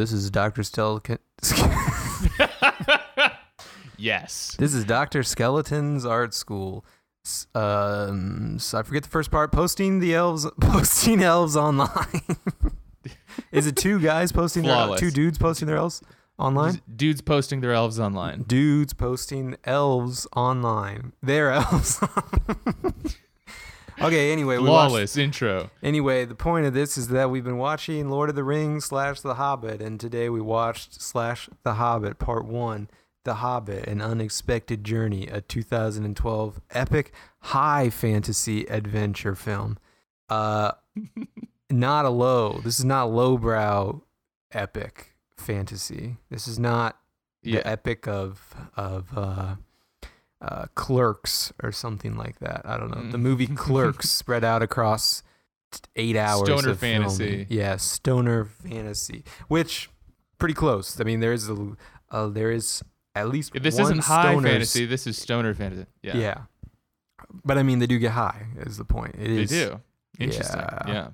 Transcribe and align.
This 0.00 0.12
is 0.12 0.30
Doctor 0.30 0.62
Stel. 0.62 1.02
yes. 3.98 4.56
This 4.58 4.72
is 4.72 4.86
Doctor 4.86 5.22
Skeleton's 5.22 6.06
art 6.06 6.32
school. 6.32 6.86
Um, 7.54 8.58
so 8.58 8.78
I 8.78 8.82
forget 8.82 9.02
the 9.02 9.10
first 9.10 9.30
part. 9.30 9.52
Posting 9.52 10.00
the 10.00 10.14
elves, 10.14 10.46
posting 10.60 11.22
elves 11.22 11.54
online. 11.54 12.22
is 13.52 13.66
it 13.66 13.76
two 13.76 14.00
guys 14.00 14.32
posting 14.32 14.62
their 14.62 14.96
two 14.96 15.10
dudes 15.10 15.36
posting 15.36 15.68
their 15.68 15.76
elves 15.76 16.02
online? 16.38 16.80
Dudes 16.96 17.20
posting 17.20 17.60
their 17.60 17.74
elves 17.74 18.00
online. 18.00 18.44
Dudes 18.44 18.94
posting 18.94 19.56
elves 19.64 20.26
online. 20.34 21.12
Their 21.22 21.50
elves. 21.50 22.02
Okay. 24.02 24.32
Anyway, 24.32 24.58
we 24.58 24.68
watched- 24.68 24.90
Flawless 24.90 25.16
intro. 25.16 25.70
Anyway, 25.82 26.24
the 26.24 26.34
point 26.34 26.66
of 26.66 26.74
this 26.74 26.96
is 26.98 27.08
that 27.08 27.30
we've 27.30 27.44
been 27.44 27.58
watching 27.58 28.08
Lord 28.10 28.28
of 28.30 28.36
the 28.36 28.44
Rings 28.44 28.84
slash 28.86 29.20
The 29.20 29.34
Hobbit, 29.34 29.80
and 29.80 29.98
today 30.00 30.28
we 30.28 30.40
watched 30.40 31.00
slash 31.00 31.48
The 31.62 31.74
Hobbit 31.74 32.18
Part 32.18 32.44
One, 32.46 32.88
The 33.24 33.34
Hobbit: 33.34 33.86
An 33.86 34.00
Unexpected 34.00 34.84
Journey, 34.84 35.26
a 35.26 35.40
2012 35.40 36.60
epic 36.70 37.12
high 37.40 37.90
fantasy 37.90 38.64
adventure 38.66 39.34
film. 39.34 39.78
Uh, 40.28 40.72
not 41.70 42.04
a 42.04 42.10
low. 42.10 42.60
This 42.64 42.78
is 42.78 42.84
not 42.84 43.10
lowbrow 43.10 44.02
epic 44.52 45.14
fantasy. 45.36 46.16
This 46.30 46.46
is 46.48 46.58
not 46.58 46.98
the 47.42 47.52
Yeah. 47.52 47.62
epic 47.64 48.06
of 48.06 48.54
of 48.76 49.16
uh, 49.16 49.54
uh, 50.40 50.66
Clerks 50.74 51.52
or 51.62 51.70
something 51.72 52.16
like 52.16 52.38
that. 52.40 52.62
I 52.64 52.76
don't 52.78 52.90
know. 52.94 53.10
The 53.10 53.18
Mm. 53.18 53.22
movie 53.22 53.46
Clerks 53.64 54.08
spread 54.10 54.42
out 54.44 54.62
across 54.62 55.22
eight 55.96 56.16
hours. 56.16 56.48
Stoner 56.48 56.70
of 56.70 56.78
filming. 56.80 57.02
fantasy. 57.08 57.46
Yeah, 57.50 57.76
stoner 57.76 58.44
fantasy, 58.46 59.24
which 59.48 59.90
pretty 60.38 60.54
close. 60.54 60.98
I 61.00 61.04
mean, 61.04 61.20
there 61.20 61.32
is 61.32 61.48
a 61.50 61.76
uh, 62.10 62.26
there 62.28 62.50
is 62.50 62.82
at 63.14 63.28
least 63.28 63.52
This 63.60 63.74
one 63.74 63.82
isn't 63.84 63.98
high 64.04 64.32
stoner 64.32 64.48
fantasy. 64.48 64.86
This 64.86 65.06
is 65.06 65.18
stoner 65.18 65.54
fantasy. 65.54 65.86
Yeah. 66.02 66.16
Yeah. 66.16 66.38
but 67.44 67.58
I 67.58 67.62
mean, 67.62 67.78
they 67.78 67.86
do 67.86 67.98
get 67.98 68.12
high. 68.12 68.46
Is 68.58 68.76
the 68.78 68.84
point? 68.84 69.14
It 69.16 69.28
They 69.28 69.42
is- 69.42 69.50
do. 69.50 69.80
Interesting. 70.18 70.60
Yeah. 70.60 70.82
Yeah. 70.88 71.08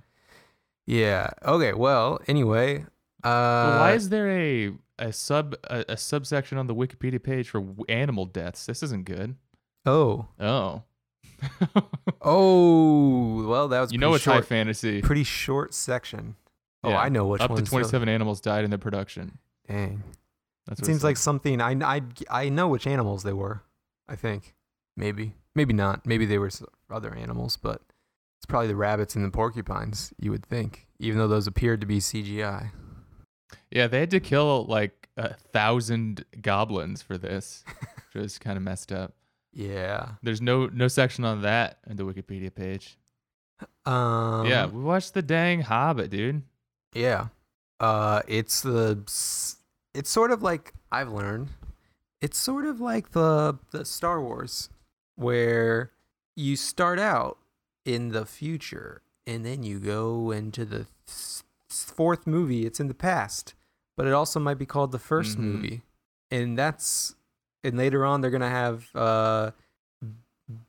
Yeah. 0.87 1.31
Okay. 1.45 1.73
Well. 1.73 2.21
Anyway. 2.29 2.85
Uh, 3.25 3.77
why 3.79 3.93
is 3.95 4.09
there 4.09 4.31
a 4.31 4.73
a 4.99 5.13
sub 5.13 5.55
a, 5.65 5.85
a 5.91 5.97
subsection 5.97 6.59
on 6.59 6.67
the 6.67 6.75
Wikipedia 6.75 7.23
page 7.23 7.49
for 7.51 7.65
animal 7.89 8.25
deaths? 8.27 8.67
This 8.67 8.83
isn't 8.83 9.05
good. 9.05 9.37
oh 9.85 10.29
Oh. 10.41 10.83
oh 12.23 13.47
well 13.47 13.69
that 13.69 13.81
was 13.81 13.93
you 13.93 13.99
know 13.99 14.15
it's 14.15 14.25
high 14.25 14.41
fantasy. 14.41 15.03
pretty 15.03 15.25
short 15.25 15.75
section. 15.75 16.37
Oh, 16.83 16.91
Yeah. 16.91 17.01
I 17.01 17.09
know 17.09 17.27
which 17.27 17.41
Up 17.43 17.55
to 17.55 17.63
the- 17.63 17.69
27 17.69 18.09
animals 18.09 18.41
died 18.41 18.65
in 18.65 18.71
the 18.71 18.79
production. 18.79 19.39
Dang. 19.69 20.03
That's 20.67 20.81
It 20.81 20.87
seems 20.87 21.03
like 21.05 21.17
something 21.17 21.61
I, 21.61 21.73
I 21.85 22.03
I 22.31 22.49
know 22.49 22.69
which 22.69 22.87
animals 22.87 23.23
they 23.23 23.33
were. 23.33 23.63
I 24.09 24.17
think 24.17 24.55
maybe 24.97 25.35
maybe 25.55 25.73
not. 25.73 26.07
Maybe 26.07 26.27
they 26.27 26.39
were 26.39 26.51
other 26.91 27.15
animals, 27.15 27.57
but 27.57 27.83
it's 28.39 28.47
probably 28.47 28.69
the 28.69 28.77
rabbits 28.77 29.15
and 29.17 29.25
the 29.25 29.31
porcupines. 29.31 30.13
You 30.19 30.31
would 30.33 30.45
think, 30.45 30.87
even 30.99 31.19
though 31.19 31.29
those 31.29 31.47
appeared 31.47 31.81
to 31.81 31.87
be 31.87 31.99
CGI. 31.99 32.71
Yeah, 33.71 33.87
they 33.87 34.01
had 34.01 34.11
to 34.11 34.21
kill 34.21 34.65
like 34.65 35.09
a 35.17 35.35
thousand 35.35 36.25
goblins 36.41 37.03
for 37.03 37.19
this, 37.19 37.65
which 38.13 38.23
was 38.23 38.39
kind 38.39 38.57
of 38.57 38.63
messed 38.63 38.93
up. 38.93 39.15
Yeah. 39.53 40.11
There's 40.23 40.43
no 40.43 40.67
no 40.67 40.89
section 40.89 41.25
on 41.25 41.43
that 41.43 41.79
in 41.89 41.97
the 41.97 42.05
Wikipedia 42.05 42.55
page. 42.55 42.99
Um. 43.87 44.47
yeah, 44.47 44.67
we 44.67 44.83
watched 44.83 45.15
the 45.15 45.23
dang 45.23 45.63
Hobbit, 45.63 46.11
dude. 46.11 46.43
Yeah. 46.93 47.29
Uh, 47.81 48.23
it's 48.27 48.61
the 48.63 49.03
it's 49.95 50.11
sort 50.11 50.31
of 50.31 50.43
like 50.43 50.75
I've 50.93 51.11
learned. 51.11 51.49
It's 52.21 52.39
sort 52.39 52.67
of 52.67 52.81
like 52.81 53.13
the 53.13 53.59
the 53.71 53.85
Star 53.85 54.21
Wars, 54.21 54.69
where 55.17 55.93
you 56.35 56.57
start 56.57 56.99
out 56.99 57.39
in 57.85 58.09
the 58.09 58.27
future 58.27 59.03
and 59.27 59.45
then 59.45 59.63
you 59.63 59.79
go 59.79 60.31
into 60.31 60.65
the 60.65 60.87
th- 61.07 61.43
fourth 61.85 62.27
movie. 62.27 62.65
It's 62.67 62.81
in 62.81 62.89
the 62.89 62.95
past, 62.95 63.55
but 63.97 64.07
it 64.07 64.13
also 64.13 64.39
might 64.41 64.59
be 64.59 64.67
called 64.67 64.93
the 64.93 64.99
1st 64.99 65.37
Mhm. 65.37 65.41
movie, 65.41 65.83
and 66.31 66.59
that's 66.59 67.15
and 67.65 67.77
later 67.77 68.05
on 68.05 68.21
they're 68.21 68.31
gonna 68.31 68.49
have 68.51 68.95
uh 68.95 69.51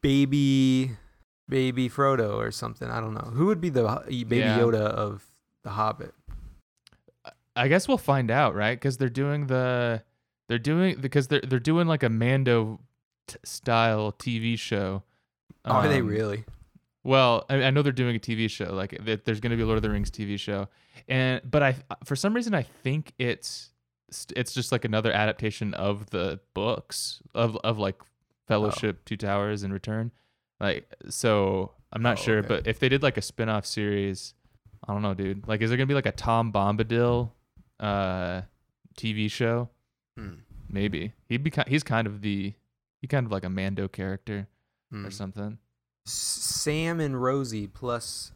baby 0.01 0.91
baby 1.49 1.89
Frodo 1.89 2.35
or 2.35 2.51
something. 2.51 2.89
I 2.89 2.99
don't 2.99 3.13
know 3.13 3.31
who 3.33 3.45
would 3.47 3.61
be 3.61 3.69
the 3.69 3.85
uh, 3.85 4.03
baby 4.05 4.37
Yeah. 4.37 4.59
Yoda 4.59 4.81
of 4.81 5.25
the 5.63 5.71
Hobbit. 5.71 6.13
I 7.55 7.67
guess 7.67 7.87
we'll 7.87 7.97
find 7.97 8.29
out, 8.29 8.53
right? 8.55 8.77
Because 8.77 8.97
they're 8.97 9.09
doing 9.09 9.47
the 9.47 10.03
they're 10.47 10.59
doing 10.59 10.99
because 10.99 11.27
they're 11.27 11.41
they're 11.41 11.59
doing 11.59 11.87
like 11.87 12.03
a 12.03 12.09
Mando 12.09 12.79
t- 13.27 13.37
style 13.43 14.11
TV 14.11 14.57
show. 14.57 15.03
Are 15.65 15.87
they 15.87 15.99
Um, 16.01 16.07
really? 16.07 16.45
Well, 17.07 17.45
I, 17.49 17.63
I 17.63 17.69
know 17.71 17.81
they're 17.83 17.93
doing 17.93 18.17
a 18.17 18.19
TV 18.19 18.49
show. 18.49 18.73
Like 18.73 18.91
th- 19.05 19.21
there's 19.23 19.39
going 19.39 19.51
to 19.51 19.55
be 19.55 19.63
a 19.63 19.65
Lord 19.65 19.77
of 19.77 19.81
the 19.83 19.89
Rings 19.89 20.11
TV 20.11 20.37
show, 20.37 20.67
and 21.07 21.41
but 21.49 21.63
I 21.63 21.75
for 22.03 22.15
some 22.17 22.33
reason 22.33 22.53
I 22.53 22.63
think 22.63 23.13
it's 23.17 23.69
it's 24.35 24.53
just 24.53 24.71
like 24.73 24.83
another 24.83 25.11
adaptation 25.13 25.73
of 25.73 26.09
the 26.09 26.41
books 26.53 27.21
of 27.33 27.55
of 27.63 27.77
like 27.79 27.95
Fellowship, 28.47 29.05
Two 29.05 29.15
Towers, 29.15 29.63
and 29.63 29.71
Return. 29.71 30.11
Like 30.59 30.93
so, 31.09 31.71
I'm 31.93 32.01
not 32.01 32.19
Oh, 32.19 32.21
sure, 32.23 32.37
okay. 32.39 32.47
but 32.49 32.67
if 32.67 32.79
they 32.79 32.89
did 32.89 33.03
like 33.03 33.17
a 33.17 33.21
spin-off 33.21 33.65
series, 33.65 34.33
I 34.87 34.91
don't 34.91 35.01
know, 35.01 35.13
dude. 35.13 35.47
Like, 35.47 35.61
is 35.61 35.69
there 35.69 35.77
gonna 35.77 35.87
be 35.87 35.93
like 35.93 36.05
a 36.05 36.11
Tom 36.11 36.51
Bombadil 36.51 37.31
uh 37.79 38.41
TV 38.97 39.31
show? 39.31 39.69
Hmm. 40.17 40.39
Maybe 40.69 41.13
he'd 41.29 41.43
be 41.43 41.53
he's 41.67 41.83
kind 41.83 42.05
of 42.05 42.19
the 42.21 42.53
he 42.99 43.07
kind 43.07 43.25
of 43.25 43.31
like 43.31 43.45
a 43.45 43.49
Mando 43.49 43.87
character 43.87 44.47
Hmm. 44.91 45.05
or 45.05 45.11
something. 45.11 45.57
Sam 46.09 46.99
and 46.99 47.21
Rosie 47.21 47.67
plus 47.67 48.31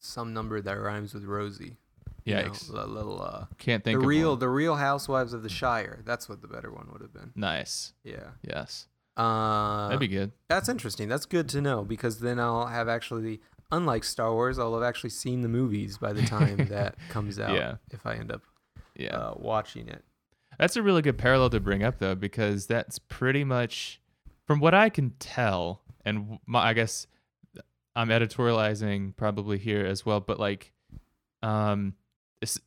some 0.00 0.32
number 0.34 0.60
that 0.60 0.72
rhymes 0.80 1.14
with 1.14 1.24
Rosie. 1.24 1.76
You 2.24 2.36
know, 2.36 2.52
a 2.74 2.86
little 2.86 3.20
uh, 3.20 3.46
Can't 3.58 3.82
think 3.82 3.96
the 3.98 4.00
of 4.02 4.06
real 4.06 4.30
one. 4.30 4.38
the 4.38 4.48
real 4.48 4.76
Housewives 4.76 5.32
of 5.32 5.42
the 5.42 5.48
Shire. 5.48 6.02
That's 6.04 6.28
what 6.28 6.40
the 6.40 6.46
better 6.46 6.70
one 6.70 6.88
would 6.92 7.02
have 7.02 7.12
been. 7.12 7.32
Nice. 7.34 7.94
Yeah. 8.04 8.30
Yes. 8.48 8.86
Uh, 9.16 9.88
That'd 9.88 9.98
be 10.00 10.06
good. 10.08 10.30
that's 10.48 10.68
interesting. 10.68 11.08
That's 11.08 11.26
good 11.26 11.48
to 11.50 11.60
know 11.60 11.82
because 11.82 12.20
then 12.20 12.38
I'll 12.38 12.66
have 12.66 12.88
actually, 12.88 13.40
unlike 13.72 14.04
Star 14.04 14.32
Wars, 14.32 14.58
I'll 14.58 14.72
have 14.74 14.84
actually 14.84 15.10
seen 15.10 15.40
the 15.42 15.48
movies 15.48 15.98
by 15.98 16.12
the 16.12 16.22
time 16.22 16.56
that 16.70 16.94
comes 17.08 17.40
out. 17.40 17.54
Yeah. 17.56 17.74
If 17.90 18.06
I 18.06 18.14
end 18.14 18.30
up 18.30 18.42
Yeah. 18.96 19.16
uh, 19.16 19.34
watching 19.36 19.88
it. 19.88 20.04
That's 20.60 20.76
a 20.76 20.82
really 20.82 21.02
good 21.02 21.18
parallel 21.18 21.50
to 21.50 21.60
bring 21.60 21.82
up 21.82 21.98
though, 21.98 22.14
because 22.14 22.66
that's 22.68 23.00
pretty 23.00 23.42
much, 23.42 24.00
from 24.46 24.60
what 24.60 24.74
I 24.74 24.90
can 24.90 25.10
tell, 25.18 25.81
and 26.04 26.38
my, 26.46 26.60
I 26.68 26.72
guess 26.72 27.06
I'm 27.94 28.08
editorializing 28.08 29.16
probably 29.16 29.58
here 29.58 29.84
as 29.86 30.04
well, 30.06 30.20
but 30.20 30.38
like, 30.40 30.72
um, 31.42 31.94
it's, 32.40 32.58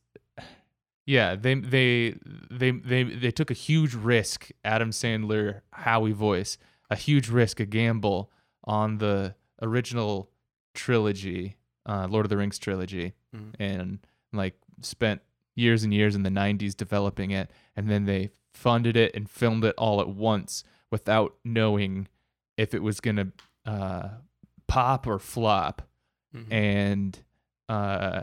yeah, 1.04 1.34
they 1.36 1.54
they 1.54 2.14
they 2.50 2.70
they 2.72 3.02
they 3.04 3.30
took 3.30 3.50
a 3.50 3.54
huge 3.54 3.94
risk. 3.94 4.50
Adam 4.64 4.90
Sandler, 4.90 5.60
Howie 5.72 6.12
voice, 6.12 6.58
a 6.90 6.96
huge 6.96 7.28
risk, 7.28 7.60
a 7.60 7.66
gamble 7.66 8.30
on 8.64 8.98
the 8.98 9.34
original 9.62 10.30
trilogy, 10.74 11.56
uh, 11.86 12.06
Lord 12.10 12.26
of 12.26 12.30
the 12.30 12.36
Rings 12.36 12.58
trilogy, 12.58 13.14
Mhm. 13.34 13.54
and 13.58 13.98
like 14.32 14.58
spent 14.82 15.22
years 15.54 15.84
and 15.84 15.94
years 15.94 16.14
in 16.14 16.22
the 16.22 16.30
90s 16.30 16.74
developing 16.74 17.30
it 17.30 17.50
and 17.74 17.88
then 17.88 18.04
they 18.04 18.28
funded 18.52 18.94
it 18.94 19.14
and 19.14 19.30
filmed 19.30 19.64
it 19.64 19.74
all 19.78 20.02
at 20.02 20.08
once 20.08 20.62
without 20.90 21.34
knowing 21.44 22.06
if 22.56 22.74
it 22.74 22.82
was 22.82 23.00
going 23.00 23.16
to 23.16 23.32
uh, 23.70 24.08
pop 24.66 25.06
or 25.06 25.18
flop 25.18 25.82
Mhm. 26.34 26.52
and 26.52 27.18
uh, 27.68 28.22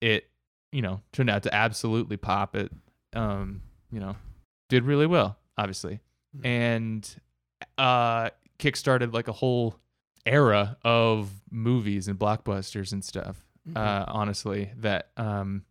it 0.00 0.30
you 0.72 0.82
know 0.82 1.00
turned 1.12 1.28
out 1.30 1.42
to 1.42 1.54
absolutely 1.54 2.16
pop 2.16 2.54
it 2.56 2.72
um, 3.12 3.60
you 3.92 3.98
know 4.00 4.16
did 4.68 4.84
really 4.84 5.06
well 5.06 5.36
obviously 5.58 6.00
Mhm. 6.36 6.46
and 6.46 7.16
uh 7.76 8.30
kickstarted 8.58 9.12
like 9.12 9.26
a 9.28 9.32
whole 9.32 9.76
era 10.26 10.76
of 10.84 11.30
movies 11.50 12.06
and 12.08 12.18
blockbusters 12.18 12.92
and 12.92 13.04
stuff 13.04 13.44
Mhm. 13.68 13.76
uh, 13.76 14.04
honestly, 14.08 14.70
that 14.76 15.10
um, 15.18 15.64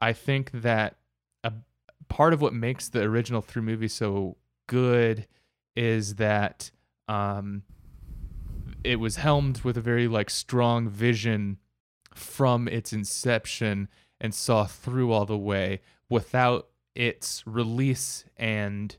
I 0.00 0.12
think 0.12 0.50
that 0.52 0.96
a 1.44 1.52
part 2.08 2.32
of 2.34 2.42
what 2.42 2.52
makes 2.52 2.88
the 2.90 3.00
original 3.02 3.40
three 3.40 3.62
movies 3.62 3.94
so 3.94 4.36
good 4.66 5.26
is 5.74 6.16
that 6.16 6.70
um, 7.12 7.62
it 8.84 8.96
was 8.96 9.16
helmed 9.16 9.60
with 9.62 9.76
a 9.76 9.80
very 9.80 10.08
like 10.08 10.30
strong 10.30 10.88
vision 10.88 11.58
from 12.14 12.68
its 12.68 12.92
inception 12.92 13.88
and 14.20 14.34
saw 14.34 14.64
through 14.64 15.12
all 15.12 15.26
the 15.26 15.38
way 15.38 15.80
without 16.08 16.68
its 16.94 17.46
release 17.46 18.24
and 18.36 18.96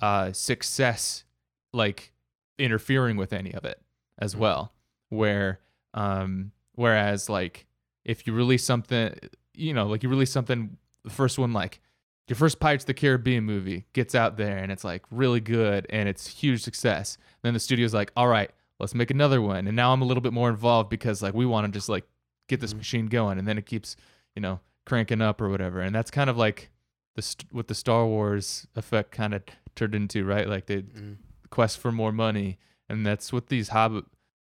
uh, 0.00 0.32
success 0.32 1.24
like 1.72 2.12
interfering 2.58 3.16
with 3.16 3.32
any 3.32 3.52
of 3.52 3.64
it 3.64 3.80
as 4.18 4.34
Mhm. 4.34 4.38
well 4.38 4.72
where 5.08 5.60
um 5.94 6.52
whereas 6.74 7.28
like 7.28 7.66
if 8.04 8.26
you 8.26 8.32
release 8.32 8.64
something 8.64 9.12
you 9.54 9.72
know 9.74 9.86
like 9.86 10.02
you 10.02 10.08
release 10.08 10.30
something 10.30 10.76
the 11.04 11.10
first 11.10 11.38
one 11.38 11.52
like 11.52 11.80
your 12.28 12.36
first 12.36 12.58
Pirates 12.60 12.84
of 12.84 12.86
the 12.86 12.94
Caribbean 12.94 13.44
movie 13.44 13.84
gets 13.92 14.14
out 14.14 14.36
there 14.36 14.56
and 14.58 14.72
it's 14.72 14.84
like 14.84 15.02
really 15.10 15.40
good 15.40 15.86
and 15.90 16.08
it's 16.08 16.26
huge 16.26 16.62
success. 16.62 17.18
Then 17.42 17.52
the 17.54 17.60
studio's 17.60 17.92
like, 17.94 18.12
all 18.16 18.28
right, 18.28 18.50
let's 18.80 18.94
make 18.94 19.10
another 19.10 19.42
one. 19.42 19.66
And 19.66 19.76
now 19.76 19.92
I'm 19.92 20.00
a 20.02 20.06
little 20.06 20.22
bit 20.22 20.32
more 20.32 20.48
involved 20.48 20.88
because 20.88 21.22
like 21.22 21.34
we 21.34 21.44
want 21.46 21.66
to 21.66 21.72
just 21.76 21.88
like 21.88 22.04
get 22.48 22.60
this 22.60 22.72
Mhm. 22.72 22.78
machine 22.78 23.06
going. 23.06 23.38
And 23.38 23.46
then 23.46 23.58
it 23.58 23.66
keeps, 23.66 23.96
you 24.34 24.40
know, 24.42 24.60
cranking 24.86 25.20
up 25.20 25.40
or 25.40 25.48
whatever. 25.50 25.80
And 25.80 25.94
that's 25.94 26.10
kind 26.10 26.30
of 26.30 26.36
like 26.38 26.70
the 27.14 27.22
st- 27.22 27.52
what 27.52 27.68
the 27.68 27.74
Star 27.74 28.06
Wars 28.06 28.66
effect 28.74 29.10
kind 29.12 29.34
of 29.34 29.42
turned 29.74 29.94
into, 29.94 30.24
right? 30.24 30.48
Like 30.48 30.66
the 30.66 30.82
Mm. 30.82 31.16
quest 31.50 31.78
for 31.78 31.92
more 31.92 32.12
money. 32.12 32.58
And 32.88 33.04
that's 33.06 33.32
what 33.32 33.48
these 33.48 33.68
Hobbit 33.68 34.04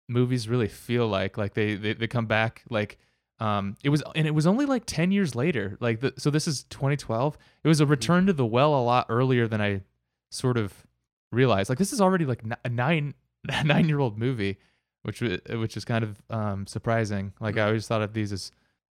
movies 0.09 0.49
really 0.49 0.69
feel 0.69 1.07
like. 1.07 1.39
Like 1.39 1.55
they 1.55 1.75
they, 1.77 1.93
they 1.95 2.07
come 2.09 2.27
back 2.27 2.65
like 2.71 2.99
um 3.41 3.77
it 3.85 3.89
was 3.91 4.03
and 4.17 4.27
it 4.27 4.33
was 4.35 4.47
only 4.47 4.67
like 4.67 4.85
10 4.87 5.13
years 5.13 5.35
later. 5.35 5.77
Like 5.81 6.01
the, 6.01 6.13
so 6.19 6.31
this 6.31 6.49
is 6.49 6.65
2012. 6.65 7.39
It 7.65 7.69
was 7.69 7.81
a 7.81 7.87
return 7.87 8.27
to 8.27 8.33
the 8.33 8.47
well 8.47 8.75
a 8.75 8.83
lot 8.83 9.07
earlier 9.09 9.47
than 9.47 9.61
I 9.61 9.83
sort 10.31 10.57
of 10.57 10.73
realized. 11.33 11.69
Like 11.69 11.79
this 11.79 11.93
is 11.93 12.01
already 12.01 12.25
like 12.25 12.43
a 12.65 12.69
9 12.69 13.15
a 13.49 13.53
9-year-old 13.53 14.19
movie, 14.19 14.59
which 15.03 15.21
which 15.21 15.77
is 15.77 15.85
kind 15.85 16.03
of 16.05 16.21
um 16.31 16.67
surprising. 16.67 17.33
Like 17.41 17.57
I 17.57 17.61
Mhm. 17.61 17.67
always 17.67 17.87
thought 17.87 18.03
of 18.03 18.13
these 18.13 18.33
as 18.33 18.51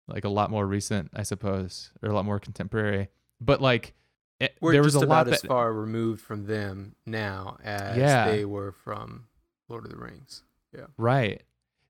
like 0.09 0.25
a 0.25 0.29
lot 0.29 0.51
more 0.51 0.67
recent, 0.67 1.11
I 1.15 1.23
suppose, 1.23 1.93
or 2.03 2.11
a 2.11 2.15
lot 2.15 2.25
more 2.25 2.41
contemporary. 2.41 3.09
But 3.41 3.61
like 3.61 3.95
it, 4.41 4.57
We're 4.61 4.73
there 4.73 4.83
was 4.83 4.97
a 4.97 5.07
lot 5.07 5.29
as 5.29 5.43
that 5.43 5.47
far 5.49 5.73
removed 5.73 6.21
from 6.21 6.47
them 6.47 6.97
now 7.07 7.59
as 7.63 7.97
Yeah. 7.97 8.27
they 8.29 8.45
were 8.45 8.73
from 8.73 9.27
Lord 9.69 9.85
of 9.85 9.93
the 9.93 9.97
Rings. 9.97 10.43
Yeah. 10.77 10.87
Right. 10.99 11.43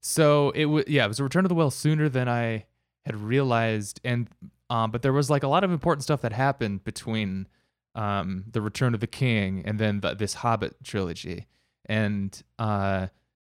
So 0.04 0.50
it 0.50 0.66
was 0.66 0.84
yeah, 0.88 1.04
it 1.04 1.08
was 1.08 1.20
a 1.20 1.24
return 1.24 1.44
to 1.44 1.48
the 1.48 1.54
well 1.54 1.70
sooner 1.70 2.08
than 2.08 2.28
I 2.28 2.66
had 3.06 3.16
realized, 3.16 4.00
and 4.04 4.28
um, 4.68 4.90
but 4.90 5.02
there 5.02 5.12
was 5.12 5.30
like 5.30 5.42
a 5.44 5.48
lot 5.48 5.64
of 5.64 5.70
important 5.70 6.02
stuff 6.02 6.20
that 6.22 6.32
happened 6.32 6.82
between 6.84 7.46
um 7.94 8.44
the 8.50 8.60
Return 8.60 8.94
of 8.94 9.00
the 9.00 9.06
King 9.06 9.62
and 9.64 9.78
then 9.78 10.00
the, 10.00 10.14
this 10.14 10.34
Hobbit 10.34 10.76
trilogy, 10.82 11.46
and 11.86 12.40
uh, 12.58 13.06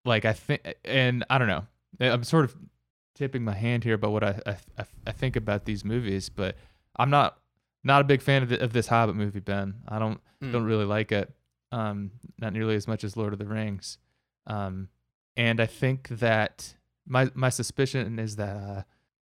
like 0.06 0.26
I 0.26 0.34
think, 0.34 0.62
and 0.86 1.26
I 1.30 1.38
don't 1.38 1.48
know, 1.48 1.66
I'm 2.00 2.24
sort 2.24 2.46
of 2.46 2.56
tipping 3.16 3.44
my 3.44 3.54
hand 3.56 3.84
here 3.84 3.96
about 3.96 4.12
what 4.12 4.24
I 4.24 4.40
I, 4.46 4.52
I, 4.78 4.86
I 5.08 5.12
think 5.12 5.36
about 5.36 5.66
these 5.66 5.84
movies, 5.84 6.30
but 6.30 6.56
I'm 6.98 7.10
not 7.10 7.38
not 7.84 8.02
a 8.02 8.04
big 8.06 8.22
fan 8.22 8.44
of, 8.44 8.50
the, 8.50 8.62
of 8.64 8.74
this 8.74 8.88
Hobbit 8.88 9.16
movie, 9.16 9.40
Ben. 9.42 9.76
I 9.88 10.00
don't 10.00 10.20
Mm. 10.44 10.52
don't 10.52 10.66
really 10.66 10.86
like 10.86 11.12
it. 11.12 11.34
Um, 11.72 12.12
not 12.38 12.54
nearly 12.54 12.76
as 12.76 12.88
much 12.88 13.04
as 13.04 13.18
Lord 13.18 13.34
of 13.34 13.40
the 13.40 13.46
Rings. 13.48 13.98
Um, 14.46 14.88
and 15.38 15.62
I 15.62 15.66
think 15.68 16.10
that 16.10 16.74
my 17.08 17.32
my 17.34 17.48
suspicion 17.50 18.20
is 18.20 18.36
that 18.36 18.56
uh, 18.58 18.82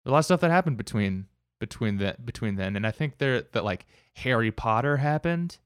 a 0.06 0.12
lot 0.12 0.20
of 0.20 0.26
stuff 0.26 0.42
that 0.42 0.52
happened 0.52 0.76
between 0.78 1.28
between 1.60 1.98
the 1.98 2.16
between 2.24 2.56
then, 2.56 2.76
and 2.76 2.86
I 2.86 2.92
think 2.92 3.18
there 3.20 3.42
that 3.54 3.64
like 3.64 3.86
Harry 4.16 4.52
Potter 4.52 4.98
happened, 4.98 5.58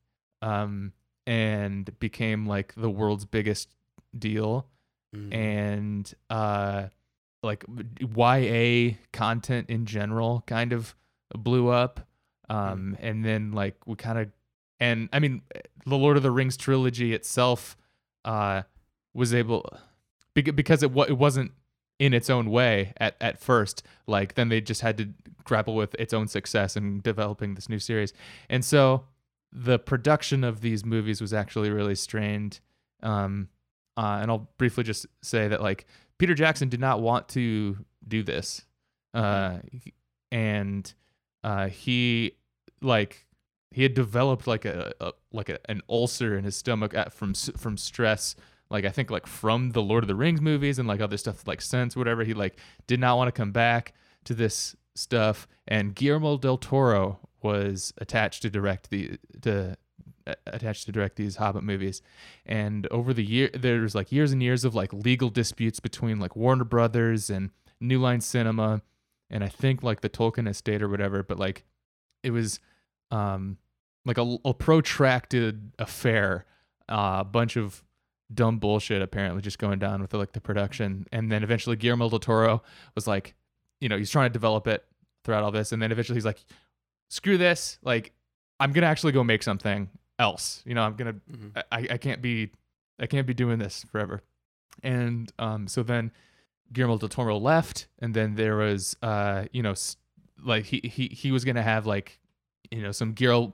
um, 0.44 0.92
and 1.26 1.98
became 2.00 2.46
like 2.46 2.76
the 2.76 2.90
world's 2.90 3.26
biggest 3.26 3.70
deal, 4.18 4.68
Mm. 5.16 5.32
and 5.34 6.14
uh, 6.32 6.88
like 7.44 7.64
YA 8.00 8.96
content 9.12 9.70
in 9.70 9.86
general 9.86 10.44
kind 10.48 10.74
of 10.74 10.96
blew 11.36 11.68
up, 11.70 12.00
um, 12.50 12.98
and 13.00 13.24
then 13.24 13.52
like 13.52 13.76
we 13.86 13.96
kind 13.96 14.18
of 14.18 14.30
and 14.80 15.10
I 15.14 15.20
mean 15.20 15.42
the 15.86 15.96
Lord 15.98 16.18
of 16.18 16.24
the 16.24 16.32
Rings 16.32 16.58
trilogy 16.58 17.14
itself 17.14 17.78
uh 18.26 18.64
was 19.14 19.34
able 19.36 19.70
because 20.34 20.84
it 20.84 20.96
it 20.96 21.18
wasn't 21.18 21.52
in 22.00 22.14
its 22.14 22.30
own 22.30 22.50
way 22.50 22.94
at 22.98 23.16
at 23.22 23.40
first 23.40 23.84
like 24.08 24.34
then 24.36 24.50
they 24.50 24.60
just 24.60 24.82
had 24.82 24.98
to 24.98 25.10
grapple 25.44 25.76
with 25.76 25.94
its 25.96 26.14
own 26.14 26.28
success 26.28 26.76
in 26.76 27.02
developing 27.02 27.54
this 27.54 27.70
new 27.70 27.80
series. 27.80 28.14
And 28.50 28.64
so 28.64 29.06
the 29.52 29.78
production 29.78 30.44
of 30.44 30.62
these 30.62 30.86
movies 30.86 31.22
was 31.22 31.34
actually 31.34 31.70
really 31.70 31.96
strained 31.96 32.60
um 33.02 33.50
uh, 33.96 34.18
and 34.22 34.32
I'll 34.32 34.50
briefly 34.58 34.84
just 34.84 35.06
say 35.22 35.48
that 35.48 35.62
like 35.62 35.86
Peter 36.18 36.34
Jackson 36.34 36.68
did 36.70 36.80
not 36.80 37.02
want 37.02 37.30
to 37.30 37.78
do 38.08 38.24
this 38.24 38.66
uh 39.14 39.60
and 40.32 40.92
uh 41.44 41.68
he 41.68 42.38
like 42.82 43.28
he 43.72 43.84
had 43.84 43.94
developed 43.94 44.48
like 44.48 44.66
a, 44.66 44.94
a 45.00 45.12
like 45.32 45.50
a, 45.50 45.60
an 45.70 45.82
ulcer 45.90 46.38
in 46.38 46.44
his 46.44 46.56
stomach 46.56 46.94
at, 46.94 47.14
from 47.14 47.34
from 47.34 47.78
stress 47.78 48.36
like 48.74 48.84
i 48.84 48.90
think 48.90 49.10
like 49.10 49.26
from 49.26 49.70
the 49.70 49.82
lord 49.82 50.04
of 50.04 50.10
the 50.10 50.16
rings 50.16 50.42
movies 50.42 50.78
and 50.78 50.88
like 50.88 51.00
other 51.00 51.16
stuff 51.16 51.48
like 51.48 51.62
sense 51.62 51.96
whatever 51.96 52.26
he 52.26 52.34
like 52.34 52.58
did 52.88 53.00
not 53.00 53.16
want 53.16 53.30
to 53.30 53.32
come 53.32 53.54
back 53.54 53.94
to 54.26 54.34
this 54.34 54.76
stuff. 54.96 55.48
And 55.68 55.96
guillermo 55.96 56.38
del 56.38 56.58
toro 56.58 57.20
was 57.42 57.94
attached 57.98 58.42
to 58.44 58.50
direct 58.50 58.90
the 58.90 59.18
to 59.42 59.78
attached 60.48 60.86
to 60.86 60.92
direct 60.92 61.18
these 61.18 61.36
hobbit 61.36 61.64
movies. 61.64 62.02
And 62.46 62.88
over 62.88 63.14
the 63.14 63.26
year 63.26 63.50
there's 63.54 63.96
like 63.96 64.12
years 64.12 64.32
and 64.32 64.42
years 64.42 64.64
of 64.64 64.76
like 64.76 64.94
legal 64.94 65.30
disputes 65.30 65.80
between 65.80 66.20
like 66.20 66.36
warner 66.36 66.64
brothers 66.64 67.30
and 67.30 67.50
new 67.80 68.00
line 68.00 68.22
cinema 68.22 68.82
and 69.30 69.44
i 69.44 69.50
think 69.50 69.84
like 69.84 70.00
the 70.00 70.10
tolkien 70.10 70.48
estate 70.48 70.82
or 70.82 70.88
whatever 70.88 71.22
but 71.22 71.38
like 71.38 71.66
it 72.24 72.32
was 72.32 72.62
um 73.12 73.58
like 74.06 74.18
a, 74.18 74.38
a 74.46 74.54
protracted 74.54 75.74
affair 75.78 76.46
uh, 76.88 77.18
a 77.20 77.24
bunch 77.26 77.58
of 77.58 77.84
dumb 78.34 78.58
bullshit 78.60 79.02
apparently 79.02 79.42
just 79.42 79.60
going 79.60 79.80
down 79.80 80.02
with 80.02 80.14
like 80.14 80.32
the 80.34 80.42
production. 80.42 81.06
And 81.12 81.32
then 81.32 81.44
eventually 81.44 81.76
guillermo 81.76 82.10
del 82.10 82.20
toro 82.20 82.64
was 82.96 83.08
like 83.08 83.36
you 83.82 83.90
know 83.90 83.98
he's 83.98 84.10
trying 84.12 84.30
to 84.30 84.34
develop 84.34 84.68
it 84.68 84.84
throughout 85.24 85.44
all 85.44 85.52
this. 85.52 85.72
And 85.72 85.82
then 85.82 85.92
eventually 85.92 86.16
he's 86.18 86.26
like 86.26 86.44
screw 87.10 87.38
this. 87.38 87.78
Like 87.84 88.14
i'm 88.60 88.72
gonna 88.72 88.88
actually 88.88 89.12
go 89.14 89.24
make 89.24 89.44
something 89.44 89.90
else. 90.20 90.62
You 90.66 90.74
know 90.76 90.84
i'm 90.84 90.96
gonna 90.96 91.16
Mhm. 91.32 91.64
I, 91.72 91.88
I 91.92 91.98
can't 91.98 92.22
be 92.22 92.52
I 93.00 93.08
can't 93.08 93.26
be 93.28 93.34
doing 93.34 93.60
this 93.60 93.86
forever. 93.92 94.22
And 94.82 95.32
um, 95.40 95.68
so 95.68 95.84
then 95.84 96.12
Guillermo 96.72 96.98
del 96.98 97.10
Toro 97.10 97.38
left, 97.38 97.88
and 98.00 98.14
then 98.14 98.36
there 98.36 98.56
was 98.56 98.96
uh, 99.04 99.46
you 99.52 99.62
know, 99.62 99.74
like 100.44 100.66
he 100.66 100.82
he 100.84 101.08
he 101.10 101.32
was 101.32 101.44
gonna 101.46 101.62
have 101.62 101.86
like 101.86 102.20
you 102.72 102.82
know 102.82 102.92
some 102.92 103.14
Guillermo, 103.14 103.54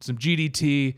some 0.00 0.18
GDT 0.18 0.96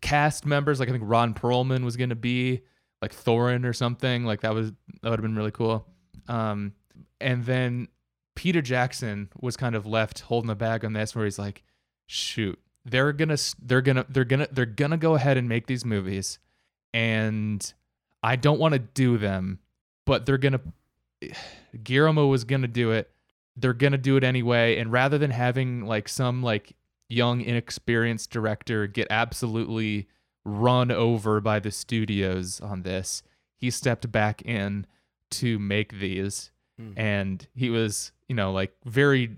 cast 0.00 0.46
members, 0.46 0.80
like 0.80 0.88
I 0.88 0.92
think 0.92 1.04
Ron 1.06 1.34
Perlman 1.34 1.84
was 1.84 1.96
gonna 1.96 2.14
be 2.14 2.62
like 3.02 3.14
Thorin 3.14 3.64
or 3.64 3.72
something. 3.72 4.24
Like 4.24 4.42
that 4.42 4.54
was 4.54 4.72
that 5.02 5.10
would 5.10 5.18
have 5.18 5.22
been 5.22 5.36
really 5.36 5.50
cool. 5.50 5.86
Um, 6.28 6.72
and 7.20 7.44
then 7.44 7.88
Peter 8.34 8.62
Jackson 8.62 9.28
was 9.40 9.56
kind 9.56 9.74
of 9.74 9.86
left 9.86 10.20
holding 10.20 10.48
the 10.48 10.54
bag 10.54 10.84
on 10.84 10.92
this, 10.92 11.14
where 11.14 11.24
he's 11.24 11.38
like, 11.38 11.62
shoot, 12.06 12.58
they're 12.84 13.12
gonna 13.12 13.36
they're 13.62 13.82
gonna 13.82 14.06
they're 14.08 14.24
gonna 14.24 14.48
they're 14.50 14.66
gonna 14.66 14.96
go 14.96 15.14
ahead 15.14 15.36
and 15.36 15.48
make 15.48 15.66
these 15.66 15.84
movies, 15.84 16.38
and 16.94 17.72
I 18.22 18.36
don't 18.36 18.58
want 18.58 18.74
to 18.74 18.78
do 18.78 19.18
them, 19.18 19.60
but 20.06 20.26
they're 20.26 20.38
gonna. 20.38 20.60
Guillermo 21.84 22.26
was 22.26 22.44
gonna 22.44 22.68
do 22.68 22.90
it. 22.92 23.10
They're 23.56 23.74
gonna 23.74 23.98
do 23.98 24.16
it 24.16 24.24
anyway, 24.24 24.78
and 24.78 24.90
rather 24.90 25.18
than 25.18 25.30
having 25.30 25.84
like 25.84 26.08
some 26.08 26.42
like 26.42 26.74
young 27.10 27.40
inexperienced 27.42 28.30
director 28.30 28.86
get 28.86 29.06
absolutely 29.10 30.08
run 30.44 30.90
over 30.90 31.40
by 31.40 31.58
the 31.58 31.70
studios 31.70 32.60
on 32.60 32.82
this, 32.82 33.22
he 33.56 33.70
stepped 33.70 34.10
back 34.10 34.40
in 34.42 34.86
to 35.32 35.58
make 35.58 35.98
these. 36.00 36.50
Mhm. 36.80 36.94
and 36.96 37.46
he 37.54 37.68
was 37.68 38.10
you 38.26 38.34
know 38.34 38.52
like 38.52 38.72
very 38.86 39.36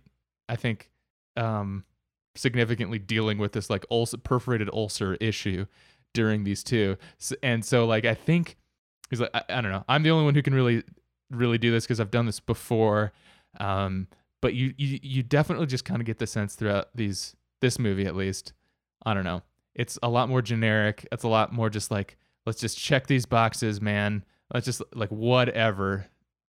i 0.48 0.54
think 0.54 0.90
um 1.36 1.82
significantly 2.36 3.00
dealing 3.00 3.36
with 3.36 3.50
this 3.52 3.68
like 3.68 3.84
ulcer 3.90 4.16
perforated 4.16 4.70
ulcer 4.72 5.14
issue 5.14 5.66
during 6.14 6.44
these 6.44 6.62
two. 6.62 6.96
S 7.20 7.32
and 7.42 7.64
so 7.64 7.84
like 7.84 8.04
i 8.04 8.14
think 8.14 8.56
he's 9.10 9.20
like 9.20 9.30
I, 9.34 9.42
I 9.48 9.60
don't 9.60 9.72
know. 9.72 9.84
I'm 9.88 10.04
the 10.04 10.10
only 10.12 10.24
one 10.24 10.34
who 10.36 10.42
can 10.42 10.54
really 10.54 10.84
really 11.30 11.58
do 11.58 11.72
this 11.72 11.84
because 11.84 11.98
i've 11.98 12.12
done 12.12 12.26
this 12.26 12.38
before. 12.38 13.12
Um 13.58 14.06
but 14.40 14.54
you 14.54 14.72
you, 14.76 15.00
you 15.02 15.22
definitely 15.24 15.66
just 15.66 15.84
kind 15.84 16.00
of 16.00 16.06
get 16.06 16.18
the 16.18 16.26
sense 16.28 16.54
throughout 16.54 16.90
these 16.94 17.34
this 17.62 17.78
movie 17.78 18.04
at 18.04 18.14
least 18.14 18.52
i 19.06 19.14
don't 19.14 19.24
know 19.24 19.40
it's 19.74 19.98
a 20.02 20.08
lot 20.10 20.28
more 20.28 20.42
generic 20.42 21.08
it's 21.10 21.24
a 21.24 21.28
lot 21.28 21.50
more 21.52 21.70
just 21.70 21.90
like 21.90 22.18
let's 22.44 22.60
just 22.60 22.76
check 22.78 23.06
these 23.06 23.24
boxes 23.24 23.80
man 23.80 24.22
let's 24.52 24.66
just 24.66 24.82
like 24.94 25.08
whatever 25.08 26.04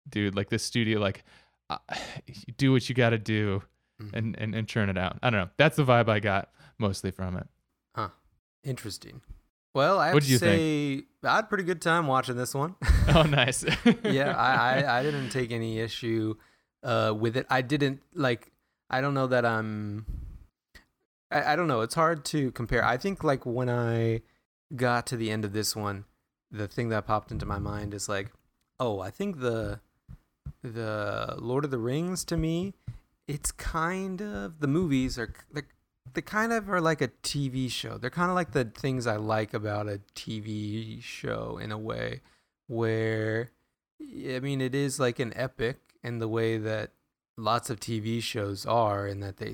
dude 0.09 0.35
like 0.35 0.49
this 0.49 0.63
studio 0.63 0.99
like 0.99 1.23
uh, 1.69 1.77
do 2.57 2.71
what 2.71 2.89
you 2.89 2.95
got 2.95 3.11
to 3.11 3.19
do 3.19 3.61
Mhm. 4.01 4.13
and, 4.13 4.35
and 4.39 4.55
and 4.55 4.67
churn 4.67 4.89
it 4.89 4.97
out 4.97 5.19
i 5.21 5.29
don't 5.29 5.39
know 5.41 5.49
that's 5.57 5.75
the 5.75 5.83
vibe 5.85 6.09
i 6.09 6.19
got 6.19 6.49
mostly 6.79 7.11
from 7.11 7.37
it 7.37 7.47
Huh. 7.95 8.09
Interesting. 8.63 9.21
Well, 9.75 9.99
I 9.99 10.07
have 10.07 10.13
What'd 10.15 10.29
to 10.29 10.37
say 10.39 10.95
think? 10.95 11.05
I 11.23 11.35
had 11.35 11.43
a 11.45 11.47
pretty 11.47 11.63
good 11.65 11.81
time 11.81 12.07
watching 12.07 12.35
this 12.35 12.53
one. 12.55 12.75
oh 13.15 13.23
nice 13.23 13.63
yeah, 14.03 14.35
I, 14.35 14.81
I 14.81 14.97
I 14.99 15.03
didn't 15.03 15.29
take 15.29 15.51
any 15.51 15.79
issue 15.79 16.35
uh 16.83 17.13
with 17.17 17.37
it. 17.37 17.45
I 17.49 17.61
didn't 17.61 18.01
like 18.15 18.51
I 18.89 19.01
don't 19.01 19.13
know 19.13 19.27
that 19.27 19.45
I'm 19.45 20.05
I, 21.31 21.53
I 21.53 21.55
don't 21.55 21.67
know, 21.67 21.81
it's 21.81 21.95
hard 21.95 22.25
to 22.25 22.51
compare. 22.51 22.83
I 22.83 22.97
think 22.97 23.23
like 23.23 23.45
when 23.45 23.69
I 23.69 24.21
got 24.75 25.07
to 25.07 25.17
the 25.17 25.31
end 25.31 25.45
of 25.45 25.53
this 25.53 25.75
one, 25.75 26.05
the 26.51 26.67
thing 26.67 26.89
that 26.89 27.07
popped 27.07 27.31
into 27.31 27.45
my 27.45 27.59
mind 27.59 27.93
is 27.93 28.09
like, 28.09 28.31
oh, 28.79 28.99
I 28.99 29.09
think 29.09 29.39
the 29.39 29.79
the 30.63 31.35
Lord 31.39 31.65
of 31.65 31.71
the 31.71 31.79
Rings 31.79 32.23
to 32.25 32.37
me 32.37 32.73
it's 33.31 33.51
kind 33.51 34.21
of 34.21 34.59
the 34.59 34.67
movies 34.67 35.17
are 35.17 35.33
they 35.51 35.61
they 36.13 36.21
kind 36.21 36.51
of 36.51 36.69
are 36.69 36.81
like 36.81 37.01
a 37.01 37.07
TV 37.07 37.71
show. 37.71 37.97
They're 37.97 38.09
kind 38.09 38.29
of 38.29 38.35
like 38.35 38.51
the 38.51 38.65
things 38.65 39.07
I 39.07 39.15
like 39.15 39.53
about 39.53 39.87
a 39.87 40.01
TV 40.15 41.01
show 41.01 41.57
in 41.61 41.71
a 41.71 41.77
way 41.77 42.19
where 42.67 43.51
I 44.01 44.39
mean 44.41 44.59
it 44.59 44.75
is 44.75 44.99
like 44.99 45.19
an 45.19 45.31
epic 45.35 45.77
in 46.03 46.19
the 46.19 46.27
way 46.27 46.57
that 46.57 46.91
lots 47.37 47.69
of 47.69 47.79
TV 47.79 48.21
shows 48.21 48.65
are 48.65 49.07
in 49.07 49.21
that 49.21 49.37
they 49.37 49.53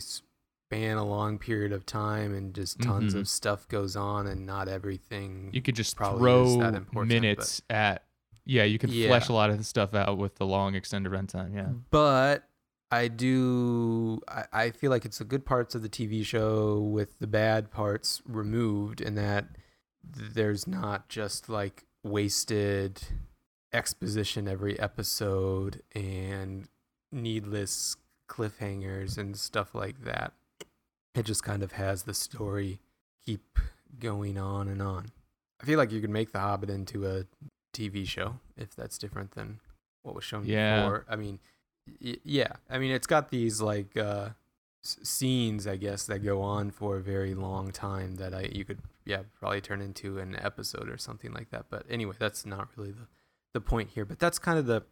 span 0.68 0.98
a 0.98 1.06
long 1.06 1.38
period 1.40 1.72
of 1.72 1.86
time 1.86 2.34
and 2.34 2.54
just 2.54 2.82
tons 2.82 3.14
Mhm. 3.14 3.20
of 3.22 3.30
stuff 3.30 3.68
goes 3.70 3.96
on 3.96 4.28
and 4.28 4.46
not 4.46 4.68
everything 4.68 5.50
You 5.54 5.62
could 5.62 5.76
just 5.76 5.96
probably 5.96 6.30
is 6.44 6.58
that 6.58 6.92
throw 6.92 7.06
minutes 7.06 7.62
at 7.70 8.04
yeah, 8.50 8.64
you 8.64 8.78
could 8.80 8.90
Yeah. 8.92 9.08
flesh 9.10 9.28
a 9.30 9.34
lot 9.34 9.50
of 9.50 9.58
the 9.58 9.64
stuff 9.64 9.94
out 9.94 10.18
with 10.18 10.36
the 10.36 10.46
long 10.46 10.74
extended 10.76 11.12
runtime. 11.12 11.54
Yeah. 11.54 11.70
But 11.90 12.48
I 12.90 13.10
do. 13.10 14.22
I, 14.30 14.46
I 14.54 14.72
feel 14.72 14.90
like 14.90 15.04
it's 15.04 15.18
the 15.18 15.26
good 15.26 15.46
parts 15.46 15.76
of 15.76 15.82
the 15.82 15.90
TV 15.90 16.24
show 16.24 16.80
with 16.80 17.20
the 17.20 17.28
bad 17.28 17.72
parts 17.72 18.22
removed, 18.26 19.02
and 19.02 19.18
that 19.18 19.58
there's 20.02 20.66
not 20.66 21.10
just 21.10 21.50
like 21.50 21.86
wasted 22.06 23.02
exposition 23.74 24.48
every 24.48 24.80
episode 24.80 25.82
and 25.94 26.70
needless 27.12 27.98
cliffhangers 28.30 29.18
and 29.18 29.36
stuff 29.38 29.76
like 29.76 30.06
that. 30.06 30.34
It 31.18 31.26
just 31.26 31.44
kind 31.44 31.64
of 31.64 31.74
has 31.74 32.04
the 32.04 32.14
story 32.14 32.80
keep 33.26 33.60
going 34.00 34.38
on 34.38 34.68
and 34.68 34.82
on. 34.82 35.08
I 35.62 35.66
feel 35.66 35.78
like 35.78 35.92
you 35.92 36.00
could 36.02 36.10
make 36.12 36.32
The 36.32 36.40
Hobbit 36.40 36.70
into 36.70 37.08
a 37.08 37.26
TV 37.74 38.08
show 38.08 38.40
if 38.56 38.76
that's 38.76 38.98
different 38.98 39.32
than 39.32 39.60
what 40.04 40.16
was 40.16 40.24
shown 40.24 40.46
Yeah. 40.46 40.82
before. 40.84 41.06
I 41.10 41.16
mean, 41.16 41.40
y- 42.02 42.18
yeah. 42.24 42.54
I 42.70 42.78
mean, 42.78 42.92
it's 42.92 43.08
got 43.08 43.30
these 43.30 43.60
like 43.62 43.98
uh, 43.98 44.30
s- 44.84 45.00
scenes, 45.04 45.66
I 45.68 45.78
guess, 45.78 46.04
that 46.06 46.20
go 46.20 46.42
on 46.42 46.70
for 46.72 46.98
a 46.98 47.02
very 47.02 47.34
long 47.34 47.72
time 47.72 48.16
that 48.16 48.34
I 48.34 48.50
you 48.54 48.64
could 48.66 48.80
yeah 49.06 49.24
probably 49.40 49.62
turn 49.62 49.82
into 49.82 50.20
an 50.20 50.36
episode 50.40 50.90
or 50.90 50.98
something 50.98 51.32
like 51.34 51.50
that. 51.50 51.66
But 51.70 51.86
anyway, 51.90 52.16
that's 52.20 52.46
not 52.46 52.68
really 52.76 52.92
the 52.92 53.08
the 53.54 53.62
point 53.62 53.90
here. 53.96 54.06
But 54.06 54.20
that's 54.20 54.38
kind 54.40 54.60
of 54.60 54.66
the 54.68 54.84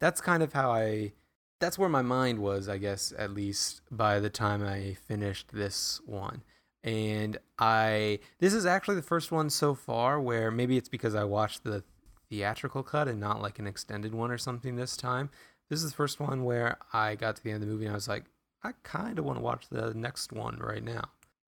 that's 0.00 0.20
kind 0.20 0.42
of 0.42 0.52
how 0.54 0.70
I 0.72 1.12
that's 1.60 1.78
where 1.78 1.88
my 1.88 2.02
mind 2.02 2.38
was, 2.40 2.68
I 2.68 2.78
guess, 2.78 3.12
at 3.16 3.32
least 3.32 3.82
by 3.90 4.20
the 4.20 4.30
time 4.30 4.62
I 4.62 4.96
finished 5.06 5.48
this 5.52 6.00
one. 6.04 6.42
And 6.82 7.38
I 7.58 8.18
this 8.40 8.52
is 8.52 8.66
actually 8.66 8.96
the 8.96 9.02
first 9.02 9.32
one 9.32 9.48
so 9.48 9.74
far 9.74 10.20
where 10.20 10.50
maybe 10.50 10.76
it's 10.76 10.88
because 10.88 11.14
I 11.14 11.24
watched 11.24 11.64
the 11.64 11.82
theatrical 12.28 12.82
cut 12.82 13.08
and 13.08 13.18
not 13.20 13.40
like 13.40 13.58
an 13.58 13.66
extended 13.66 14.14
one 14.14 14.30
or 14.30 14.36
something 14.38 14.76
this 14.76 14.96
time. 14.96 15.30
This 15.70 15.82
is 15.82 15.92
the 15.92 15.96
first 15.96 16.20
one 16.20 16.44
where 16.44 16.76
I 16.92 17.14
got 17.14 17.36
to 17.36 17.42
the 17.42 17.50
end 17.50 17.62
of 17.62 17.68
the 17.68 17.72
movie 17.72 17.86
and 17.86 17.92
I 17.92 17.96
was 17.96 18.08
like, 18.08 18.24
I 18.62 18.72
kind 18.82 19.18
of 19.18 19.24
want 19.24 19.38
to 19.38 19.42
watch 19.42 19.68
the 19.70 19.94
next 19.94 20.32
one 20.32 20.58
right 20.58 20.82
now 20.84 21.04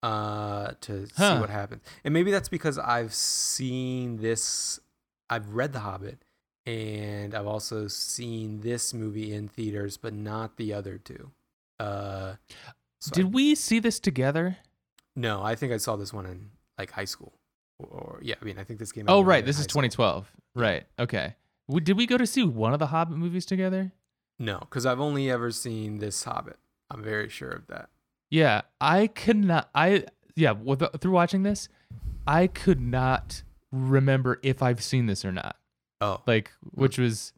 uh 0.01 0.71
to 0.81 1.05
see 1.07 1.39
what 1.39 1.49
happens. 1.49 1.83
And 2.03 2.13
maybe 2.13 2.31
that's 2.31 2.49
because 2.49 2.79
I've 2.79 3.13
seen 3.13 4.17
this 4.17 4.79
I've 5.29 5.49
read 5.53 5.73
The 5.73 5.81
Hobbit 5.81 6.23
and 6.69 7.33
I've 7.33 7.47
also 7.47 7.87
seen 7.87 8.61
this 8.61 8.93
movie 8.93 9.33
in 9.33 9.47
theaters 9.47 9.97
but 9.97 10.13
not 10.13 10.57
the 10.57 10.73
other 10.73 10.97
two. 10.97 11.31
Uh 11.79 12.35
so 12.99 13.11
I- 13.13 13.15
Did 13.15 13.33
we 13.33 13.55
see 13.55 13.79
this 13.79 13.99
together? 13.99 14.57
no, 15.15 15.41
I 15.43 15.55
think 15.55 15.73
I 15.73 15.77
saw 15.77 15.95
this 15.95 16.13
one 16.13 16.25
in 16.25 16.51
like 16.77 16.91
high 16.91 17.05
school. 17.05 17.33
Or, 17.79 17.87
or 17.87 18.19
yeah, 18.21 18.35
I 18.41 18.45
mean, 18.45 18.57
I 18.59 18.63
think 18.63 18.79
this 18.79 18.91
came 18.91 19.07
out. 19.09 19.13
Oh, 19.13 19.21
right. 19.21 19.45
This 19.45 19.55
is 19.57 19.63
high 19.65 19.69
school. 19.69 19.81
2012. 19.83 20.31
Right. 20.55 20.83
Okay. 20.97 21.35
Did 21.83 21.97
we 21.97 22.05
go 22.05 22.17
to 22.17 22.25
see 22.27 22.43
one 22.43 22.73
of 22.73 22.79
the 22.79 22.87
Hobbit 22.87 23.17
movies 23.17 23.45
together? 23.45 23.91
No, 24.37 24.59
because 24.59 24.85
I've 24.85 24.99
only 25.01 25.29
ever 25.29 25.51
seen 25.51 25.99
this 25.99 26.23
Hobbit. 26.23 26.57
I'm 26.89 27.03
very 27.03 27.29
sure 27.29 27.49
of 27.49 27.67
that. 27.67 27.89
Yeah, 28.29 28.61
I 28.79 29.07
could 29.07 29.37
not. 29.37 29.69
I 29.75 30.05
yeah, 30.35 30.51
with, 30.51 30.83
through 31.01 31.11
watching 31.11 31.43
this, 31.43 31.67
I 32.25 32.47
could 32.47 32.79
not 32.81 33.43
remember 33.71 34.39
if 34.43 34.61
I've 34.63 34.81
seen 34.83 35.05
this 35.07 35.23
or 35.25 35.31
not. 35.31 35.57
Oh, 36.01 36.21
Like, 36.25 36.51
which 36.71 36.97
was 36.97 37.33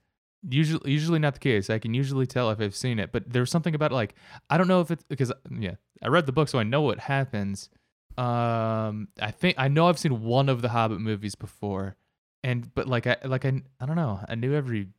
usually 0.48 0.92
usually 0.92 1.20
not 1.20 1.34
the 1.34 1.40
case. 1.40 1.70
I 1.70 1.80
can 1.80 1.94
usually 1.94 2.26
tell 2.28 2.50
if 2.52 2.60
I've 2.60 2.76
seen 2.76 3.00
it, 3.00 3.12
but 3.12 3.30
there 3.32 3.42
was 3.42 3.50
something 3.52 3.74
about 3.76 3.92
it, 3.92 3.96
like 3.96 4.16
I 4.50 4.58
don't 4.58 4.68
know 4.68 4.82
if 4.82 4.92
it's 4.92 5.04
because 5.04 5.32
yeah, 5.52 5.76
I 6.02 6.08
read 6.08 6.26
the 6.26 6.32
book, 6.32 6.48
so 6.50 6.60
I 6.60 6.64
know 6.64 6.82
what 6.82 7.00
happens. 7.00 7.70
Um, 8.18 9.08
I 9.22 9.32
think 9.32 9.56
I 9.58 9.68
know 9.68 9.88
I've 9.88 9.98
seen 10.00 10.22
one 10.24 10.50
of 10.50 10.62
the 10.62 10.70
Hobbit 10.70 11.00
movies 11.00 11.36
before, 11.36 11.96
and 12.44 12.74
but 12.76 12.88
like 12.88 13.08
I 13.08 13.18
like 13.24 13.46
I 13.46 13.62
I 13.80 13.86
don't 13.86 13.96
know. 13.96 14.20
I 14.28 14.36
knew 14.36 14.54
every 14.54 14.90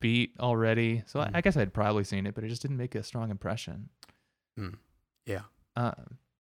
beat 0.00 0.34
already, 0.40 1.02
so 1.06 1.20
I, 1.20 1.26
Mm. 1.26 1.30
I 1.34 1.40
guess 1.42 1.56
I'd 1.56 1.74
probably 1.74 2.04
seen 2.04 2.26
it, 2.26 2.34
but 2.34 2.42
it 2.44 2.48
just 2.48 2.62
didn't 2.62 2.78
make 2.78 2.94
a 2.94 3.02
strong 3.02 3.30
impression. 3.30 3.90
Mm. 4.58 4.76
Yeah. 5.26 5.42
Uh, 5.76 5.92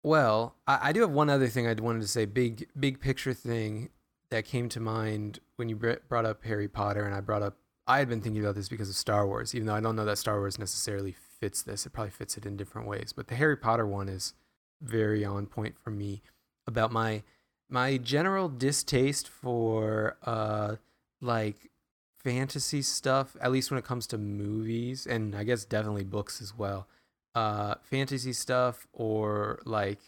well, 0.04 0.56
I, 0.68 0.90
I 0.90 0.92
do 0.94 1.02
have 1.02 1.12
one 1.12 1.30
other 1.30 1.48
thing 1.48 1.68
I 1.68 1.74
wanted 1.74 2.02
to 2.02 2.08
say. 2.08 2.26
Big, 2.26 2.68
big 2.80 3.00
picture 3.00 3.34
thing 3.34 3.90
that 4.32 4.46
came 4.46 4.70
to 4.70 4.80
mind 4.80 5.40
when 5.58 5.70
you 5.70 5.76
brought 5.76 6.26
up 6.26 6.44
Harry 6.44 6.68
Potter, 6.68 7.04
and 7.04 7.14
I 7.14 7.22
brought 7.22 7.44
up. 7.44 7.58
I 7.86 8.00
had 8.00 8.10
been 8.10 8.22
thinking 8.22 8.42
about 8.42 8.56
this 8.56 8.70
because 8.70 8.90
of 8.90 8.96
Star 8.96 9.28
Wars, 9.28 9.54
even 9.54 9.68
though 9.68 9.76
I 9.76 9.82
don't 9.82 9.96
know 9.96 10.06
that 10.06 10.18
Star 10.18 10.40
Wars 10.40 10.58
necessarily 10.58 11.16
fits 11.40 11.62
this. 11.62 11.86
It 11.86 11.92
probably 11.92 12.12
fits 12.12 12.38
it 12.38 12.46
in 12.46 12.56
different 12.56 12.88
ways, 12.88 13.14
but 13.16 13.28
the 13.28 13.36
Harry 13.36 13.58
Potter 13.58 13.86
one 13.86 14.08
is 14.10 14.34
very 14.82 15.24
on 15.24 15.46
point 15.46 15.78
for 15.78 15.92
me 15.92 16.22
about 16.66 16.92
my 16.92 17.24
my 17.70 17.98
general 17.98 18.50
distaste 18.50 19.28
for 19.28 20.18
uh 20.24 20.76
like 21.22 21.70
fantasy 22.24 22.82
stuff 22.82 23.36
at 23.42 23.52
least 23.52 23.72
when 23.72 23.78
it 23.78 23.86
comes 23.86 24.06
to 24.06 24.18
movies 24.18 25.08
and 25.08 25.36
i 25.36 25.44
guess 25.44 25.66
definitely 25.66 26.04
books 26.04 26.42
as 26.42 26.56
well 26.56 26.88
uh 27.36 27.76
fantasy 27.84 28.34
stuff 28.34 28.88
or 28.94 29.60
like 29.66 30.00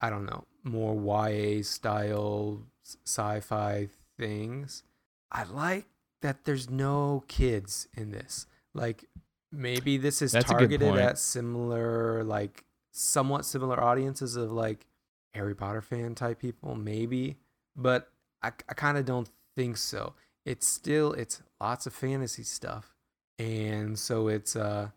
i 0.00 0.10
don't 0.10 0.26
know 0.26 0.44
more 0.62 0.94
ya 1.22 1.62
style 1.62 2.60
sci-fi 2.84 3.88
things. 4.18 4.82
I 5.30 5.44
like 5.44 5.86
that 6.22 6.44
there's 6.44 6.70
no 6.70 7.24
kids 7.28 7.88
in 7.94 8.10
this. 8.10 8.46
Like 8.74 9.04
maybe 9.52 9.96
this 9.96 10.22
is 10.22 10.32
That's 10.32 10.50
targeted 10.50 10.96
at 10.96 11.18
similar 11.18 12.24
like 12.24 12.64
somewhat 12.92 13.44
similar 13.44 13.82
audiences 13.82 14.36
of 14.36 14.52
like 14.52 14.86
harry 15.32 15.54
potter 15.54 15.80
fan 15.80 16.14
type 16.14 16.40
people 16.40 16.74
maybe 16.74 17.36
but 17.76 18.08
i, 18.42 18.48
I 18.68 18.74
kind 18.74 18.96
of 18.98 19.04
don't 19.04 19.28
think 19.56 19.76
so. 19.76 20.14
It's 20.44 20.66
still 20.66 21.12
it's 21.12 21.42
lots 21.60 21.86
of 21.86 21.94
fantasy 21.94 22.42
stuff 22.42 22.94
and 23.38 23.98
so 23.98 24.28
it's 24.28 24.56
uh 24.56 24.88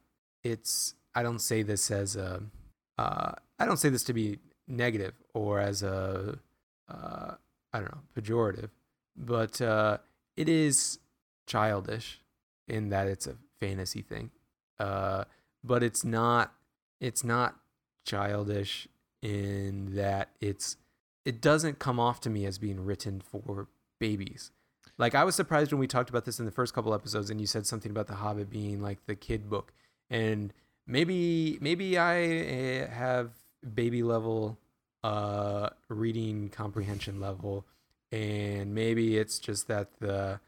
it's 0.43 0.95
i 1.15 1.23
don't 1.23 1.39
say 1.39 1.63
this 1.63 1.89
as 1.89 2.15
a 2.15 2.43
uh 2.97 3.31
i 3.59 3.65
don't 3.65 3.77
say 3.77 3.89
this 3.89 4.03
to 4.03 4.13
be 4.13 4.39
negative 4.67 5.13
or 5.33 5.59
as 5.59 5.83
a 5.83 6.37
uh 6.89 7.35
i 7.77 7.79
don't 7.79 7.91
know 7.93 8.01
pejorative 8.15 8.69
but 9.15 9.61
uh 9.61 9.97
it 10.35 10.47
is 10.47 10.99
childish 11.47 12.21
in 12.67 12.89
that 12.89 13.07
it's 13.07 13.25
a 13.25 13.35
fantasy 13.59 14.01
thing. 14.01 14.29
Uh 14.79 15.23
but 15.63 15.81
it's 15.81 16.05
not 16.05 16.53
it's 17.01 17.23
not 17.23 17.55
childish 18.05 18.87
in 19.21 19.95
that 19.95 20.29
it's 20.39 20.77
it 21.25 21.41
doesn't 21.41 21.79
come 21.79 21.99
off 21.99 22.21
to 22.21 22.29
me 22.29 22.45
as 22.45 22.57
being 22.57 22.85
written 22.85 23.19
for 23.19 23.67
babies. 23.99 24.51
Like 24.97 25.15
I 25.15 25.23
was 25.23 25.35
surprised 25.35 25.71
when 25.71 25.79
we 25.79 25.87
talked 25.87 26.09
about 26.09 26.25
this 26.25 26.39
in 26.39 26.45
the 26.45 26.51
first 26.51 26.73
couple 26.73 26.93
episodes, 26.93 27.29
and 27.29 27.41
you 27.41 27.47
said 27.47 27.67
something 27.67 27.91
about 27.91 28.07
The 28.07 28.15
Hobbit 28.15 28.49
being 28.49 28.81
like 28.81 29.05
the 29.05 29.15
kid 29.15 29.49
book, 29.49 29.73
and 30.09 30.53
maybe 30.85 31.57
maybe 31.61 31.97
I 31.97 32.21
eh, 32.21 32.87
have 32.87 33.31
baby 33.73 34.03
level 34.03 34.57
uh 35.07 35.69
reading 35.89 36.49
comprehension 36.49 37.19
level, 37.19 37.65
and 38.11 38.73
maybe 38.73 39.17
it's 39.17 39.39
just 39.39 39.67
that 39.67 39.87
the 39.99 40.39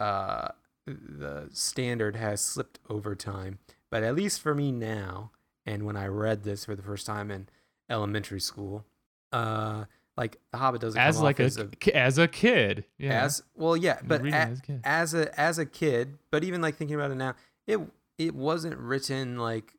uh 0.00 0.48
the 0.86 1.48
standard 1.52 2.16
has 2.16 2.40
slipped 2.40 2.78
over 2.88 3.14
time. 3.14 3.58
But 3.90 4.02
at 4.02 4.14
least 4.16 4.40
for 4.40 4.54
me 4.54 4.72
now, 4.72 5.30
and 5.66 5.84
when 5.84 5.96
I 5.96 6.06
read 6.06 6.42
this 6.44 6.64
for 6.64 6.74
the 6.74 6.82
first 6.82 7.06
time 7.06 7.30
in 7.30 7.48
elementary 7.90 8.40
school, 8.40 8.84
uh, 9.32 9.84
like 10.16 10.38
The 10.52 10.58
Hobbit 10.58 10.80
doesn't 10.80 11.00
as 11.00 11.16
come 11.16 11.24
like 11.24 11.36
off 11.36 11.40
a, 11.40 11.44
as 11.44 11.56
a 11.58 11.96
as 11.96 12.18
a 12.18 12.28
kid. 12.28 12.84
Yeah. 12.98 13.24
as 13.24 13.42
well 13.54 13.76
yeah 13.76 13.98
but 14.04 14.26
a- 14.26 14.30
as 14.34 14.60
a 14.68 14.80
as 14.84 15.14
a 15.14 15.40
as 15.40 15.58
a 15.58 15.66
kid 15.66 16.18
but 16.30 16.42
even 16.44 16.60
like 16.60 16.74
thinking 16.76 16.96
about 16.96 17.10
it 17.12 17.16
now 17.16 17.34
it 17.66 17.78
it 18.18 18.34
wasn't 18.34 18.76
written 18.78 19.38
like 19.38 19.74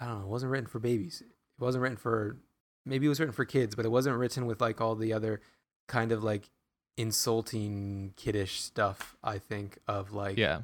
i 0.00 0.06
don't 0.06 0.18
know 0.18 0.24
it 0.24 0.28
wasn't 0.28 0.50
written 0.50 0.66
for 0.66 0.80
babies 0.80 1.22
it 1.22 1.62
wasn't 1.62 1.80
written 1.80 1.96
for 1.96 2.36
maybe 2.86 3.06
it 3.06 3.08
was 3.08 3.18
written 3.20 3.32
for 3.34 3.44
kids 3.44 3.74
but 3.74 3.84
it 3.84 3.90
wasn't 3.90 4.16
written 4.16 4.46
with 4.46 4.60
like 4.60 4.80
all 4.80 4.94
the 4.94 5.12
other 5.12 5.40
kind 5.88 6.12
of 6.12 6.22
like 6.24 6.50
insulting 6.96 8.12
kiddish 8.16 8.60
stuff 8.60 9.16
i 9.22 9.38
think 9.38 9.78
of 9.88 10.12
like 10.12 10.36
yeah. 10.38 10.60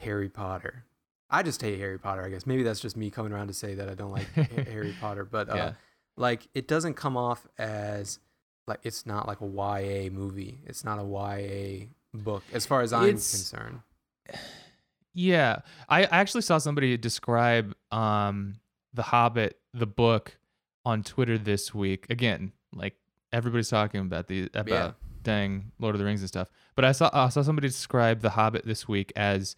harry 0.00 0.28
potter 0.28 0.84
i 1.30 1.42
just 1.42 1.60
hate 1.62 1.78
harry 1.78 1.98
potter 1.98 2.24
i 2.24 2.28
guess 2.28 2.46
maybe 2.46 2.62
that's 2.62 2.80
just 2.80 2.96
me 2.96 3.10
coming 3.10 3.32
around 3.32 3.46
to 3.48 3.54
say 3.54 3.74
that 3.74 3.88
i 3.88 3.94
don't 3.94 4.12
like 4.12 4.26
harry 4.68 4.94
potter 5.00 5.24
but 5.24 5.48
uh 5.48 5.54
Yeah. 5.54 5.72
like 6.16 6.46
it 6.54 6.68
doesn't 6.68 6.94
come 6.94 7.16
off 7.16 7.46
as 7.58 8.18
like 8.66 8.80
it's 8.82 9.04
not 9.04 9.26
like 9.26 9.40
a 9.40 9.46
YA 9.46 10.10
movie. 10.10 10.60
It's 10.64 10.84
not 10.84 11.00
a 11.00 11.02
YA 11.02 11.86
book 12.14 12.44
as 12.52 12.66
far 12.66 12.82
as 12.82 12.92
I'm 12.92 13.02
It's- 13.04 13.30
concerned. 13.32 13.80
Yeah, 15.12 15.60
I 15.88 16.04
I 16.04 16.18
actually 16.20 16.42
saw 16.42 16.58
somebody 16.58 16.96
describe 16.96 17.74
um 17.90 18.60
The 18.94 19.02
Hobbit, 19.02 19.58
the 19.74 19.86
book, 19.86 20.36
on 20.84 21.02
Twitter 21.02 21.38
this 21.38 21.74
week. 21.74 22.06
Again, 22.10 22.52
like 22.72 22.94
everybody's 23.32 23.68
talking 23.68 24.00
about 24.00 24.26
the 24.28 24.48
about 24.54 24.68
Yeah. 24.68 24.90
dang 25.22 25.72
Lord 25.78 25.94
of 25.94 25.98
the 25.98 26.04
Rings 26.04 26.20
and 26.20 26.28
stuff. 26.28 26.48
But 26.76 26.84
I 26.84 26.92
saw 26.92 27.10
I 27.12 27.28
saw 27.28 27.42
somebody 27.42 27.68
describe 27.68 28.20
The 28.20 28.30
Hobbit 28.30 28.64
this 28.66 28.88
week 28.88 29.12
as 29.16 29.56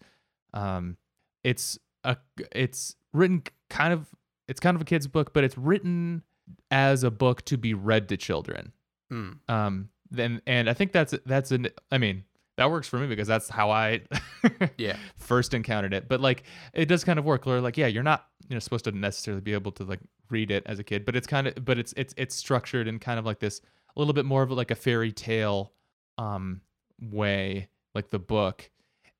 um 0.53 0.97
it's 1.43 1.79
a 2.03 2.17
it's 2.53 2.95
written 3.13 3.43
kind 3.69 3.93
of 3.93 4.07
it's 4.47 4.59
kind 4.59 4.75
of 4.75 4.81
a 4.81 4.85
kid's 4.85 5.07
book, 5.07 5.33
but 5.33 5.43
it's 5.43 5.57
written 5.57 6.23
as 6.71 7.03
a 7.03 7.11
book 7.11 7.43
to 7.45 7.57
be 7.57 7.73
read 7.73 8.09
to 8.09 8.17
children. 8.17 8.73
Mm. 9.11 9.37
Um 9.49 9.89
then 10.11 10.41
and 10.45 10.69
I 10.69 10.73
think 10.73 10.91
that's 10.91 11.13
that's 11.25 11.51
an 11.51 11.69
I 11.91 11.97
mean, 11.97 12.23
that 12.57 12.69
works 12.69 12.87
for 12.87 12.99
me 12.99 13.07
because 13.07 13.27
that's 13.27 13.49
how 13.49 13.71
I 13.71 14.01
Yeah. 14.77 14.97
first 15.17 15.53
encountered 15.53 15.93
it. 15.93 16.07
But 16.07 16.19
like 16.21 16.43
it 16.73 16.85
does 16.87 17.03
kind 17.03 17.17
of 17.17 17.25
work 17.25 17.45
where 17.45 17.61
like, 17.61 17.77
yeah, 17.77 17.87
you're 17.87 18.03
not, 18.03 18.27
you 18.47 18.55
know, 18.55 18.59
supposed 18.59 18.85
to 18.85 18.91
necessarily 18.91 19.41
be 19.41 19.53
able 19.53 19.71
to 19.73 19.83
like 19.85 20.01
read 20.33 20.51
it 20.51 20.63
as 20.65 20.79
a 20.79 20.83
kid, 20.83 21.05
but 21.05 21.15
it's 21.15 21.27
kind 21.27 21.47
of 21.47 21.63
but 21.63 21.77
it's 21.77 21.93
it's 21.95 22.13
it's 22.17 22.35
structured 22.35 22.87
in 22.87 22.99
kind 22.99 23.19
of 23.19 23.25
like 23.25 23.39
this 23.39 23.61
a 23.95 23.99
little 23.99 24.13
bit 24.13 24.25
more 24.25 24.41
of 24.43 24.51
like 24.51 24.71
a 24.71 24.75
fairy 24.75 25.11
tale 25.11 25.71
um 26.17 26.59
way, 26.99 27.69
like 27.95 28.09
the 28.09 28.19
book. 28.19 28.69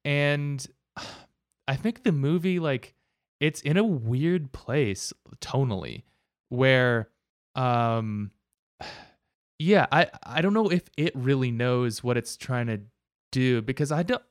And 0.03 0.65
I 1.67 1.77
think 1.77 2.03
the 2.03 2.11
movie 2.11 2.59
like 2.59 2.95
it's 3.39 3.61
in 3.61 3.77
a 3.77 3.83
weird 3.83 4.51
place 4.51 5.13
tonally 5.39 6.03
where 6.49 7.09
um 7.55 8.31
yeah, 9.59 9.85
I 9.91 10.09
I 10.23 10.41
don't 10.41 10.53
know 10.53 10.69
if 10.69 10.83
it 10.97 11.15
really 11.15 11.51
knows 11.51 12.03
what 12.03 12.17
it's 12.17 12.35
trying 12.35 12.67
to 12.67 12.81
do 13.31 13.61
because 13.61 13.91
I 13.91 14.03
don't 14.03 14.23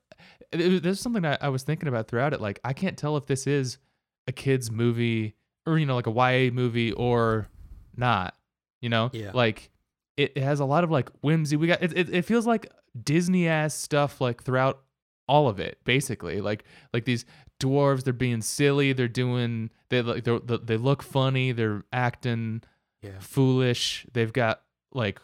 there's 0.53 1.01
something 1.01 1.25
I, 1.25 1.39
I 1.41 1.49
was 1.49 1.63
thinking 1.63 1.89
about 1.89 2.09
throughout 2.09 2.35
it 2.35 2.41
like 2.41 2.61
I 2.65 2.73
can't 2.73 2.99
tell 2.99 3.17
if 3.17 3.27
this 3.27 3.47
is 3.47 3.79
a 4.27 4.33
kids 4.33 4.71
movie 4.71 5.35
or 5.67 5.79
you 5.79 5.87
know 5.87 5.95
like 5.95 6.07
a 6.07 6.11
YA 6.11 6.51
movie 6.53 6.93
or 6.93 7.49
not 7.97 8.35
you 8.81 8.89
know 8.89 9.11
Yeah. 9.13 9.31
like 9.35 9.71
it, 10.17 10.33
it 10.37 10.43
has 10.43 10.61
a 10.61 10.65
lot 10.65 10.85
of 10.85 10.91
like 10.91 11.09
whimsy 11.23 11.57
we 11.57 11.67
got 11.67 11.83
it, 11.83 11.97
it, 11.97 12.09
it 12.15 12.23
feels 12.25 12.47
like 12.47 12.71
Disney 13.03 13.49
ass 13.49 13.75
stuff 13.75 14.21
like 14.21 14.43
throughout 14.43 14.81
all 15.29 15.49
of 15.49 15.59
it 15.61 15.79
basically 15.85 16.41
like 16.41 16.65
like 16.93 17.05
these 17.05 17.25
dwarves 17.61 18.03
they're 18.05 18.13
being 18.13 18.43
silly 18.43 18.93
they're 18.93 19.07
doing 19.09 19.71
they 19.89 20.03
like 20.03 20.25
they're, 20.25 20.39
they 20.41 20.77
look 20.77 21.03
funny 21.03 21.53
they're 21.53 21.85
acting 21.93 22.63
Yeah. 23.03 23.19
foolish. 23.21 24.07
They've 24.13 24.33
got 24.33 24.63
like 24.93 25.21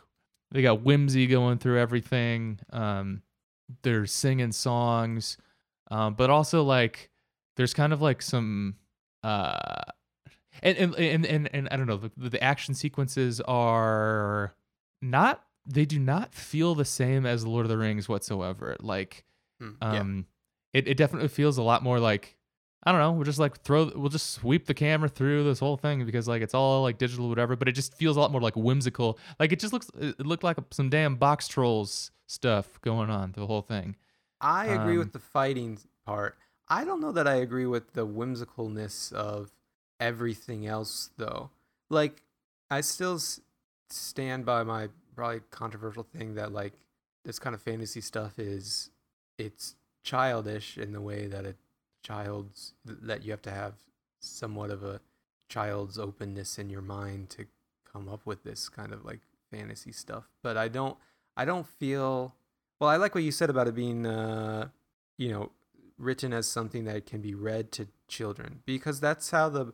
they 0.53 0.63
got 0.63 0.83
whimsy 0.83 1.27
going 1.27 1.59
through 1.59 1.79
everything. 1.79 2.59
Um, 2.73 3.23
they're 3.83 4.07
singing 4.07 4.53
songs, 4.53 5.37
um, 5.91 6.15
but 6.15 6.31
also 6.31 6.63
like 6.63 7.11
there's 7.57 7.75
kind 7.75 7.93
of 7.93 8.01
like 8.01 8.23
some 8.23 8.77
uh, 9.23 9.83
and 10.63 10.77
and 10.79 10.95
and 10.97 11.27
and, 11.27 11.49
and 11.53 11.69
I 11.71 11.77
don't 11.77 11.87
know 11.87 11.97
the, 11.97 12.31
the 12.31 12.43
action 12.43 12.75
sequences 12.75 13.41
are 13.43 14.55
not 15.03 15.45
they 15.67 15.85
do 15.85 15.99
not 15.99 16.35
feel 16.35 16.75
the 16.75 16.85
same 16.85 17.27
as 17.27 17.47
Lord 17.47 17.67
of 17.67 17.71
the 17.71 17.79
Rings 17.79 18.09
whatsoever. 18.09 18.77
Like 18.81 19.25
Mm. 19.61 19.75
yeah. 19.83 20.01
um, 20.01 20.27
it, 20.73 20.87
it 20.87 20.97
definitely 20.97 21.27
feels 21.29 21.59
a 21.59 21.63
lot 21.65 21.83
more 21.83 21.99
like 21.99 22.37
I 22.85 22.93
don't 22.93 23.01
know. 23.01 23.11
We'll 23.11 23.25
just 23.25 23.41
like 23.41 23.61
throw, 23.63 23.91
we'll 23.97 24.09
just 24.09 24.31
sweep 24.31 24.67
the 24.67 24.73
camera 24.75 25.09
through 25.09 25.43
this 25.43 25.59
whole 25.59 25.77
thing 25.77 26.07
because 26.07 26.29
like 26.29 26.43
it's 26.43 26.55
all 26.55 26.83
like 26.83 26.97
digital, 26.97 27.29
whatever. 27.29 27.57
But 27.57 27.67
it 27.69 27.73
just 27.73 27.93
feels 27.95 28.17
a 28.17 28.21
lot 28.21 28.31
more 28.31 28.41
like 28.41 28.55
whimsical. 28.55 29.19
Like 29.41 29.51
it 29.51 29.59
just 29.59 29.73
looks, 29.73 29.91
it 29.99 30.25
looked 30.25 30.45
like 30.45 30.59
some 30.71 30.89
damn 30.91 31.17
Boxtrolls 31.19 32.11
stuff 32.29 32.81
going 32.83 33.11
on 33.11 33.33
the 33.33 33.47
whole 33.47 33.63
thing. 33.63 33.97
I 34.41 34.67
agree 34.67 34.93
Um, 34.93 34.99
with 35.01 35.13
the 35.13 35.19
fighting 35.19 35.79
part. 36.07 36.39
I 36.69 36.85
don't 36.85 37.01
know 37.01 37.11
that 37.13 37.27
I 37.27 37.35
agree 37.35 37.67
with 37.67 37.95
the 37.95 38.07
whimsicalness 38.07 39.13
of 39.13 39.51
everything 40.01 40.67
else, 40.67 41.11
though. 41.17 41.51
Like, 41.91 42.23
I 42.71 42.81
still 42.81 43.17
s- 43.17 43.41
stand 43.91 44.45
by 44.45 44.63
my 44.63 44.89
probably 45.15 45.41
controversial 45.51 46.05
thing 46.05 46.35
that 46.35 46.53
like 46.53 46.75
this 47.25 47.39
kind 47.39 47.55
of 47.55 47.61
fantasy 47.63 48.01
stuff 48.01 48.39
is 48.39 48.91
it's 49.37 49.75
childish 50.05 50.79
in 50.79 50.93
the 50.93 51.01
way 51.01 51.27
that 51.27 51.45
a 51.45 51.55
child's 52.03 52.75
that 52.85 53.25
you 53.25 53.33
have 53.33 53.43
to 53.43 53.51
have 53.51 53.75
somewhat 54.21 54.71
of 54.71 54.85
a 54.85 55.01
child's 55.49 55.99
openness 55.99 56.59
in 56.59 56.71
your 56.71 56.83
mind 56.83 57.31
to 57.31 57.47
come 57.91 58.09
up 58.09 58.25
with 58.25 58.45
this 58.45 58.69
kind 58.69 58.93
of 58.93 59.05
like 59.05 59.21
fantasy 59.51 59.93
stuff. 59.93 60.29
But 60.43 60.57
I 60.57 60.69
don't 60.69 60.97
I 61.37 61.45
don't 61.45 61.67
feel 61.67 62.35
well, 62.81 62.91
I 62.91 62.97
like 62.97 63.15
what 63.15 63.25
you 63.25 63.33
said 63.33 63.51
about 63.51 63.67
it 63.67 63.75
being, 63.75 64.07
uh, 64.07 64.69
you 65.17 65.31
know, 65.33 65.51
written 65.99 66.33
as 66.33 66.47
something 66.47 66.85
that 66.85 67.07
can 67.07 67.21
be 67.21 67.35
read 67.35 67.73
to 67.73 67.89
children 68.07 68.61
because 68.67 69.01
that's 69.01 69.31
how 69.31 69.49
the, 69.49 69.73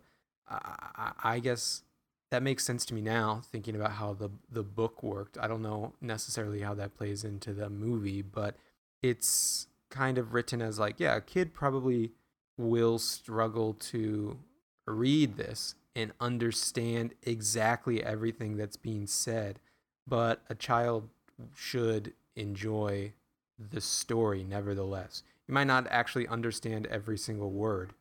I, 0.48 1.12
I 1.22 1.38
guess 1.38 1.82
that 2.30 2.42
makes 2.42 2.64
sense 2.64 2.84
to 2.86 2.94
me 2.94 3.00
now 3.00 3.42
thinking 3.50 3.76
about 3.76 3.92
how 3.92 4.12
the 4.12 4.30
the 4.50 4.62
book 4.62 5.02
worked. 5.02 5.38
I 5.38 5.46
don't 5.46 5.62
know 5.62 5.92
necessarily 6.00 6.60
how 6.60 6.74
that 6.74 6.96
plays 6.96 7.24
into 7.24 7.52
the 7.52 7.70
movie, 7.70 8.22
but 8.22 8.56
it's 9.02 9.68
kind 9.90 10.18
of 10.18 10.34
written 10.34 10.60
as 10.60 10.78
like, 10.78 10.98
yeah, 10.98 11.16
a 11.16 11.20
kid 11.20 11.54
probably 11.54 12.12
will 12.58 12.98
struggle 12.98 13.74
to 13.74 14.38
read 14.86 15.36
this 15.36 15.74
and 15.94 16.12
understand 16.20 17.14
exactly 17.22 18.02
everything 18.02 18.56
that's 18.56 18.76
being 18.76 19.06
said, 19.06 19.60
but 20.06 20.42
a 20.50 20.54
child 20.54 21.08
should 21.54 22.12
enjoy 22.34 23.12
the 23.58 23.80
story 23.80 24.42
nevertheless. 24.42 25.22
You 25.46 25.54
might 25.54 25.66
not 25.68 25.86
actually 25.90 26.26
understand 26.26 26.86
every 26.86 27.18
single 27.18 27.50
word, 27.50 27.92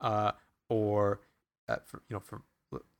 uh, 0.00 0.32
or 0.68 1.20
uh, 1.68 1.76
for, 1.84 2.02
you 2.08 2.14
know, 2.14 2.20
for 2.20 2.42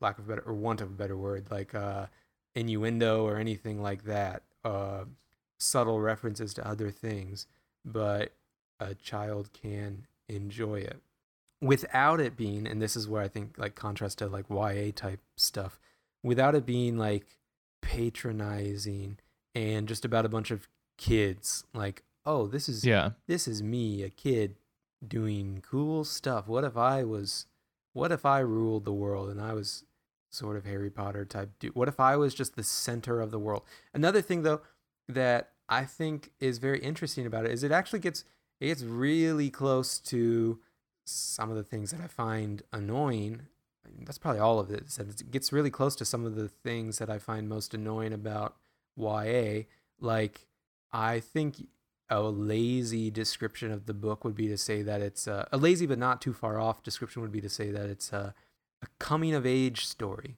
lack 0.01 0.19
of 0.19 0.27
a 0.27 0.29
better 0.29 0.43
or 0.43 0.55
want 0.55 0.81
of 0.81 0.89
a 0.89 0.95
better 0.95 1.17
word, 1.17 1.47
like 1.51 1.75
uh, 1.75 2.07
innuendo 2.55 3.25
or 3.25 3.37
anything 3.39 3.81
like 3.83 4.05
that, 4.05 4.43
uh, 4.65 5.05
subtle 5.59 6.01
references 6.01 6.53
to 6.55 6.67
other 6.69 6.91
things, 6.91 7.47
but 7.85 8.33
a 8.81 8.95
child 8.95 9.51
can 9.53 10.07
enjoy 10.29 10.77
it 10.77 11.01
without 11.61 12.21
it 12.21 12.37
being, 12.37 12.67
and 12.67 12.83
this 12.83 12.97
is 12.97 13.09
where 13.09 13.23
I 13.23 13.29
think 13.29 13.57
like 13.57 13.75
contrast 13.75 14.19
to 14.19 14.27
like 14.27 14.47
YA 14.51 14.91
type 14.95 15.21
stuff, 15.37 15.79
without 16.23 16.55
it 16.55 16.67
being 16.67 16.99
like 16.99 17.39
patronizing 17.81 19.19
and 19.55 19.87
just 19.89 20.05
about 20.05 20.25
a 20.25 20.29
bunch 20.29 20.51
of 20.51 20.69
kids 20.97 21.65
like 21.75 22.03
oh 22.25 22.47
this 22.47 22.69
is 22.69 22.85
Yeah. 22.85 23.11
this 23.27 23.49
is 23.49 23.63
me 23.63 24.03
a 24.03 24.09
kid 24.11 24.55
doing 25.07 25.63
cool 25.69 26.05
stuff 26.05 26.47
what 26.47 26.63
if 26.65 26.77
i 26.77 27.03
was 27.03 27.47
what 27.93 28.13
if 28.13 28.25
i 28.25 28.39
ruled 28.39 28.85
the 28.85 28.93
world 28.93 29.29
and 29.29 29.41
i 29.41 29.53
was 29.53 29.85
sort 30.31 30.57
of 30.57 30.65
harry 30.65 30.91
potter 30.91 31.25
type 31.25 31.51
dude? 31.59 31.75
What 31.75 31.89
if 31.89 32.01
i 32.01 32.17
was 32.17 32.35
just 32.35 32.57
the 32.57 32.63
center 32.63 33.21
of 33.21 33.31
the 33.31 33.39
world? 33.39 33.63
Another 33.93 34.23
thing 34.23 34.43
though 34.43 34.63
that 35.09 35.51
i 35.69 35.85
think 35.85 36.31
is 36.41 36.59
very 36.59 36.81
interesting 36.81 37.27
about 37.27 37.45
it 37.45 37.53
is 37.53 37.63
it 37.63 37.73
actually 37.73 38.01
gets 38.01 38.25
it 38.61 38.67
gets 38.67 38.83
really 38.83 39.51
close 39.51 39.99
to 39.99 40.61
some 41.05 41.51
of 41.51 41.57
the 41.57 41.65
things 41.65 41.91
that 41.91 42.01
i 42.01 42.07
find 42.07 42.63
annoying. 42.73 43.43
That's 44.05 44.19
probably 44.19 44.41
all 44.41 44.59
of 44.59 44.71
it. 44.71 44.85
it 44.99 45.31
gets 45.31 45.53
really 45.53 45.71
close 45.71 45.97
to 45.97 46.05
some 46.05 46.25
of 46.25 46.35
the 46.35 46.49
things 46.49 46.99
that 46.99 47.11
i 47.11 47.19
find 47.19 47.49
most 47.49 47.75
annoying 47.75 48.13
about 48.13 48.57
ya 48.97 49.63
like 50.01 50.47
i 50.93 51.21
think 51.21 51.67
a 52.13 52.21
lazy 52.21 53.11
description 53.11 53.73
of 53.73 53.87
the 53.87 53.95
book 53.95 54.23
would 54.23 54.35
be 54.35 54.47
to 54.49 54.59
say 54.59 54.83
that 54.83 55.01
it's 55.01 55.27
uh, 55.27 55.47
a 55.51 55.57
lazy 55.57 55.87
but 55.87 55.99
not 55.99 56.21
too 56.21 56.35
far 56.35 56.61
off 56.61 56.83
description 56.83 57.23
would 57.23 57.33
be 57.33 57.41
to 57.41 57.49
say 57.49 57.71
that 57.71 57.89
it's 57.89 58.13
a, 58.13 58.35
a 58.83 58.87
coming 58.99 59.33
of 59.35 59.47
age 59.47 59.87
story 59.87 60.37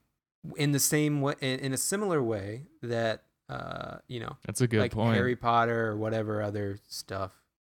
in 0.57 0.71
the 0.71 0.79
same 0.79 1.21
way 1.21 1.35
in, 1.41 1.59
in 1.59 1.73
a 1.73 1.77
similar 1.77 2.23
way 2.23 2.63
that 2.81 3.25
uh, 3.49 3.97
you 4.07 4.21
know 4.21 4.37
That's 4.47 4.61
a 4.61 4.69
good 4.69 4.81
like 4.81 4.93
point. 4.93 5.17
Harry 5.17 5.35
Potter 5.35 5.89
or 5.89 5.97
whatever 5.97 6.41
other 6.43 6.79
stuff 6.89 7.33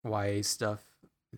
YA 0.04 0.42
stuff 0.42 0.80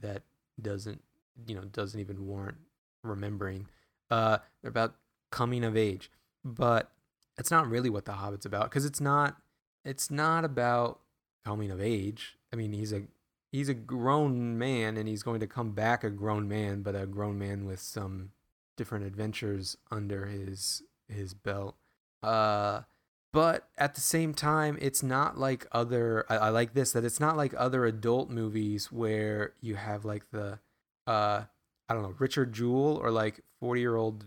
that 0.00 0.22
doesn't 0.60 1.00
you 1.46 1.54
know 1.54 1.62
doesn't 1.62 2.00
even 2.00 2.26
warrant 2.26 2.58
remembering 3.04 3.68
uh 4.10 4.38
they're 4.60 4.70
about 4.70 4.96
coming 5.30 5.62
of 5.64 5.76
age 5.76 6.10
but 6.44 6.90
it's 7.38 7.50
not 7.52 7.68
really 7.68 7.88
what 7.88 8.04
the 8.04 8.14
hobbit's 8.14 8.44
about 8.44 8.64
because 8.64 8.84
it's 8.84 9.00
not 9.00 9.36
it's 9.84 10.10
not 10.10 10.44
about 10.44 10.98
coming 11.44 11.70
of 11.70 11.80
age 11.80 12.37
i 12.52 12.56
mean 12.56 12.72
he's 12.72 12.92
a 12.92 13.02
he's 13.50 13.68
a 13.68 13.74
grown 13.74 14.58
man 14.58 14.96
and 14.96 15.08
he's 15.08 15.22
going 15.22 15.40
to 15.40 15.46
come 15.46 15.72
back 15.72 16.04
a 16.04 16.10
grown 16.10 16.48
man 16.48 16.82
but 16.82 16.94
a 16.94 17.06
grown 17.06 17.38
man 17.38 17.64
with 17.64 17.80
some 17.80 18.30
different 18.78 19.04
adventures 19.04 19.76
under 19.90 20.26
his 20.26 20.82
his 21.08 21.34
belt. 21.34 21.74
Uh 22.22 22.82
but 23.30 23.68
at 23.76 23.94
the 23.94 24.00
same 24.00 24.32
time 24.32 24.78
it's 24.80 25.02
not 25.02 25.36
like 25.38 25.66
other 25.72 26.24
I, 26.30 26.36
I 26.36 26.48
like 26.48 26.72
this 26.72 26.92
that 26.92 27.04
it's 27.04 27.20
not 27.20 27.36
like 27.36 27.52
other 27.58 27.84
adult 27.84 28.30
movies 28.30 28.90
where 28.90 29.52
you 29.60 29.74
have 29.76 30.06
like 30.06 30.30
the 30.30 30.58
uh 31.06 31.42
i 31.88 31.94
don't 31.94 32.02
know 32.02 32.14
richard 32.18 32.54
jewell 32.54 32.96
or 32.96 33.10
like 33.10 33.40
40 33.60 33.80
year 33.80 33.96
old 33.96 34.24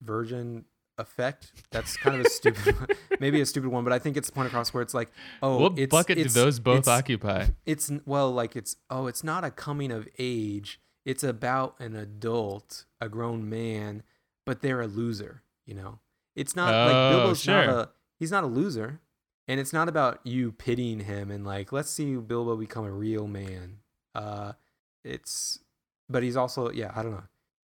virgin 0.00 0.64
effect 0.98 1.52
that's 1.70 1.96
kind 1.96 2.20
of 2.20 2.24
a 2.26 2.30
stupid 2.30 2.74
one. 2.78 2.86
maybe 3.20 3.40
a 3.40 3.46
stupid 3.46 3.68
one 3.70 3.82
but 3.84 3.92
i 3.92 3.98
think 3.98 4.16
it's 4.16 4.28
the 4.28 4.34
point 4.34 4.46
across 4.46 4.72
where 4.72 4.82
it's 4.82 4.94
like 4.94 5.10
oh 5.42 5.58
what 5.58 5.78
it's, 5.78 5.90
bucket 5.90 6.16
do 6.18 6.24
those 6.24 6.60
both 6.60 6.78
it's- 6.80 6.98
occupy? 6.98 7.46
it's 7.66 7.90
well 8.06 8.30
like 8.30 8.54
it's 8.56 8.76
oh 8.90 9.06
it's 9.08 9.24
not 9.24 9.42
a 9.44 9.50
coming 9.50 9.90
of 9.90 10.06
age 10.18 10.80
it's 11.04 11.24
about 11.24 11.74
an 11.80 11.94
adult 11.96 12.84
a 13.00 13.08
grown 13.08 13.48
man 13.48 14.02
but 14.46 14.60
they're 14.60 14.82
a 14.82 14.86
loser. 14.86 15.42
You 15.66 15.74
know, 15.74 15.98
it's 16.36 16.54
not 16.54 16.66
like 16.86 16.94
Oh, 16.94 17.10
Bilbo's 17.10 17.46
not 17.46 17.64
sure. 17.64 17.74
a 17.80 17.90
he's 18.18 18.30
not 18.30 18.44
a 18.44 18.46
loser, 18.46 19.00
and 19.48 19.58
it's 19.58 19.72
not 19.72 19.88
about 19.88 20.20
you 20.24 20.52
pitying 20.52 21.00
him 21.00 21.30
and 21.30 21.46
like 21.46 21.72
let's 21.72 21.90
see 21.90 22.14
Bilbo 22.16 22.56
become 22.56 22.84
a 22.84 22.90
real 22.92 23.26
man. 23.26 23.78
Uh, 24.14 24.52
it's 25.02 25.60
but 26.10 26.22
he's 26.22 26.36
also 26.36 26.70
yeah 26.70 26.92
I 26.94 27.02
don't 27.02 27.12
know 27.12 27.22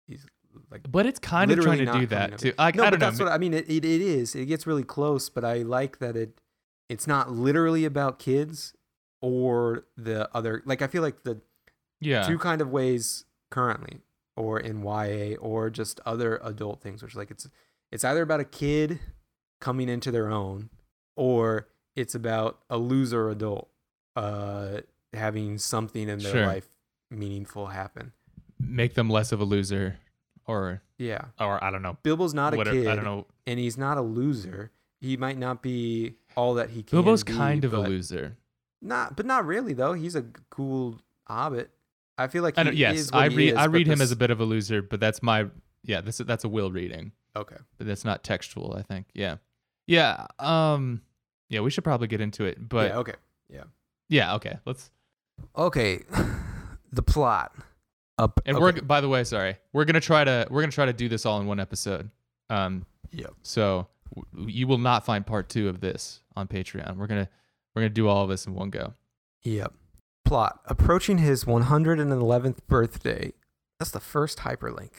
he's 0.06 0.24
like 0.70 0.90
But 0.90 1.06
it's 1.06 1.18
kind 1.18 1.50
of 1.50 1.60
trying 1.60 1.84
to 1.84 1.92
do 1.92 2.06
that 2.06 2.38
too. 2.38 2.52
Like 2.58 2.74
no, 2.76 2.84
I 2.84 2.90
don't 2.90 3.00
know. 3.00 3.06
that's 3.06 3.20
what 3.20 3.30
I 3.30 3.38
mean. 3.38 3.54
It, 3.54 3.68
it 3.68 3.84
it 3.84 4.00
is. 4.00 4.34
It 4.34 4.46
gets 4.46 4.66
really 4.66 4.84
close, 4.84 5.28
but 5.28 5.44
I 5.44 5.58
like 5.58 5.98
that 5.98 6.16
it 6.16 6.40
it's 6.88 7.06
not 7.06 7.30
literally 7.30 7.84
about 7.84 8.18
kids 8.18 8.74
or 9.20 9.84
the 9.96 10.28
other. 10.34 10.62
Like 10.64 10.82
I 10.82 10.86
feel 10.86 11.02
like 11.02 11.22
the 11.24 11.40
yeah. 12.00 12.22
two 12.22 12.38
kind 12.38 12.60
of 12.60 12.70
ways 12.70 13.24
currently, 13.50 13.98
or 14.36 14.58
in 14.60 14.82
YA, 14.82 15.36
or 15.38 15.70
just 15.70 16.00
other 16.06 16.38
adult 16.42 16.80
things, 16.80 17.02
which 17.02 17.14
like 17.14 17.30
it's 17.30 17.48
it's 17.90 18.04
either 18.04 18.22
about 18.22 18.40
a 18.40 18.44
kid 18.44 19.00
coming 19.60 19.88
into 19.88 20.10
their 20.10 20.30
own, 20.30 20.70
or 21.16 21.68
it's 21.96 22.14
about 22.14 22.60
a 22.70 22.78
loser 22.78 23.28
adult 23.28 23.68
uh 24.16 24.80
having 25.12 25.58
something 25.58 26.08
in 26.08 26.18
their 26.18 26.32
Sure. 26.32 26.46
life 26.46 26.68
meaningful 27.10 27.66
happen. 27.68 28.12
Make 28.60 28.94
them 28.94 29.08
less 29.08 29.32
of 29.32 29.40
a 29.40 29.44
loser, 29.44 29.96
or 30.48 30.82
Yeah, 30.98 31.26
or 31.38 31.62
I 31.62 31.70
don't 31.70 31.82
know. 31.82 31.96
Bilbo's 32.02 32.34
not 32.34 32.54
a 32.54 32.56
Whatever. 32.56 32.76
kid. 32.76 32.88
I 32.88 32.96
don't 32.96 33.04
know. 33.04 33.26
and 33.46 33.60
he's 33.60 33.78
not 33.78 33.98
a 33.98 34.02
loser. 34.02 34.72
He 35.00 35.16
might 35.16 35.38
not 35.38 35.62
be 35.62 36.14
all 36.36 36.54
that 36.54 36.70
he 36.70 36.82
can. 36.82 36.96
Bilbo's 36.96 37.22
be, 37.22 37.32
kind 37.34 37.64
of 37.64 37.72
a 37.72 37.78
loser. 37.80 38.36
Not, 38.82 39.14
but 39.16 39.26
not 39.26 39.46
really 39.46 39.74
though. 39.74 39.92
He's 39.92 40.16
a 40.16 40.24
cool 40.50 40.98
hobbit. 41.28 41.70
I 42.16 42.26
feel 42.26 42.42
like 42.42 42.56
he 42.56 42.60
I 42.60 42.64
know, 42.64 42.70
yes, 42.72 42.96
is 42.96 43.12
what 43.12 43.22
I 43.22 43.26
read 43.26 43.50
is, 43.50 43.54
I 43.54 43.66
read 43.66 43.86
him 43.86 43.98
this- 43.98 44.06
as 44.06 44.10
a 44.12 44.16
bit 44.16 44.30
of 44.32 44.40
a 44.40 44.44
loser, 44.44 44.82
but 44.82 44.98
that's 44.98 45.22
my 45.22 45.46
yeah. 45.84 46.00
This 46.00 46.18
that's 46.18 46.42
a 46.42 46.48
will 46.48 46.72
reading, 46.72 47.12
okay. 47.36 47.56
but 47.76 47.86
that's 47.86 48.04
not 48.04 48.24
textual. 48.24 48.74
I 48.74 48.82
think 48.82 49.06
yeah, 49.14 49.36
yeah. 49.86 50.26
Um, 50.40 51.02
yeah. 51.48 51.60
We 51.60 51.70
should 51.70 51.84
probably 51.84 52.08
get 52.08 52.20
into 52.20 52.44
it, 52.44 52.68
but 52.68 52.90
yeah, 52.90 52.98
okay. 52.98 53.14
Yeah, 53.48 53.64
yeah, 54.08 54.34
okay. 54.34 54.58
Let's 54.66 54.90
Okay, 55.56 56.02
the 56.92 57.02
plot. 57.02 57.54
Up 58.18 58.40
and 58.46 58.58
we're 58.58 58.72
by 58.72 59.00
the 59.00 59.08
way, 59.08 59.22
sorry, 59.24 59.56
we're 59.72 59.84
gonna 59.84 60.00
try 60.00 60.24
to 60.24 60.46
we're 60.50 60.60
gonna 60.62 60.72
try 60.72 60.86
to 60.86 60.92
do 60.92 61.08
this 61.08 61.24
all 61.24 61.40
in 61.40 61.46
one 61.46 61.60
episode. 61.60 62.10
Um, 62.50 62.84
Yep. 63.12 63.32
so 63.42 63.86
w- 64.34 64.48
you 64.50 64.66
will 64.66 64.78
not 64.78 65.04
find 65.04 65.24
part 65.26 65.48
two 65.48 65.68
of 65.68 65.80
this 65.80 66.20
on 66.36 66.48
Patreon. 66.48 66.96
We're 66.96 67.06
gonna 67.06 67.28
we're 67.74 67.82
gonna 67.82 67.90
do 67.90 68.08
all 68.08 68.24
of 68.24 68.28
this 68.30 68.46
in 68.46 68.54
one 68.54 68.70
go. 68.70 68.94
Yep. 69.44 69.72
Plot. 70.24 70.60
Approaching 70.66 71.18
his 71.18 71.44
111th 71.44 72.58
birthday. 72.66 73.32
That's 73.78 73.90
the 73.92 74.00
first 74.00 74.38
hyperlink. 74.40 74.90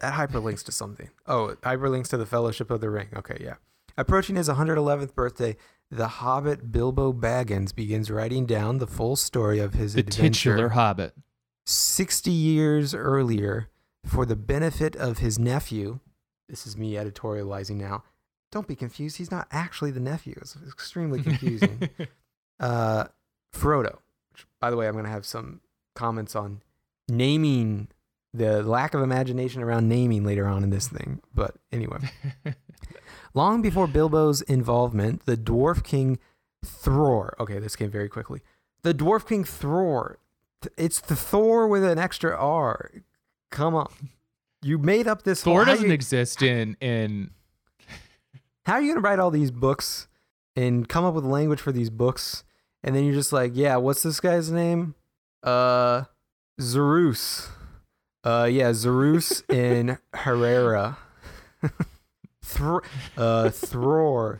That 0.00 0.14
hyperlinks 0.14 0.62
to 0.64 0.72
something. 0.72 1.10
Oh, 1.26 1.46
it 1.48 1.60
hyperlinks 1.62 2.08
to 2.08 2.16
the 2.16 2.26
Fellowship 2.26 2.70
of 2.70 2.80
the 2.80 2.88
Ring. 2.90 3.08
Okay, 3.16 3.38
yeah. 3.40 3.54
Approaching 3.98 4.36
his 4.36 4.48
111th 4.48 5.14
birthday, 5.14 5.56
the 5.90 6.08
Hobbit 6.08 6.70
Bilbo 6.70 7.12
Baggins 7.12 7.74
begins 7.74 8.10
writing 8.10 8.46
down 8.46 8.78
the 8.78 8.86
full 8.86 9.16
story 9.16 9.58
of 9.58 9.74
his 9.74 9.94
The 9.94 10.00
adventure 10.00 10.50
titular 10.52 10.68
Hobbit. 10.70 11.14
60 11.66 12.30
years 12.30 12.94
earlier 12.94 13.68
for 14.04 14.24
the 14.24 14.36
benefit 14.36 14.96
of 14.96 15.18
his 15.18 15.38
nephew. 15.38 15.98
This 16.48 16.66
is 16.66 16.76
me 16.76 16.94
editorializing 16.94 17.76
now. 17.76 18.04
Don't 18.52 18.68
be 18.68 18.76
confused. 18.76 19.16
He's 19.16 19.30
not 19.30 19.48
actually 19.50 19.90
the 19.90 20.00
nephew. 20.00 20.34
It's 20.40 20.56
extremely 20.66 21.22
confusing 21.22 21.90
uh, 22.60 23.06
Frodo. 23.52 23.98
Which, 24.32 24.46
by 24.60 24.70
the 24.70 24.76
way, 24.76 24.86
I'm 24.86 24.92
going 24.92 25.04
to 25.04 25.10
have 25.10 25.26
some 25.26 25.60
comments 25.94 26.36
on 26.36 26.62
naming 27.08 27.88
the 28.32 28.62
lack 28.62 28.94
of 28.94 29.02
imagination 29.02 29.62
around 29.62 29.88
naming 29.88 30.24
later 30.24 30.46
on 30.46 30.62
in 30.62 30.70
this 30.70 30.88
thing. 30.88 31.20
But 31.34 31.56
anyway, 31.72 31.98
long 33.34 33.62
before 33.62 33.88
Bilbo's 33.88 34.42
involvement, 34.42 35.26
the 35.26 35.36
Dwarf 35.36 35.82
King 35.82 36.18
Thror. 36.64 37.30
Okay, 37.40 37.58
this 37.58 37.74
came 37.74 37.90
very 37.90 38.08
quickly. 38.08 38.42
The 38.82 38.94
Dwarf 38.94 39.26
King 39.26 39.44
Thror. 39.44 40.16
It's 40.76 41.00
the 41.00 41.16
Thor 41.16 41.68
with 41.68 41.84
an 41.84 41.98
extra 41.98 42.36
R. 42.36 42.90
Come 43.50 43.74
on. 43.74 43.88
You 44.62 44.78
made 44.78 45.06
up 45.06 45.22
this 45.22 45.42
Thor 45.42 45.64
whole, 45.64 45.74
doesn't 45.74 45.88
you- 45.88 45.92
exist 45.94 46.42
in 46.42 46.76
in 46.80 47.30
how 48.64 48.74
are 48.74 48.80
you 48.82 48.92
gonna 48.94 49.00
write 49.06 49.18
all 49.20 49.30
these 49.30 49.50
books 49.52 50.08
and 50.56 50.88
come 50.88 51.04
up 51.04 51.14
with 51.14 51.24
language 51.24 51.60
for 51.60 51.70
these 51.72 51.90
books? 51.90 52.42
And 52.82 52.94
then 52.96 53.04
you're 53.04 53.14
just 53.14 53.32
like 53.32 53.52
yeah 53.54 53.76
what's 53.76 54.02
this 54.02 54.18
guy's 54.20 54.50
name? 54.50 54.94
Uh 55.42 56.04
Zerus 56.60 57.48
uh 58.24 58.48
yeah 58.50 58.70
Zerus 58.70 59.48
in 59.54 59.98
Herrera. 60.14 60.98
Thr- 62.42 62.78
uh 63.16 63.50
Thror. 63.50 64.38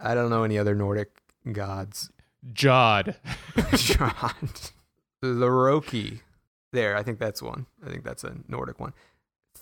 I 0.00 0.14
don't 0.14 0.30
know 0.30 0.44
any 0.44 0.58
other 0.58 0.74
Nordic 0.74 1.10
gods. 1.52 2.10
Jod. 2.52 3.16
John 3.76 4.48
the 5.32 5.46
Roki 5.46 6.20
there 6.72 6.96
I 6.96 7.02
think 7.02 7.18
that's 7.18 7.40
one 7.40 7.66
I 7.84 7.88
think 7.88 8.04
that's 8.04 8.24
a 8.24 8.36
Nordic 8.48 8.78
one 8.78 8.92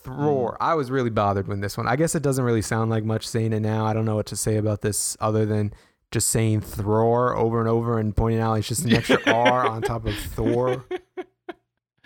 Thror. 0.05 0.57
I 0.61 0.75
was 0.75 0.91
really 0.91 1.11
bothered 1.11 1.49
when 1.49 1.61
this 1.61 1.77
one. 1.77 1.87
I 1.87 1.97
guess 1.97 2.15
it 2.15 2.23
doesn't 2.23 2.45
really 2.45 2.63
sound 2.63 2.91
like 2.91 3.05
much 3.05 3.27
saying 3.27 3.53
it 3.53 3.61
now. 3.61 3.87
I 3.87 3.93
don't 3.93 4.05
know 4.05 4.17
what 4.17 4.27
to 4.27 4.37
say 4.37 4.57
about 4.57 4.81
this 4.81 5.17
other 5.21 5.47
than 5.47 5.73
just 6.11 6.29
saying 6.29 6.63
Thror 6.63 7.37
over 7.37 7.61
and 7.61 7.69
over 7.69 7.99
and 7.99 8.17
pointing 8.17 8.41
out 8.41 8.55
it's 8.55 8.69
just 8.69 8.85
an 8.85 8.95
extra 8.95 9.21
R 9.27 9.67
on 9.67 9.83
top 9.83 10.07
of 10.07 10.15
Thor. 10.15 10.85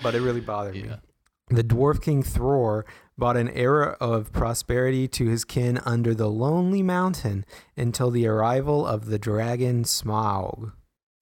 But 0.03 0.15
it 0.15 0.21
really 0.21 0.41
bothered 0.41 0.75
me. 0.75 0.91
The 1.49 1.65
dwarf 1.65 2.03
king 2.03 2.23
Thror 2.23 2.83
brought 3.17 3.37
an 3.37 3.49
era 3.51 3.97
of 4.01 4.33
prosperity 4.33 5.09
to 5.09 5.27
his 5.27 5.45
kin 5.45 5.81
under 5.87 6.15
the 6.15 6.29
lonely 6.29 6.83
mountain 6.83 7.47
until 7.77 8.11
the 8.11 8.27
arrival 8.27 8.87
of 8.87 9.07
the 9.07 9.19
dragon 9.19 9.85
Smaug. 9.85 10.73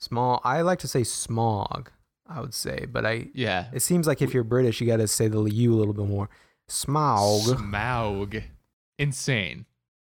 Small. 0.01 0.40
I 0.42 0.62
like 0.62 0.81
to 0.81 0.88
say 0.88 1.05
Smog. 1.05 1.90
I 2.35 2.40
would 2.40 2.55
say, 2.55 2.87
but 2.90 3.07
I. 3.07 3.29
Yeah. 3.35 3.66
It 3.73 3.81
seems 3.81 4.07
like 4.07 4.20
if 4.23 4.35
you're 4.35 4.42
British, 4.44 4.81
you 4.81 4.87
got 4.87 4.97
to 4.97 5.07
say 5.07 5.29
the 5.29 5.42
U 5.42 5.73
a 5.73 5.77
little 5.77 5.94
bit 5.94 6.07
more. 6.07 6.29
Smaug. 6.68 7.42
Smaug. 7.57 8.42
Insane. 8.99 9.66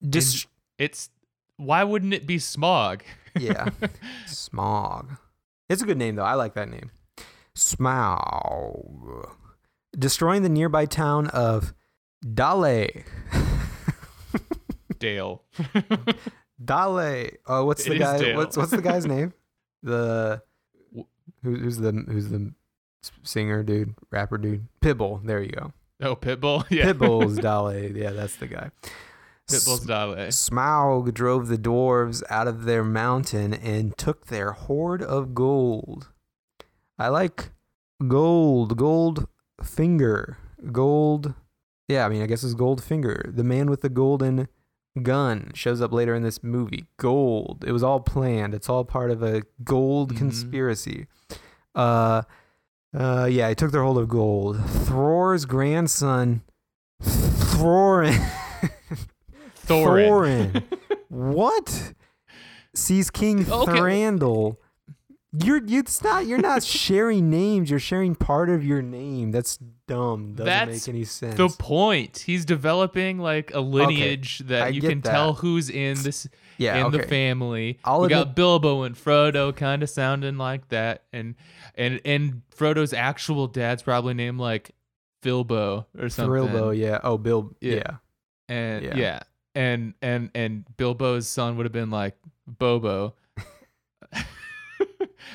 Dis- 0.08 0.46
It's 0.78 1.10
why 1.56 1.82
wouldn't 1.84 2.14
it 2.14 2.26
be 2.26 2.38
smog? 2.38 3.02
yeah, 3.38 3.70
Smog. 4.26 5.16
It's 5.68 5.80
a 5.82 5.86
good 5.86 5.96
name 5.98 6.16
though. 6.16 6.22
I 6.24 6.34
like 6.34 6.54
that 6.54 6.68
name. 6.68 6.90
Smaug. 7.56 9.30
Destroying 9.98 10.42
the 10.42 10.48
nearby 10.48 10.86
town 10.86 11.28
of 11.28 11.72
Dale. 12.34 12.88
Dale. 14.98 15.42
Dale. 16.64 17.30
Oh, 17.46 17.64
what's 17.64 17.84
the 17.84 17.94
It 17.94 17.98
guy? 17.98 18.36
What's 18.36 18.56
what's 18.56 18.70
the 18.70 18.82
guy's 18.82 19.06
name? 19.16 19.32
The 19.82 20.42
who, 21.42 21.56
who's 21.56 21.78
the 21.78 21.92
who's 21.92 22.28
the 22.28 22.52
singer 23.22 23.62
dude, 23.62 23.94
rapper 24.10 24.38
dude? 24.38 24.66
Pitbull. 24.80 25.24
There 25.24 25.42
you 25.42 25.50
go. 25.52 25.72
oh, 26.02 26.16
Pitbull. 26.16 26.64
Yeah. 26.70 26.92
Pitbull's 26.92 27.38
Dale. 27.40 27.96
Yeah, 27.96 28.10
that's 28.10 28.36
the 28.36 28.46
guy. 28.46 28.70
Pitbull's 29.48 29.86
Dale. 29.86 30.14
Smaug 30.28 31.12
drove 31.12 31.48
the 31.48 31.58
dwarves 31.58 32.22
out 32.30 32.48
of 32.48 32.64
their 32.64 32.84
mountain 32.84 33.52
and 33.54 33.96
took 33.96 34.26
their 34.26 34.52
hoard 34.52 35.02
of 35.02 35.34
gold. 35.34 36.08
I 36.98 37.08
like 37.08 37.50
gold, 38.06 38.76
gold 38.76 39.26
finger, 39.62 40.38
gold. 40.70 41.34
Yeah, 41.88 42.06
I 42.06 42.08
mean, 42.08 42.22
I 42.22 42.26
guess 42.26 42.44
it's 42.44 42.54
gold 42.54 42.82
finger. 42.82 43.30
The 43.34 43.44
man 43.44 43.68
with 43.68 43.80
the 43.82 43.88
golden 43.88 44.48
gun 45.00 45.50
shows 45.54 45.80
up 45.80 45.92
later 45.92 46.14
in 46.14 46.22
this 46.22 46.42
movie. 46.42 46.86
Gold. 46.98 47.64
It 47.66 47.72
was 47.72 47.82
all 47.82 48.00
planned. 48.00 48.54
It's 48.54 48.68
all 48.68 48.84
part 48.84 49.10
of 49.10 49.22
a 49.22 49.42
gold 49.64 50.12
Mhm. 50.12 50.18
conspiracy. 50.18 51.06
Uh, 51.74 52.22
uh, 52.94 53.26
yeah, 53.30 53.48
he 53.48 53.54
took 53.54 53.72
their 53.72 53.82
hold 53.82 53.98
of 53.98 54.08
gold. 54.08 54.58
Thror's 54.64 55.44
grandson, 55.46 56.42
Thorin. 57.02 58.12
Thorin. 59.66 60.52
Thorin. 60.52 60.62
what? 61.08 61.92
Sees 62.74 63.10
King 63.10 63.40
Okay. 63.50 63.72
Thranduil. 63.72 64.56
You're 65.34 65.64
you 65.64 65.80
it's 65.80 66.02
not 66.04 66.26
you're 66.26 66.38
not 66.38 66.62
sharing 66.64 67.30
names, 67.30 67.70
you're 67.70 67.78
sharing 67.80 68.14
part 68.14 68.50
of 68.50 68.62
your 68.64 68.82
name. 68.82 69.30
That's 69.30 69.58
dumb. 69.86 70.34
Doesn't 70.34 70.44
That's 70.44 70.86
make 70.86 70.94
any 70.94 71.04
sense. 71.04 71.36
The 71.36 71.48
point. 71.48 72.18
He's 72.26 72.44
developing 72.44 73.18
like 73.18 73.54
a 73.54 73.60
lineage 73.60 74.40
that 74.40 74.62
I 74.64 74.68
you 74.68 74.82
can 74.82 75.00
that. 75.00 75.10
tell 75.10 75.32
who's 75.34 75.70
in 75.70 76.02
this 76.02 76.28
yeah, 76.58 76.76
in 76.76 76.86
okay. 76.86 76.98
the 76.98 77.02
family. 77.04 77.78
I'll 77.84 78.02
you 78.02 78.10
got 78.10 78.20
admit- 78.22 78.36
Bilbo 78.36 78.82
and 78.82 78.94
Frodo 78.94 79.56
kind 79.56 79.82
of 79.82 79.88
sounding 79.88 80.36
like 80.36 80.68
that, 80.68 81.04
and 81.14 81.34
and 81.76 82.00
and 82.04 82.42
Frodo's 82.54 82.92
actual 82.92 83.46
dad's 83.46 83.82
probably 83.82 84.12
named 84.12 84.38
like 84.38 84.72
Filbo 85.22 85.86
or 85.98 86.08
something. 86.10 86.30
Thrilbo, 86.30 86.76
yeah. 86.76 86.98
Oh, 87.02 87.16
Bill 87.16 87.54
Yeah. 87.60 87.74
yeah. 87.74 87.96
and 88.50 88.84
Yeah. 88.84 88.96
yeah. 88.96 89.20
and 89.54 89.94
and 90.02 90.30
and 90.34 90.64
Bilbo's 90.76 91.26
son 91.26 91.56
would 91.56 91.64
have 91.64 91.72
been 91.72 91.90
like 91.90 92.16
Bobo. 92.46 93.14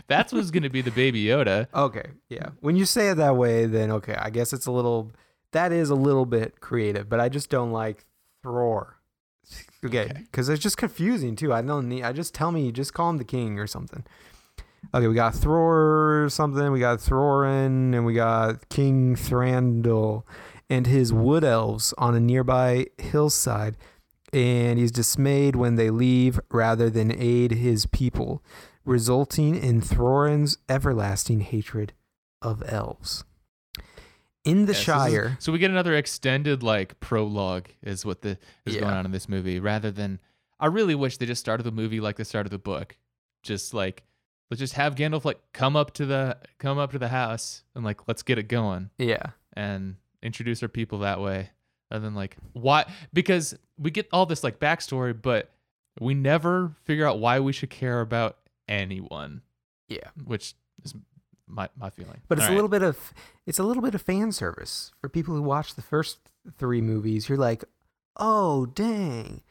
That's 0.08 0.32
what's 0.34 0.52
gonna 0.52 0.70
be 0.70 0.82
the 0.82 0.92
baby 0.92 1.26
Yoda. 1.26 1.68
Okay, 1.74 2.06
yeah. 2.30 2.50
When 2.60 2.76
you 2.76 2.86
say 2.86 3.10
it 3.10 3.16
that 3.16 3.36
way, 3.36 3.66
then 3.66 3.92
okay, 3.92 4.16
I 4.16 4.30
guess 4.30 4.54
it's 4.54 4.66
a 4.66 4.72
little 4.72 5.12
that 5.52 5.72
is 5.72 5.90
a 5.90 5.96
little 5.96 6.26
bit 6.26 6.60
creative, 6.60 7.10
but 7.10 7.20
I 7.20 7.30
just 7.30 7.50
don't 7.50 7.72
like 7.72 8.06
Thror. 8.46 8.94
Okay, 9.86 10.06
Okay. 10.06 10.22
because 10.24 10.50
it's 10.50 10.62
just 10.62 10.78
confusing 10.78 11.36
too. 11.36 11.54
I 11.54 11.62
don't 11.62 11.88
need. 11.88 12.04
I 12.04 12.12
just 12.12 12.34
tell 12.34 12.52
me, 12.52 12.72
just 12.72 12.94
call 12.94 13.10
him 13.12 13.18
the 13.18 13.24
king 13.24 13.60
or 13.60 13.68
something. 13.68 14.04
Okay, 14.94 15.08
we 15.08 15.16
got 15.16 15.34
Thror 15.34 16.26
or 16.26 16.28
something. 16.30 16.72
We 16.72 16.80
got 16.80 17.00
Thorin, 17.00 17.94
and 17.96 18.06
we 18.06 18.14
got 18.14 18.68
King 18.70 19.16
Thranduil 19.16 20.24
and 20.70 20.86
his 20.86 21.14
wood 21.14 21.44
elves 21.46 21.94
on 21.98 22.14
a 22.16 22.20
nearby 22.20 22.88
hillside. 22.98 23.78
And 24.34 24.78
he's 24.78 24.92
dismayed 24.92 25.56
when 25.56 25.76
they 25.76 25.90
leave 25.90 26.40
rather 26.52 26.90
than 26.90 27.14
aid 27.18 27.52
his 27.54 27.86
people, 27.86 28.44
resulting 28.88 29.56
in 29.56 29.82
Thorin's 29.82 30.58
everlasting 30.70 31.42
hatred 31.42 31.94
of 32.42 32.64
elves. 32.68 33.24
In 34.46 34.66
the 34.66 34.74
so 34.74 34.78
this 34.78 34.78
is- 34.80 34.84
Shire, 34.84 35.38
So 35.40 35.52
we 35.52 35.60
get 35.60 35.72
another 35.72 35.94
extended 35.94 36.64
like 36.64 37.00
prologue 37.00 37.68
is 37.84 38.06
what 38.06 38.22
the 38.22 38.38
is 38.66 38.76
Yeah. 38.76 38.82
going 38.82 38.94
on 38.94 39.06
in 39.06 39.12
this 39.12 39.28
movie 39.28 39.60
rather 39.60 39.92
than 39.92 40.20
I 40.60 40.68
really 40.68 40.96
wish 40.96 41.18
they 41.18 41.26
just 41.26 41.42
started 41.42 41.64
the 41.64 41.72
movie 41.72 42.00
like 42.00 42.16
the 42.16 42.26
start 42.26 42.48
of 42.48 42.52
the 42.52 42.58
book. 42.58 42.98
Just 43.44 43.74
like 43.74 44.04
let's 44.50 44.60
just 44.60 44.74
have 44.74 44.96
Gandalf 44.96 45.26
like 45.26 45.40
come 45.54 45.76
up 45.76 45.94
to 45.96 46.06
the 46.06 46.38
come 46.58 46.78
up 46.78 46.92
to 46.94 47.00
the 47.00 47.10
house 47.10 47.64
and 47.76 47.84
like 47.84 48.08
let's 48.08 48.24
get 48.24 48.38
it 48.38 48.48
going 48.48 48.90
yeah, 48.98 49.32
and 49.54 49.98
introduce 50.24 50.64
our 50.64 50.70
people 50.70 51.00
that 51.00 51.20
way. 51.20 51.50
Rather 51.92 52.06
than 52.06 52.16
like 52.16 52.38
why 52.54 52.86
because 53.14 53.54
we 53.78 53.92
get 53.92 54.08
all 54.14 54.26
this 54.26 54.44
like 54.44 54.60
backstory, 54.60 55.20
but 55.20 55.52
we 56.00 56.14
never 56.14 56.74
figure 56.86 57.06
out 57.06 57.20
why 57.20 57.40
we 57.42 57.52
should 57.52 57.70
care 57.70 58.00
about 58.02 58.38
anyone. 58.68 59.42
Yeah. 59.88 60.10
Which 60.24 60.56
is 60.84 60.94
my 61.48 61.70
my 61.80 61.90
feeling. 61.90 62.22
but 62.28 62.38
it's 62.38 62.46
All 62.46 62.50
a 62.50 62.52
right. 62.52 62.56
little 62.56 62.70
bit 62.70 62.84
of 62.84 63.14
it's 63.46 63.60
a 63.60 63.64
little 63.64 63.82
bit 63.84 63.96
of 63.96 64.02
fan 64.02 64.32
service 64.32 64.92
for 65.00 65.08
people 65.10 65.34
who 65.34 65.42
watch 65.42 65.76
the 65.76 65.82
first 65.82 66.20
three 66.58 66.82
movies. 66.82 67.30
You're 67.30 67.38
like, 67.38 67.64
oh 68.18 68.66
dang, 68.66 69.42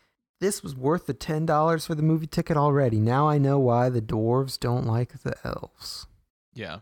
this 0.40 0.62
was 0.62 0.74
worth 0.76 1.06
the 1.06 1.14
ten 1.14 1.46
dollars 1.46 1.86
for 1.86 1.94
the 1.94 2.02
movie 2.02 2.26
ticket 2.26 2.56
already. 2.56 2.98
Now 3.00 3.28
I 3.28 3.38
know 3.38 3.58
why 3.58 3.88
the 3.88 4.02
dwarves 4.02 4.60
don't 4.60 4.86
like 4.86 5.22
the 5.22 5.34
elves. 5.44 6.06
Yeah. 6.54 6.80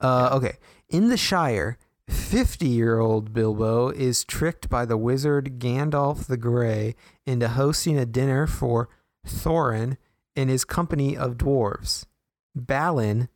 Uh, 0.00 0.30
okay, 0.32 0.56
in 0.88 1.08
the 1.08 1.16
Shire. 1.16 1.78
50 2.10 2.66
year 2.66 2.98
old 3.00 3.34
Bilbo 3.34 3.90
is 3.90 4.24
tricked 4.24 4.70
by 4.70 4.86
the 4.86 4.96
wizard 4.96 5.58
Gandalf 5.58 6.24
the 6.26 6.38
Grey 6.38 6.94
into 7.26 7.48
hosting 7.48 7.98
a 7.98 8.06
dinner 8.06 8.46
for 8.46 8.88
Thorin 9.26 9.98
in 10.38 10.48
his 10.48 10.64
company 10.64 11.16
of 11.16 11.36
dwarves. 11.36 12.06
Balin, 12.54 13.28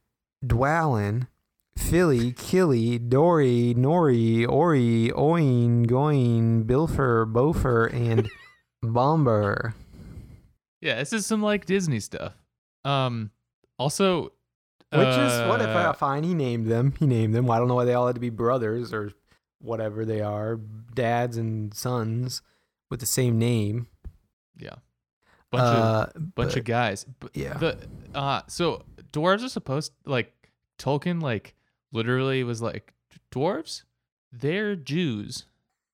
Dwalin, 0.45 1.27
Fili, 1.77 2.33
Kili, 2.33 3.09
Dori, 3.09 3.75
Nori, 3.77 4.49
Ori, 4.49 5.11
Oin, 5.11 5.85
Gloin, 5.87 6.65
Bifur, 6.65 7.31
Bofur, 7.31 7.93
and 7.93 8.31
Bombur. 8.85 9.75
Yeah, 10.81 10.97
this 10.97 11.12
is 11.12 11.27
some 11.27 11.43
like 11.43 11.67
Disney 11.67 11.99
stuff. 11.99 12.35
Um, 12.85 13.33
also, 13.79 14.33
Which 14.93 15.09
is 15.09 15.49
what 15.49 15.61
if 15.61 15.69
uh, 15.69 15.91
uh, 15.91 15.93
fine? 15.93 16.23
He 16.23 16.35
named 16.35 16.67
them. 16.69 16.95
He 17.01 17.07
named 17.07 17.35
them. 17.35 17.51
I 17.51 17.59
don't 17.59 17.67
know 17.69 17.75
why 17.75 17.85
they 17.85 17.95
all 17.95 18.07
had 18.07 18.15
to 18.17 18.21
be 18.21 18.31
brothers 18.31 18.93
or 18.93 19.12
whatever 19.61 20.05
they 20.05 20.21
are, 20.21 20.57
dads 20.95 21.37
and 21.37 21.75
sons 21.75 22.43
with 22.91 23.01
the 23.01 23.07
same 23.07 23.38
name. 23.38 23.88
yeah, 24.57 24.77
bunch 25.53 25.62
of 25.62 25.79
uh, 25.85 26.07
bunch 26.19 26.35
but- 26.53 26.57
of 26.57 26.65
guys. 26.65 27.07
But 27.21 27.37
yeah. 27.37 27.55
the 27.59 27.79
uh, 28.15 28.43
so 28.49 28.85
dwarves 29.12 29.45
are 29.45 29.49
supposed 29.49 29.93
like 30.05 30.33
Tolkien 30.79 31.23
like 31.23 31.55
literally 31.93 32.43
was 32.45 32.61
like 32.62 32.93
dwarves, 33.31 33.85
they're 34.33 34.75
Jews, 34.77 35.45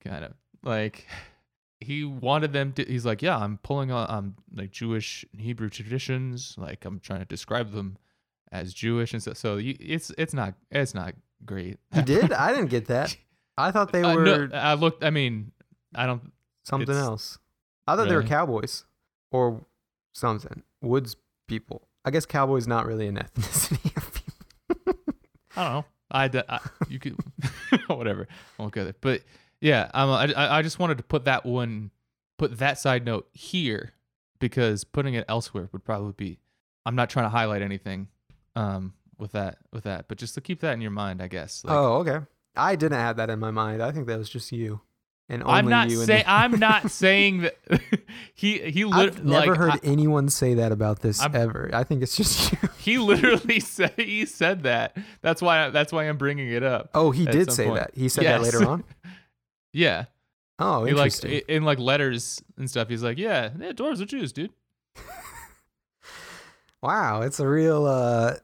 kind 0.04 0.24
of 0.24 0.32
like 0.62 1.06
he 1.80 2.04
wanted 2.04 2.52
them 2.52 2.72
to. 2.74 2.84
He's 2.84 3.04
like, 3.06 3.22
yeah, 3.22 3.36
I'm 3.36 3.58
pulling 3.58 3.90
on 3.90 4.10
um 4.10 4.34
like 4.54 4.70
Jewish 4.70 5.24
Hebrew 5.36 5.68
traditions. 5.68 6.54
Like 6.56 6.84
I'm 6.84 7.00
trying 7.00 7.20
to 7.20 7.26
describe 7.26 7.72
them 7.72 7.98
as 8.52 8.72
Jewish 8.72 9.12
and 9.12 9.22
so. 9.22 9.32
So 9.34 9.56
you, 9.56 9.76
it's 9.80 10.10
it's 10.16 10.32
not 10.34 10.54
it's 10.70 10.94
not 10.94 11.14
great. 11.44 11.78
You 11.94 12.02
did? 12.02 12.32
I 12.46 12.52
didn't 12.52 12.70
get 12.70 12.86
that. 12.86 13.16
I 13.56 13.72
thought 13.72 13.92
they 13.92 14.02
Uh, 14.02 14.14
were 14.14 14.48
no, 14.48 14.56
I 14.56 14.74
looked. 14.74 15.02
I 15.02 15.10
mean, 15.10 15.50
I 15.94 16.06
don't. 16.06 16.30
something 16.64 16.94
else. 16.94 17.38
I 17.88 17.96
thought 17.96 18.08
they 18.08 18.14
were 18.14 18.22
cowboys 18.22 18.84
or 19.30 19.64
something. 20.12 20.62
Woods 20.82 21.16
people. 21.46 21.88
I 22.04 22.10
guess 22.10 22.26
cowboys 22.26 22.66
not 22.66 22.86
really 22.86 23.06
an 23.06 23.16
ethnicity 23.36 23.96
of 23.96 24.14
people. 24.14 24.94
I 25.56 25.64
don't 25.64 25.72
know. 25.72 25.84
I, 26.10 26.24
I- 26.48 26.60
you 26.88 26.98
could 26.98 27.16
whatever. 27.88 28.26
I 28.58 28.62
won't 28.62 28.72
go 28.72 28.84
there. 28.84 28.94
But 29.00 29.22
yeah, 29.60 29.90
um, 29.94 30.10
I 30.10 30.32
I 30.32 30.58
I 30.58 30.62
just 30.62 30.78
wanted 30.78 30.98
to 30.98 31.04
put 31.04 31.24
that 31.24 31.44
one, 31.44 31.90
put 32.38 32.58
that 32.58 32.78
side 32.78 33.04
note 33.04 33.28
here 33.32 33.92
because 34.38 34.84
putting 34.84 35.14
it 35.14 35.24
elsewhere 35.28 35.68
would 35.72 35.84
probably 35.84 36.12
be. 36.12 36.38
I'm 36.86 36.94
not 36.94 37.10
trying 37.10 37.26
to 37.26 37.30
highlight 37.30 37.60
anything, 37.60 38.08
um, 38.56 38.94
with 39.18 39.32
that 39.32 39.58
with 39.72 39.84
that, 39.84 40.06
but 40.08 40.16
just 40.16 40.34
to 40.36 40.40
keep 40.40 40.60
that 40.60 40.72
in 40.74 40.80
your 40.80 40.92
mind, 40.92 41.20
I 41.20 41.28
guess. 41.28 41.62
Like, 41.64 41.76
oh, 41.76 41.96
okay. 41.98 42.20
I 42.56 42.74
didn't 42.76 42.98
have 42.98 43.16
that 43.18 43.28
in 43.30 43.38
my 43.38 43.50
mind. 43.50 43.82
I 43.82 43.92
think 43.92 44.06
that 44.06 44.16
was 44.18 44.30
just 44.30 44.50
you. 44.52 44.80
And 45.30 45.42
only 45.42 45.54
I'm 45.58 45.68
not 45.68 45.90
saying 45.90 46.24
I'm 46.26 46.58
not 46.58 46.90
saying 46.90 47.42
that 47.42 47.56
he 48.34 48.58
he 48.70 48.84
lit- 48.84 49.14
I've 49.16 49.24
never 49.24 49.46
like, 49.50 49.58
heard 49.58 49.70
I- 49.72 49.80
anyone 49.82 50.28
say 50.30 50.54
that 50.54 50.72
about 50.72 51.00
this 51.00 51.20
I'm- 51.20 51.34
ever. 51.36 51.70
I 51.72 51.84
think 51.84 52.02
it's 52.02 52.16
just 52.16 52.52
you. 52.62 52.68
he 52.78 52.98
literally 52.98 53.60
said 53.60 53.92
he 53.96 54.24
said 54.26 54.62
that. 54.62 54.96
That's 55.20 55.42
why 55.42 55.70
that's 55.70 55.92
why 55.92 56.04
I'm 56.08 56.16
bringing 56.16 56.48
it 56.50 56.62
up. 56.62 56.90
Oh, 56.94 57.10
he 57.10 57.26
did 57.26 57.52
say 57.52 57.66
point. 57.66 57.78
that. 57.80 57.90
He 57.94 58.08
said 58.08 58.24
that 58.24 58.42
later 58.42 58.66
on. 58.68 58.84
Yeah. 59.72 60.06
Oh, 60.58 60.84
he 60.84 60.92
like 60.92 61.12
interesting. 61.12 61.42
in 61.48 61.62
like 61.64 61.78
letters 61.78 62.42
and 62.56 62.68
stuff. 62.68 62.88
He's 62.88 63.02
like, 63.02 63.16
yeah, 63.18 63.50
yeah, 63.60 63.72
dwarves 63.72 64.00
are 64.00 64.06
Jews, 64.06 64.32
dude. 64.32 64.50
wow, 66.82 67.20
it's 67.22 67.38
a 67.40 67.46
real 67.46 67.86
uh, 67.86 68.34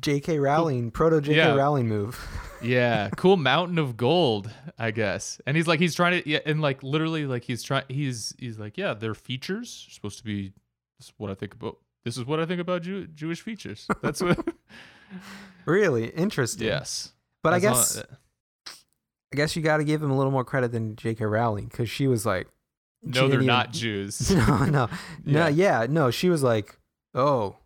J.K. 0.00 0.38
Rowling, 0.38 0.90
proto 0.90 1.20
J.K. 1.20 1.36
Yeah. 1.36 1.54
Rowling 1.54 1.88
move. 1.88 2.18
Yeah, 2.62 3.10
cool 3.16 3.36
mountain 3.36 3.78
of 3.78 3.96
gold, 3.96 4.50
I 4.78 4.90
guess. 4.90 5.40
And 5.46 5.56
he's 5.56 5.66
like, 5.66 5.80
he's 5.80 5.94
trying 5.94 6.22
to, 6.22 6.28
yeah, 6.28 6.38
and 6.46 6.60
like 6.60 6.82
literally, 6.82 7.26
like 7.26 7.44
he's 7.44 7.62
trying, 7.62 7.84
he's 7.88 8.34
he's 8.38 8.58
like, 8.58 8.76
yeah, 8.78 8.94
their 8.94 9.14
features 9.14 9.86
are 9.88 9.92
supposed 9.92 10.18
to 10.18 10.24
be. 10.24 10.52
This 10.98 11.08
is 11.08 11.12
what 11.18 11.30
I 11.30 11.34
think 11.34 11.54
about. 11.54 11.78
This 12.04 12.16
is 12.16 12.24
what 12.24 12.40
I 12.40 12.46
think 12.46 12.60
about 12.60 12.82
Jew, 12.82 13.06
Jewish 13.06 13.40
features. 13.40 13.86
That's 14.02 14.20
what. 14.22 14.38
really 15.66 16.08
interesting. 16.08 16.66
yes, 16.66 17.12
but 17.42 17.52
I 17.54 17.58
guess 17.60 17.98
all- 17.98 18.04
I 19.32 19.36
guess 19.36 19.56
you 19.56 19.62
got 19.62 19.78
to 19.78 19.84
give 19.84 20.02
him 20.02 20.10
a 20.10 20.16
little 20.16 20.32
more 20.32 20.44
credit 20.44 20.72
than 20.72 20.94
J.K. 20.96 21.24
Rowling 21.24 21.66
because 21.66 21.88
she 21.88 22.06
was 22.06 22.26
like, 22.26 22.48
no, 23.02 23.28
they're 23.28 23.40
didn't 23.40 23.46
Jews. 23.72 24.30
no, 24.30 24.58
no, 24.66 24.66
no, 24.66 24.88
Yeah. 25.24 25.48
yeah, 25.48 25.86
no. 25.88 26.10
She 26.10 26.28
was 26.28 26.42
like, 26.42 26.78
oh, 27.14 27.56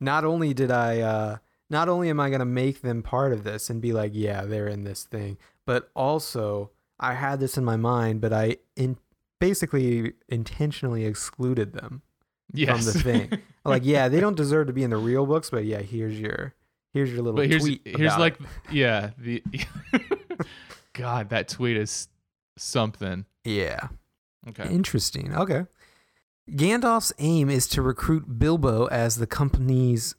not 0.00 0.24
only 0.24 0.54
did 0.54 0.70
I, 0.70 1.00
uh, 1.00 1.36
not 1.70 1.88
only 1.88 2.08
am 2.10 2.20
I 2.20 2.30
gonna 2.30 2.44
make 2.44 2.80
them 2.82 3.02
part 3.02 3.32
of 3.32 3.44
this 3.44 3.68
and 3.70 3.80
be 3.80 3.92
like, 3.92 4.12
yeah, 4.14 4.44
they're 4.44 4.68
in 4.68 4.84
this 4.84 5.04
thing, 5.04 5.36
but 5.64 5.90
also 5.94 6.70
I 6.98 7.14
had 7.14 7.40
this 7.40 7.56
in 7.58 7.64
my 7.64 7.76
mind, 7.76 8.20
but 8.20 8.32
I 8.32 8.56
in 8.76 8.96
basically 9.40 10.14
intentionally 10.28 11.04
excluded 11.04 11.72
them. 11.74 12.02
yes. 12.52 12.84
the 12.92 12.98
thing. 13.00 13.42
Like, 13.66 13.82
yeah, 13.84 14.08
they 14.08 14.20
don't 14.20 14.36
deserve 14.36 14.68
to 14.68 14.72
be 14.72 14.84
in 14.84 14.90
the 14.90 14.96
real 14.96 15.26
books, 15.26 15.50
but 15.50 15.64
yeah, 15.64 15.80
here's 15.82 16.20
your 16.20 16.54
here's 16.92 17.10
your 17.10 17.18
little 17.22 17.34
but 17.34 17.48
here's 17.48 17.62
tweet. 17.62 17.82
here's 17.84 18.16
like 18.16 18.38
it. 18.40 18.46
yeah 18.72 19.10
the. 19.18 19.42
God, 20.92 21.30
that 21.30 21.48
tweet 21.48 21.76
is 21.76 22.06
something. 22.56 23.24
yeah, 23.44 23.88
Okay. 24.48 24.68
interesting. 24.70 25.34
Okay. 25.34 25.64
Gandalf's 26.48 27.12
aim 27.18 27.50
is 27.50 27.66
to 27.68 27.82
recruit 27.82 28.38
Bilbo 28.38 28.86
as 28.86 29.16
the 29.16 29.26
company's 29.26 30.14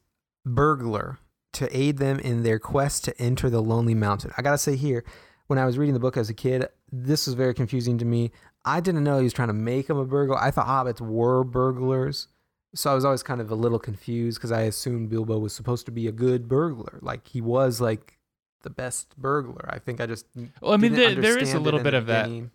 burglar 0.46 1.20
to 1.54 1.78
aid 1.78 1.98
them 1.98 2.20
in 2.20 2.44
their 2.44 2.60
quest 2.60 3.04
to 3.06 3.22
enter 3.22 3.50
the 3.50 3.62
Lonely 3.62 3.96
Mountain. 3.96 4.32
I 4.38 4.42
gotta 4.42 4.58
say 4.58 4.76
here, 4.76 5.04
when 5.48 5.58
I 5.58 5.66
was 5.66 5.78
reading 5.78 5.94
the 5.94 6.00
book 6.00 6.18
as 6.18 6.30
a 6.30 6.34
kid, 6.34 6.68
this 6.92 7.26
was 7.26 7.34
very 7.36 7.54
confusing 7.54 7.98
to 8.00 8.06
me. 8.06 8.32
I 8.66 8.80
didn't 8.82 9.04
know 9.04 9.18
he 9.18 9.24
was 9.24 9.34
trying 9.34 9.48
to 9.48 9.54
make 9.54 9.90
him 9.90 9.98
a 9.98 10.06
burglar. 10.06 10.38
I 10.38 10.52
thought 10.52 10.68
hobbits 10.68 11.00
were 11.02 11.44
burglars. 11.44 12.28
So 12.76 12.92
I 12.92 12.96
was 12.96 13.06
always 13.06 13.24
kind 13.24 13.40
of 13.40 13.50
a 13.50 13.56
little 13.56 13.80
confused 13.80 14.38
because 14.38 14.52
I 14.52 14.62
assumed 14.64 15.10
Bilbo 15.10 15.40
was 15.40 15.54
supposed 15.54 15.86
to 15.86 15.92
be 15.92 16.06
a 16.08 16.12
good 16.12 16.48
burglar. 16.50 17.00
Like 17.02 17.26
he 17.28 17.40
was 17.40 17.80
like 17.80 18.18
the 18.64 18.70
best 18.70 19.18
burglar. 19.18 19.70
I 19.74 19.80
think 19.80 20.02
I 20.02 20.06
just 20.06 20.26
Well, 20.62 20.74
I 20.74 20.78
mean, 20.78 20.94
there, 20.94 21.16
there 21.16 21.38
is 21.38 21.54
a 21.54 21.60
little 21.60 21.80
bit 21.80 21.94
of 21.94 22.08
that. 22.08 22.26
beginning. 22.26 22.52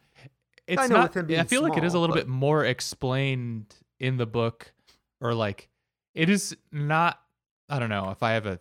it's 0.66 0.82
I 0.82 0.86
not, 0.86 1.14
with 1.14 1.24
him 1.24 1.30
yeah, 1.30 1.40
I 1.40 1.44
feel 1.44 1.62
like 1.62 1.78
it 1.78 1.84
is 1.84 1.94
a 1.94 1.98
little 1.98 2.14
but- 2.14 2.26
bit 2.26 2.28
more 2.28 2.62
explained 2.64 3.74
in 3.98 4.18
the 4.18 4.26
book, 4.26 4.72
or 5.20 5.32
like 5.34 5.68
it 6.14 6.28
is 6.28 6.54
not. 6.70 7.18
I 7.70 7.78
don't 7.78 7.88
know 7.88 8.10
if 8.10 8.22
I 8.22 8.32
have 8.32 8.44
a 8.44 8.60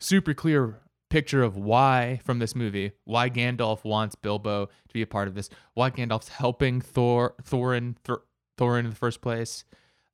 super 0.00 0.34
clear 0.34 0.80
picture 1.10 1.42
of 1.42 1.56
why 1.56 2.20
from 2.24 2.38
this 2.38 2.54
movie 2.54 2.92
why 3.04 3.30
Gandalf 3.30 3.82
wants 3.82 4.14
Bilbo 4.14 4.66
to 4.66 4.92
be 4.92 5.00
a 5.02 5.06
part 5.06 5.26
of 5.28 5.34
this, 5.34 5.48
why 5.74 5.90
Gandalf's 5.90 6.28
helping 6.28 6.80
Thor 6.80 7.34
Thorin 7.42 7.96
Thor, 8.04 8.22
Thorin 8.58 8.80
in 8.80 8.90
the 8.90 8.96
first 8.96 9.20
place. 9.20 9.64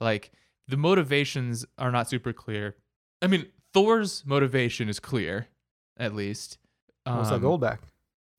Like 0.00 0.30
the 0.68 0.76
motivations 0.76 1.64
are 1.78 1.90
not 1.90 2.08
super 2.08 2.32
clear. 2.32 2.76
I 3.20 3.26
mean, 3.26 3.46
Thor's 3.72 4.24
motivation 4.26 4.88
is 4.88 5.00
clear, 5.00 5.48
at 5.96 6.14
least. 6.14 6.58
Almost 7.06 7.30
like 7.32 7.42
Um, 7.42 7.44
Goldback. 7.44 7.78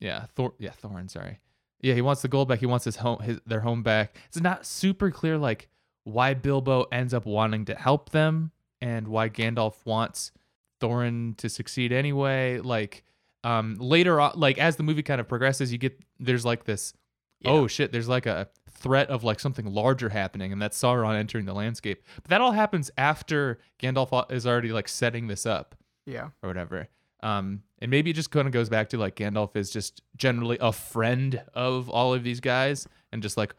yeah, 0.00 0.26
Thor. 0.34 0.54
Yeah, 0.58 0.70
Thorin. 0.82 1.10
Sorry. 1.10 1.38
Yeah, 1.82 1.94
he 1.94 2.00
wants 2.02 2.22
the 2.22 2.28
gold 2.28 2.48
back. 2.48 2.60
He 2.60 2.66
wants 2.66 2.84
his 2.86 2.96
home, 2.96 3.20
his 3.20 3.38
their 3.46 3.60
home 3.60 3.82
back. 3.82 4.16
It's 4.28 4.40
not 4.40 4.64
super 4.66 5.10
clear 5.10 5.36
like 5.38 5.68
why 6.04 6.34
Bilbo 6.34 6.86
ends 6.90 7.12
up 7.12 7.26
wanting 7.26 7.64
to 7.66 7.74
help 7.74 8.10
them 8.10 8.50
and 8.80 9.08
why 9.08 9.28
Gandalf 9.28 9.74
wants 9.84 10.32
Thorin 10.80 11.36
to 11.38 11.48
succeed 11.48 11.92
anyway. 11.92 12.58
Like 12.58 13.04
um 13.44 13.76
later 13.78 14.20
on, 14.20 14.32
like 14.36 14.58
as 14.58 14.76
the 14.76 14.82
movie 14.82 15.02
kind 15.02 15.20
of 15.20 15.28
progresses, 15.28 15.72
you 15.72 15.78
get 15.78 15.98
there's 16.18 16.44
like 16.44 16.64
this. 16.64 16.92
Yeah. 17.40 17.50
Oh 17.50 17.66
shit! 17.66 17.92
There's 17.92 18.08
like 18.08 18.26
a 18.26 18.48
threat 18.70 19.08
of 19.10 19.22
like 19.24 19.40
something 19.40 19.66
larger 19.66 20.08
happening, 20.08 20.52
and 20.52 20.60
that's 20.60 20.80
Sauron 20.80 21.16
entering 21.16 21.44
the 21.44 21.52
landscape. 21.54 22.02
But 22.16 22.30
that 22.30 22.40
all 22.40 22.52
happens 22.52 22.90
after 22.96 23.58
Gandalf 23.80 24.30
is 24.32 24.46
already 24.46 24.72
like 24.72 24.88
setting 24.88 25.26
this 25.26 25.44
up 25.46 25.74
Yeah. 26.06 26.28
or 26.42 26.48
whatever. 26.48 26.88
Um, 27.22 27.62
and 27.78 27.90
maybe 27.90 28.10
it 28.10 28.14
just 28.14 28.30
kind 28.30 28.46
of 28.46 28.52
goes 28.52 28.68
back 28.70 28.88
to 28.90 28.98
like 28.98 29.16
Gandalf 29.16 29.54
is 29.56 29.70
just 29.70 30.00
generally 30.16 30.56
a 30.60 30.72
friend 30.72 31.42
of 31.54 31.88
all 31.90 32.14
of 32.14 32.22
these 32.24 32.40
guys, 32.40 32.86
and 33.12 33.22
just 33.22 33.36
like 33.36 33.54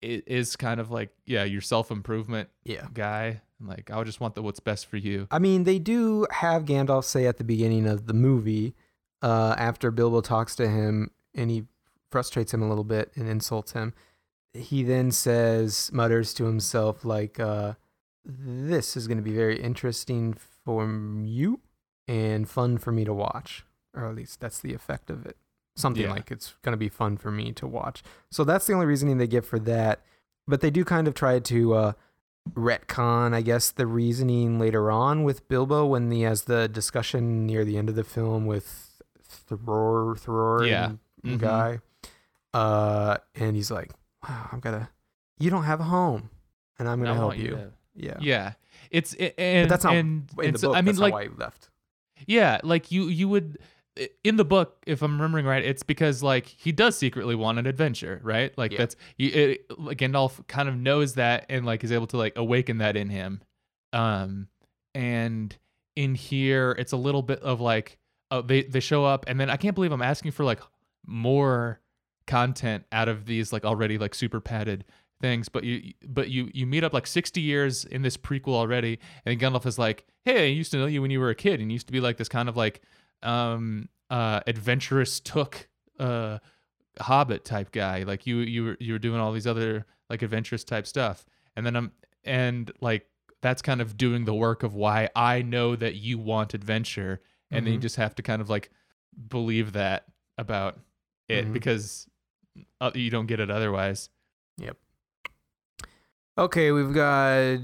it 0.00 0.24
is 0.26 0.56
kind 0.56 0.80
of 0.80 0.90
like 0.90 1.10
yeah, 1.24 1.44
your 1.44 1.60
self 1.60 1.90
improvement 1.92 2.48
Yeah. 2.64 2.86
guy. 2.92 3.40
Like 3.64 3.90
I 3.90 3.96
would 3.98 4.06
just 4.06 4.20
want 4.20 4.34
the 4.34 4.42
what's 4.42 4.60
best 4.60 4.86
for 4.86 4.96
you. 4.96 5.26
I 5.30 5.38
mean, 5.38 5.64
they 5.64 5.78
do 5.78 6.26
have 6.30 6.64
Gandalf 6.64 7.04
say 7.04 7.26
at 7.26 7.38
the 7.38 7.44
beginning 7.44 7.86
of 7.86 8.06
the 8.06 8.14
movie, 8.14 8.74
uh, 9.22 9.54
after 9.58 9.90
Bilbo 9.90 10.20
talks 10.20 10.56
to 10.56 10.68
him 10.68 11.10
and 11.34 11.50
he 11.50 11.64
frustrates 12.10 12.52
him 12.52 12.62
a 12.62 12.68
little 12.68 12.84
bit 12.84 13.12
and 13.14 13.28
insults 13.28 13.72
him, 13.72 13.94
he 14.52 14.82
then 14.82 15.10
says, 15.10 15.90
mutters 15.92 16.34
to 16.34 16.44
himself, 16.44 17.04
like, 17.04 17.40
uh, 17.40 17.74
this 18.24 18.96
is 18.96 19.06
going 19.08 19.16
to 19.18 19.22
be 19.22 19.32
very 19.34 19.58
interesting 19.60 20.34
for 20.64 20.86
you 21.24 21.60
and 22.06 22.48
fun 22.48 22.78
for 22.78 22.92
me 22.92 23.04
to 23.04 23.14
watch. 23.14 23.64
Or 23.94 24.06
at 24.06 24.14
least 24.14 24.40
that's 24.40 24.58
the 24.60 24.74
effect 24.74 25.10
of 25.10 25.24
it. 25.26 25.36
Something 25.76 26.02
Yeah. 26.04 26.10
like 26.12 26.30
it's 26.30 26.54
going 26.62 26.72
to 26.72 26.76
be 26.78 26.88
fun 26.90 27.16
for 27.16 27.30
me 27.30 27.52
to 27.52 27.66
watch. 27.66 28.02
So 28.30 28.44
that's 28.44 28.66
the 28.66 28.74
only 28.74 28.86
reasoning 28.86 29.18
they 29.18 29.26
give 29.26 29.46
for 29.46 29.58
that. 29.60 30.02
But 30.46 30.60
they 30.60 30.70
do 30.70 30.84
kind 30.84 31.08
of 31.08 31.14
try 31.14 31.38
to 31.38 31.74
uh, 31.74 31.92
retcon, 32.50 33.34
I 33.34 33.40
guess, 33.42 33.70
the 33.70 33.86
reasoning 33.86 34.58
later 34.58 34.90
on 34.90 35.22
with 35.24 35.46
Bilbo 35.48 35.86
when 35.86 36.10
he 36.10 36.22
has 36.22 36.42
the 36.44 36.68
discussion 36.68 37.46
near 37.46 37.64
the 37.64 37.76
end 37.78 37.88
of 37.88 37.94
the 37.94 38.04
film 38.04 38.46
with 38.46 39.02
Thror, 39.48 40.18
Thror 40.18 40.68
Yeah. 40.68 40.92
Mhm. 41.24 41.38
guy. 41.38 41.78
Uh, 42.52 43.16
and 43.34 43.56
he's 43.56 43.70
like, 43.70 43.90
"Wow, 44.28 44.48
I'm 44.52 44.60
gonna, 44.60 44.90
you 45.38 45.50
don't 45.50 45.64
have 45.64 45.80
a 45.80 45.84
home, 45.84 46.28
and 46.78 46.86
I'm 46.88 46.98
gonna 46.98 47.12
I 47.12 47.16
help 47.16 47.28
want 47.28 47.38
you." 47.38 47.72
Yeah, 47.94 48.16
yeah, 48.20 48.52
it's 48.90 49.14
it, 49.14 49.34
and 49.38 49.70
that's 49.70 49.84
not 49.84 49.94
and, 49.94 50.28
in 50.42 50.52
the 50.52 50.58
so- 50.58 50.68
book. 50.68 50.76
I 50.76 50.80
mean, 50.80 50.86
that's 50.86 50.98
like 50.98 51.12
why 51.14 51.22
he 51.24 51.28
left. 51.30 51.70
Yeah, 52.26 52.60
like 52.62 52.92
you 52.92 53.04
you 53.04 53.28
would 53.28 53.58
in 54.24 54.36
the 54.36 54.44
book, 54.44 54.82
if 54.86 55.02
I'm 55.02 55.12
remembering 55.12 55.44
right, 55.46 55.64
it's 55.64 55.82
because 55.82 56.22
like 56.22 56.46
he 56.46 56.72
does 56.72 56.96
secretly 56.96 57.34
want 57.34 57.58
an 57.58 57.66
adventure, 57.66 58.20
right? 58.22 58.56
Like 58.56 58.72
Yeah. 58.72 58.78
that's 58.78 58.96
you, 59.18 59.28
it, 59.30 59.66
like 59.78 59.98
Gandalf 59.98 60.46
kind 60.46 60.68
of 60.68 60.76
knows 60.76 61.14
that 61.14 61.46
and 61.48 61.66
like 61.66 61.84
is 61.84 61.92
able 61.92 62.06
to 62.08 62.16
like 62.16 62.32
awaken 62.36 62.78
that 62.78 62.96
in 62.96 63.08
him. 63.10 63.42
Um, 63.92 64.48
and 64.94 65.56
in 65.96 66.14
here, 66.14 66.74
it's 66.78 66.92
a 66.92 66.96
little 66.96 67.22
bit 67.22 67.40
of 67.40 67.60
like 67.60 67.98
uh, 68.30 68.40
they 68.40 68.62
they 68.62 68.80
show 68.80 69.04
up, 69.04 69.26
and 69.28 69.38
then 69.38 69.50
I 69.50 69.56
can't 69.56 69.74
believe 69.74 69.92
I'm 69.92 70.00
asking 70.02 70.30
for 70.32 70.44
like 70.44 70.60
more 71.06 71.80
content 72.26 72.84
out 72.92 73.08
of 73.08 73.26
these 73.26 73.52
like 73.52 73.64
already 73.64 73.98
like 73.98 74.14
super 74.14 74.40
padded 74.40 74.84
things 75.20 75.48
but 75.48 75.64
you 75.64 75.92
but 76.08 76.28
you 76.30 76.48
you 76.54 76.66
meet 76.66 76.82
up 76.84 76.92
like 76.92 77.06
60 77.06 77.40
years 77.40 77.84
in 77.84 78.02
this 78.02 78.16
prequel 78.16 78.54
already 78.54 79.00
and 79.26 79.38
Gandalf 79.40 79.66
is 79.66 79.76
like 79.78 80.04
hey 80.24 80.44
I 80.44 80.46
used 80.46 80.70
to 80.72 80.78
know 80.78 80.86
you 80.86 81.02
when 81.02 81.10
you 81.10 81.18
were 81.20 81.30
a 81.30 81.34
kid 81.34 81.60
and 81.60 81.70
you 81.70 81.74
used 81.74 81.88
to 81.88 81.92
be 81.92 82.00
like 82.00 82.16
this 82.16 82.28
kind 82.28 82.48
of 82.48 82.56
like 82.56 82.80
um 83.22 83.88
uh 84.10 84.40
adventurous 84.46 85.20
took 85.20 85.68
uh 85.98 86.38
hobbit 87.00 87.44
type 87.44 87.72
guy 87.72 88.02
like 88.02 88.26
you 88.26 88.38
you 88.38 88.64
were 88.64 88.76
you 88.80 88.92
were 88.92 88.98
doing 88.98 89.18
all 89.20 89.32
these 89.32 89.46
other 89.46 89.86
like 90.10 90.20
adventurous 90.22 90.62
type 90.64 90.86
stuff 90.86 91.24
and 91.56 91.64
then 91.64 91.74
I'm 91.76 91.92
and 92.24 92.70
like 92.80 93.06
that's 93.40 93.62
kind 93.62 93.80
of 93.80 93.96
doing 93.96 94.24
the 94.24 94.34
work 94.34 94.62
of 94.62 94.74
why 94.74 95.08
I 95.16 95.42
know 95.42 95.74
that 95.76 95.94
you 95.96 96.18
want 96.18 96.54
adventure 96.54 97.20
and 97.50 97.66
then 97.66 97.72
you 97.74 97.78
Mhm. 97.78 97.82
just 97.82 97.96
have 97.96 98.14
to 98.16 98.22
kind 98.22 98.40
of 98.42 98.48
like 98.50 98.70
believe 99.28 99.72
that 99.72 100.04
about 100.38 100.78
it 101.28 101.46
Mhm. 101.46 101.52
because 101.52 102.06
uh, 102.80 102.90
you 102.94 103.10
don't 103.10 103.26
get 103.26 103.40
it 103.40 103.50
otherwise 103.50 104.10
Yep. 104.58 104.76
Okay, 106.38 106.72
we've 106.72 106.92
got 106.94 107.58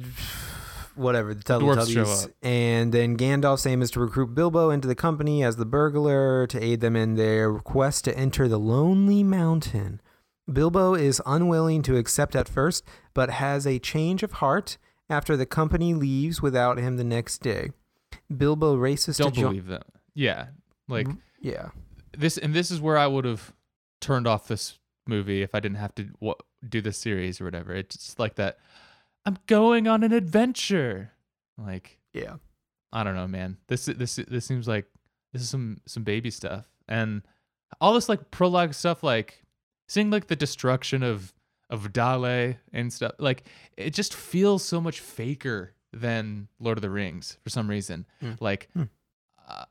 whatever 0.99 1.35
the 1.35 1.43
Teletubbies, 1.43 2.31
and 2.43 2.93
then 2.93 3.17
Gandalf's 3.17 3.67
aim 3.67 3.83
is 3.83 3.91
to 3.93 4.01
recruit 4.01 4.35
Bilbo 4.35 4.71
into 4.71 4.89
the 4.89 4.95
company 4.95 5.43
as 5.43 5.57
the 5.57 5.65
burglar 5.65 6.47
to 6.49 6.63
aid 6.63 6.81
them 6.81 6.97
in 6.97 7.15
their 7.15 7.55
quest 7.59 8.05
to 8.05 8.17
enter 8.17 8.49
the 8.49 8.59
Lonely 8.59 9.23
Mountain. 9.23 10.01
Bilbo 10.51 10.95
is 10.95 11.23
unwilling 11.27 11.83
to 11.83 11.97
accept 11.97 12.35
at 12.35 12.49
first, 12.49 12.85
but 13.15 13.31
has 13.31 13.67
a 13.67 13.79
change 13.79 14.23
of 14.23 14.33
heart 14.33 14.79
after 15.11 15.37
the 15.37 15.47
company 15.47 15.95
leaves 15.95 16.43
without 16.43 16.79
him 16.79 16.97
the 16.97 17.05
next 17.05 17.39
day. 17.39 17.71
Bilbo 18.35 18.75
races 18.75 19.17
don't 19.17 19.35
to 19.35 19.43
believe 19.43 19.67
that 19.67 19.85
yeah 20.15 20.47
like 20.89 21.07
mm-hmm. 21.07 21.19
Yeah, 21.41 21.71
this 22.17 22.37
and 22.37 22.55
this 22.55 22.71
is 22.71 22.81
where 22.81 22.99
I 22.99 23.07
would 23.07 23.25
have 23.25 23.53
turned 24.01 24.27
off 24.27 24.49
this 24.49 24.79
movie 25.07 25.43
if 25.43 25.55
I 25.55 25.61
didn't 25.61 25.79
have 25.79 25.95
to 25.97 26.09
do 26.69 26.81
this 26.81 26.99
series 26.99 27.41
or 27.41 27.45
whatever. 27.45 27.75
It's 27.75 28.19
like 28.19 28.35
that. 28.37 28.59
I'm 29.29 29.37
going 29.47 29.87
on 29.87 30.03
an 30.05 30.13
adventure. 30.13 31.13
Like 31.59 31.99
yeah, 32.15 32.37
I 32.93 33.05
don't 33.05 33.15
know, 33.15 33.29
man. 33.29 33.59
This 33.67 33.85
this 33.85 34.17
this 34.17 34.47
seems 34.47 34.67
like 34.67 34.87
this 35.35 35.43
is 35.43 35.51
some 35.51 35.83
some 35.87 36.03
baby 36.03 36.31
stuff, 36.31 36.65
and 36.89 37.21
all 37.79 37.93
this 37.93 38.09
like 38.09 38.31
prologue 38.31 38.73
stuff, 38.73 39.03
like 39.03 39.45
seeing 39.87 40.09
like 40.11 40.29
the 40.29 40.37
destruction 40.37 41.03
of 41.03 41.35
of 41.69 41.93
Dale 41.93 42.55
and 42.73 42.91
stuff. 42.91 43.13
Like 43.19 43.45
it 43.77 43.93
just 43.93 44.15
feels 44.15 44.65
so 44.65 44.81
much 44.81 45.01
faker 45.01 45.75
than 45.93 46.49
Lord 46.59 46.79
of 46.79 46.83
the 46.83 46.89
Rings 46.89 47.37
for 47.45 47.51
some 47.51 47.69
reason. 47.69 48.07
Hmm. 48.21 48.33
Like 48.41 48.69
Hmm. 48.73 48.85
uh, 49.47 49.65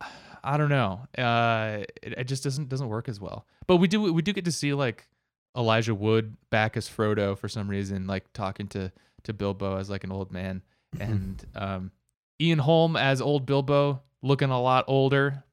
I 0.44 0.58
don't 0.58 0.70
know. 0.70 1.08
Uh, 1.18 1.84
it, 2.04 2.14
it 2.20 2.24
just 2.26 2.44
doesn't 2.44 2.70
doesn't 2.70 2.90
work 2.90 3.10
as 3.10 3.20
well. 3.20 3.48
But 3.66 3.78
we 3.78 3.88
do 3.88 4.14
we 4.14 4.22
do 4.22 4.34
get 4.34 4.46
to 4.46 4.52
see 4.52 4.76
like 4.76 5.08
Elijah 5.58 5.96
Wood 5.96 6.38
back 6.52 6.78
as 6.78 6.88
Frodo 6.88 7.36
for 7.36 7.50
some 7.50 7.68
reason, 7.68 8.06
like 8.06 8.32
talking 8.34 8.68
to 8.68 8.92
to 9.28 9.34
Bilbo 9.34 9.78
as 9.78 9.90
like 9.90 10.04
an 10.04 10.12
old 10.12 10.32
man, 10.32 10.62
and 11.00 11.44
um, 11.56 11.92
Ian 12.42 12.60
Holm 12.60 12.96
as 12.98 13.22
old 13.22 13.46
Bilbo, 13.46 14.02
looking 14.22 14.50
a 14.50 14.62
lot 14.62 14.84
older 14.88 15.44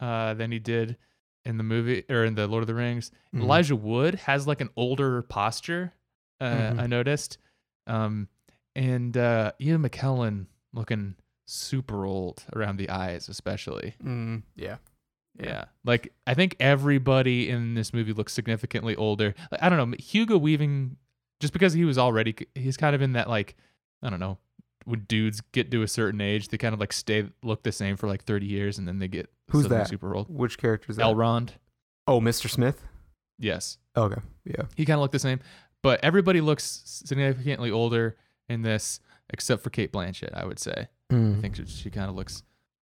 uh, 0.00 0.34
than 0.34 0.50
he 0.52 0.58
did 0.58 0.96
in 1.44 1.58
the 1.58 1.62
movie 1.64 2.04
or 2.08 2.24
in 2.24 2.34
the 2.34 2.46
Lord 2.46 2.62
of 2.62 2.66
the 2.68 2.74
Rings. 2.74 3.10
Mhm. 3.34 3.42
Elijah 3.42 3.76
Wood 3.76 4.14
has 4.14 4.46
like 4.46 4.60
an 4.62 4.70
older 4.76 5.22
posture. 5.22 5.92
Uh, 6.40 6.46
Mhm. 6.72 6.80
I 6.80 6.86
noticed, 6.86 7.38
um, 7.86 8.28
and 8.74 9.16
uh, 9.16 9.52
Ian 9.60 9.82
McKellen 9.82 10.46
looking 10.72 11.14
super 11.46 12.04
old 12.06 12.42
around 12.56 12.76
the 12.78 12.88
eyes, 12.90 13.28
especially. 13.28 13.94
Mm, 14.02 14.42
yeah. 14.56 14.76
Yeah. 15.38 15.64
Like 15.84 16.12
I 16.26 16.34
think 16.34 16.56
everybody 16.60 17.50
in 17.50 17.74
this 17.74 17.92
movie 17.92 18.12
looks 18.12 18.32
significantly 18.32 18.96
older. 18.96 19.34
Like, 19.50 19.62
I 19.62 19.68
don't 19.68 19.90
know, 19.90 19.96
Hugo 19.98 20.38
Weaving 20.38 20.96
just 21.40 21.52
because 21.52 21.72
he 21.72 21.84
was 21.84 21.98
already 21.98 22.34
he's 22.54 22.76
kind 22.76 22.94
of 22.94 23.02
in 23.02 23.12
that 23.12 23.28
like 23.28 23.56
I 24.02 24.10
don't 24.10 24.20
know, 24.20 24.38
when 24.84 25.00
dudes 25.00 25.40
get 25.52 25.70
to 25.70 25.82
a 25.82 25.88
certain 25.88 26.20
age, 26.20 26.48
they 26.48 26.58
kind 26.58 26.74
of 26.74 26.80
like 26.80 26.92
stay 26.92 27.26
look 27.42 27.62
the 27.62 27.72
same 27.72 27.96
for 27.96 28.06
like 28.08 28.24
30 28.24 28.46
years 28.46 28.78
and 28.78 28.86
then 28.86 28.98
they 28.98 29.08
get 29.08 29.30
Who's 29.50 29.68
that? 29.68 29.88
super 29.88 30.14
old. 30.14 30.28
Which 30.28 30.58
character 30.58 30.90
is 30.90 30.96
that? 30.96 31.06
Elrond. 31.06 31.50
Oh, 32.06 32.20
Mr. 32.20 32.50
Smith. 32.50 32.84
Yes. 33.38 33.78
Okay, 33.96 34.20
yeah. 34.44 34.64
He 34.76 34.84
kind 34.84 34.96
of 34.96 35.00
looked 35.00 35.12
the 35.12 35.18
same, 35.18 35.40
but 35.82 36.00
everybody 36.02 36.40
looks 36.40 36.82
significantly 36.84 37.70
older 37.70 38.16
in 38.48 38.62
this 38.62 39.00
except 39.30 39.62
for 39.62 39.70
Cate 39.70 39.92
Blanchett, 39.92 40.34
I 40.34 40.44
would 40.44 40.58
say. 40.58 40.88
Mm. 41.10 41.38
I 41.38 41.40
think 41.40 41.56
she, 41.56 41.66
she 41.66 41.90
kind 41.90 42.10
of 42.10 42.16
looks 42.16 42.42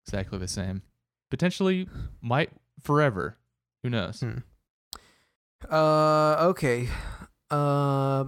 exactly 0.07 0.39
the 0.39 0.49
same. 0.49 0.83
Potentially 1.31 1.89
might 2.21 2.51
forever. 2.81 3.37
Who 3.83 3.91
knows? 3.91 4.21
Hmm. 4.21 4.39
Uh, 5.71 6.37
okay. 6.51 6.89
Uh, 7.51 8.27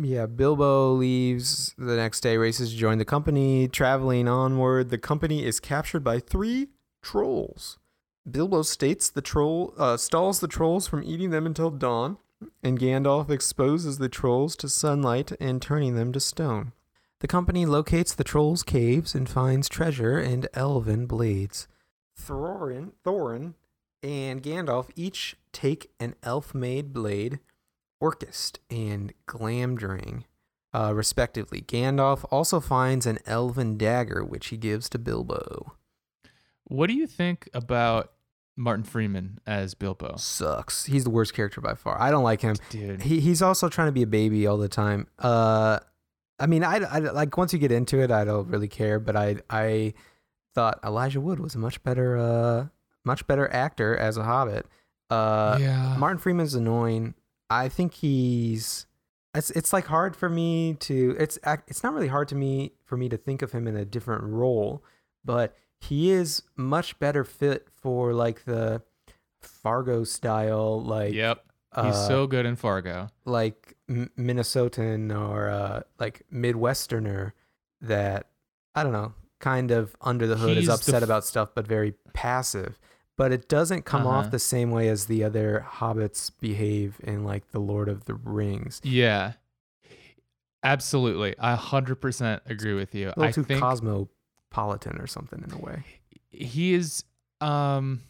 yeah. 0.00 0.26
Bilbo 0.26 0.92
leaves 0.92 1.74
the 1.76 1.96
next 1.96 2.20
day, 2.20 2.36
races 2.36 2.70
to 2.70 2.76
join 2.76 2.98
the 2.98 3.04
company. 3.04 3.68
Traveling 3.68 4.28
onward, 4.28 4.90
the 4.90 4.98
company 4.98 5.44
is 5.44 5.60
captured 5.60 6.04
by 6.04 6.20
three 6.20 6.68
trolls. 7.02 7.78
Bilbo 8.30 8.62
states 8.62 9.10
the 9.10 9.20
troll 9.20 9.74
uh, 9.76 9.96
stalls 9.96 10.40
the 10.40 10.48
trolls 10.48 10.86
from 10.86 11.02
eating 11.02 11.30
them 11.30 11.44
until 11.44 11.70
dawn, 11.70 12.16
and 12.62 12.78
Gandalf 12.78 13.28
exposes 13.30 13.98
the 13.98 14.08
trolls 14.08 14.56
to 14.56 14.68
sunlight 14.68 15.32
and 15.40 15.60
turning 15.60 15.94
them 15.94 16.12
to 16.12 16.20
stone. 16.20 16.72
The 17.20 17.28
company 17.28 17.66
locates 17.66 18.14
the 18.14 18.24
trolls' 18.24 18.62
caves 18.62 19.14
and 19.14 19.28
finds 19.28 19.68
treasure 19.68 20.18
and 20.18 20.48
elven 20.54 21.06
blades. 21.06 21.68
Thorin, 22.18 22.92
Thorin 23.04 23.54
and 24.02 24.42
Gandalf 24.42 24.90
each 24.94 25.36
take 25.52 25.90
an 25.98 26.14
elf-made 26.22 26.92
blade, 26.92 27.40
Orcrist 28.02 28.58
and 28.70 29.12
Glamdring, 29.26 30.24
uh, 30.72 30.92
respectively. 30.94 31.62
Gandalf 31.62 32.24
also 32.30 32.60
finds 32.60 33.06
an 33.06 33.18
elven 33.26 33.76
dagger, 33.76 34.24
which 34.24 34.48
he 34.48 34.56
gives 34.56 34.88
to 34.90 34.98
Bilbo. 34.98 35.74
What 36.64 36.88
do 36.88 36.94
you 36.94 37.06
think 37.06 37.48
about 37.54 38.10
Martin 38.56 38.84
Freeman 38.84 39.38
as 39.46 39.74
Bilbo. 39.74 40.16
Sucks. 40.16 40.84
He's 40.84 41.04
the 41.04 41.10
worst 41.10 41.34
character 41.34 41.60
by 41.60 41.74
far. 41.74 42.00
I 42.00 42.10
don't 42.10 42.24
like 42.24 42.40
him. 42.40 42.56
Dude. 42.70 43.02
He 43.02 43.20
he's 43.20 43.42
also 43.42 43.68
trying 43.68 43.88
to 43.88 43.92
be 43.92 44.02
a 44.02 44.06
baby 44.06 44.46
all 44.46 44.58
the 44.58 44.68
time. 44.68 45.08
Uh, 45.18 45.80
I 46.38 46.46
mean, 46.46 46.64
I, 46.64 46.76
I 46.76 46.98
like 46.98 47.36
once 47.36 47.52
you 47.52 47.58
get 47.58 47.72
into 47.72 48.00
it, 48.00 48.10
I 48.10 48.24
don't 48.24 48.48
really 48.48 48.68
care. 48.68 49.00
But 49.00 49.16
I 49.16 49.36
I 49.50 49.94
thought 50.54 50.78
Elijah 50.84 51.20
Wood 51.20 51.40
was 51.40 51.54
a 51.54 51.58
much 51.58 51.82
better 51.82 52.16
uh 52.16 52.66
much 53.04 53.26
better 53.26 53.50
actor 53.52 53.96
as 53.96 54.16
a 54.16 54.22
Hobbit. 54.22 54.66
Uh, 55.10 55.58
yeah. 55.60 55.96
Martin 55.98 56.18
Freeman's 56.18 56.54
annoying. 56.54 57.14
I 57.50 57.68
think 57.68 57.94
he's 57.94 58.86
it's 59.34 59.50
it's 59.50 59.72
like 59.72 59.86
hard 59.86 60.16
for 60.16 60.28
me 60.28 60.74
to 60.80 61.16
it's 61.18 61.38
it's 61.66 61.82
not 61.82 61.92
really 61.92 62.08
hard 62.08 62.28
to 62.28 62.34
me 62.34 62.72
for 62.84 62.96
me 62.96 63.08
to 63.08 63.16
think 63.16 63.42
of 63.42 63.52
him 63.52 63.66
in 63.66 63.76
a 63.76 63.84
different 63.84 64.24
role, 64.24 64.82
but 65.24 65.56
he 65.80 66.10
is 66.10 66.42
much 66.56 66.98
better 66.98 67.24
fit 67.24 67.68
for 67.70 68.12
like 68.14 68.44
the 68.44 68.82
Fargo 69.40 70.04
style 70.04 70.82
like 70.82 71.12
yep. 71.14 71.44
He's 71.76 71.96
uh, 71.96 72.08
so 72.08 72.26
good 72.28 72.46
in 72.46 72.54
Fargo. 72.54 73.08
like 73.24 73.76
M- 73.88 74.08
Minnesotan 74.16 75.12
or 75.12 75.50
uh, 75.50 75.82
like 75.98 76.22
Midwesterner 76.32 77.32
that 77.80 78.28
I 78.76 78.84
don't 78.84 78.92
know, 78.92 79.12
kind 79.40 79.72
of 79.72 79.96
under 80.00 80.28
the 80.28 80.36
hood 80.36 80.56
He's 80.56 80.68
is 80.68 80.68
upset 80.68 80.96
f- 80.96 81.02
about 81.02 81.24
stuff, 81.24 81.48
but 81.52 81.66
very 81.66 81.94
passive. 82.12 82.78
But 83.16 83.30
it 83.32 83.48
doesn't 83.48 83.84
come 83.84 84.06
Uh-huh. 84.06 84.16
off 84.18 84.30
the 84.30 84.38
same 84.40 84.70
way 84.72 84.88
as 84.88 85.06
the 85.06 85.22
other 85.22 85.64
hobbits 85.68 86.30
behave 86.40 86.96
in 87.04 87.22
like 87.24 87.52
the 87.52 87.60
Lord 87.60 87.88
of 87.88 88.06
the 88.06 88.14
Rings. 88.14 88.80
Yeah. 88.82 89.34
Absolutely. 90.62 91.34
I 91.38 91.54
100% 91.56 92.40
agree 92.46 92.74
with 92.74 92.94
you. 92.94 93.06
A 93.08 93.08
little 93.10 93.24
I 93.24 93.32
too 93.32 93.44
think 93.44 93.60
cosmopolitan 93.60 94.98
or 95.00 95.06
something 95.06 95.42
in 95.46 95.52
a 95.52 95.58
way. 95.58 95.84
he 96.30 96.74
is 96.74 97.04
um 97.40 98.00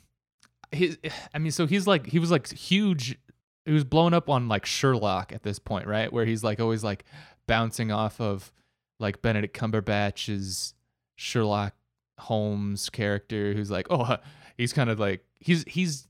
he 0.72 0.96
I 1.34 1.38
mean 1.38 1.50
so 1.52 1.66
he's 1.66 1.86
like 1.86 2.06
he 2.06 2.18
was 2.18 2.30
like 2.30 2.48
huge 2.50 3.18
he 3.66 3.72
was 3.72 3.84
blown 3.84 4.14
up 4.14 4.28
on 4.30 4.46
like 4.48 4.64
Sherlock 4.66 5.32
at 5.32 5.42
this 5.42 5.58
point, 5.58 5.86
right? 5.86 6.12
Where 6.12 6.24
he's 6.26 6.44
like 6.44 6.60
always 6.60 6.84
like 6.84 7.04
bouncing 7.46 7.90
off 7.90 8.20
of 8.20 8.52
like 9.00 9.20
Benedict 9.22 9.56
Cumberbatch's 9.58 10.74
Sherlock 11.16 11.74
Holmes 12.18 12.88
character 12.90 13.52
who's 13.54 13.70
like, 13.70 13.86
"Oh, 13.90 14.16
he's 14.58 14.72
kind 14.72 14.90
of 14.90 14.98
like 15.00 15.24
he's 15.40 15.64
he's 15.66 16.06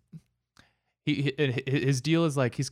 he 1.05 1.33
his 1.67 2.01
deal 2.01 2.25
is 2.25 2.37
like 2.37 2.55
he's 2.55 2.71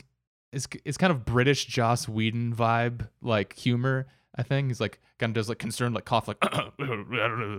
it's 0.53 0.67
it's 0.85 0.97
kind 0.99 1.11
of 1.11 1.25
British 1.25 1.65
Joss 1.67 2.09
Whedon 2.09 2.55
vibe 2.55 3.09
like 3.21 3.55
humor. 3.55 4.07
I 4.35 4.43
think 4.43 4.69
he's 4.69 4.81
like 4.81 5.01
kind 5.19 5.31
of 5.31 5.35
does 5.35 5.49
like 5.49 5.59
concerned 5.59 5.95
like 5.95 6.05
cough 6.05 6.29
like 6.29 6.39
I 6.43 6.71
don't 6.79 7.09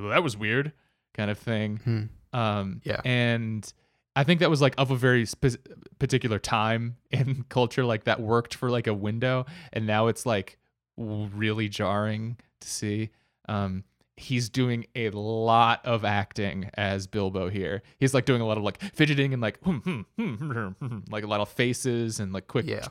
know 0.02 0.10
that 0.10 0.24
was 0.24 0.36
weird 0.38 0.72
kind 1.14 1.30
of 1.30 1.38
thing. 1.38 1.78
Hmm. 1.84 2.04
Um, 2.40 2.82
Yeah. 2.84 3.00
and 3.06 3.72
I 4.16 4.24
think 4.24 4.40
that 4.40 4.50
was 4.50 4.62
like 4.62 4.74
of 4.80 4.90
a 4.92 4.96
very 4.96 5.26
spe- 5.26 5.58
particular 6.00 6.40
time 6.40 6.98
in 7.12 7.46
culture, 7.50 7.86
like 7.86 8.06
that 8.06 8.20
worked 8.22 8.56
for 8.56 8.70
like 8.72 8.88
a 8.88 8.94
window, 8.94 9.46
and 9.72 9.86
now 9.86 10.08
it's 10.08 10.26
like 10.26 10.58
really 10.98 11.70
jarring 11.70 12.38
to 12.62 12.68
see. 12.68 13.10
Um, 13.50 13.84
he's 14.16 14.48
doing 14.50 14.86
a 14.96 15.10
lot 15.10 15.84
of 15.86 16.06
acting 16.06 16.70
as 16.76 17.08
Bilbo 17.08 17.50
here. 17.50 17.82
He's 18.00 18.14
like 18.14 18.26
doing 18.26 18.42
a 18.42 18.46
lot 18.46 18.58
of 18.58 18.64
like 18.64 18.80
fidgeting 18.94 19.34
and 19.34 19.42
like 19.42 19.60
hmm, 19.64 19.78
hmm, 20.18 20.34
hmm, 20.36 21.00
like 21.10 21.24
a 21.24 21.28
lot 21.28 21.42
of 21.42 21.50
faces 21.50 22.20
and 22.20 22.32
like 22.34 22.48
quick 22.48 22.66
Yeah. 22.68 22.88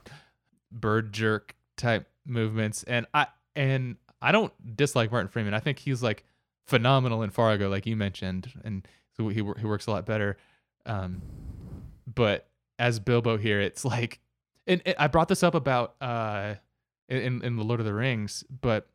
bird 0.70 1.12
jerk 1.12 1.54
type 1.76 2.08
movements. 2.26 2.82
And 2.84 3.06
I 3.14 3.26
and 3.54 3.96
I 4.20 4.32
don't 4.32 4.52
dislike 4.76 5.10
Martin 5.10 5.28
Freeman. 5.28 5.54
I 5.54 5.60
think 5.60 5.78
he's 5.78 6.02
like 6.02 6.24
phenomenal 6.66 7.22
in 7.22 7.30
Fargo, 7.30 7.68
like 7.68 7.86
you 7.86 7.96
mentioned, 7.96 8.52
and 8.64 8.86
so 9.16 9.28
he 9.28 9.36
he 9.36 9.42
works 9.66 9.86
a 9.86 9.90
lot 9.90 10.06
better. 10.06 10.36
Um, 10.86 11.22
but 12.12 12.48
as 12.78 12.98
Bilbo 12.98 13.36
here, 13.36 13.60
it's 13.60 13.84
like, 13.84 14.18
and, 14.66 14.82
and 14.84 14.96
I 14.98 15.06
brought 15.06 15.28
this 15.28 15.42
up 15.42 15.54
about 15.54 15.94
uh 16.00 16.54
in 17.08 17.42
in 17.44 17.56
the 17.56 17.64
Lord 17.64 17.80
of 17.80 17.86
the 17.86 17.94
Rings, 17.94 18.42
but 18.48 18.88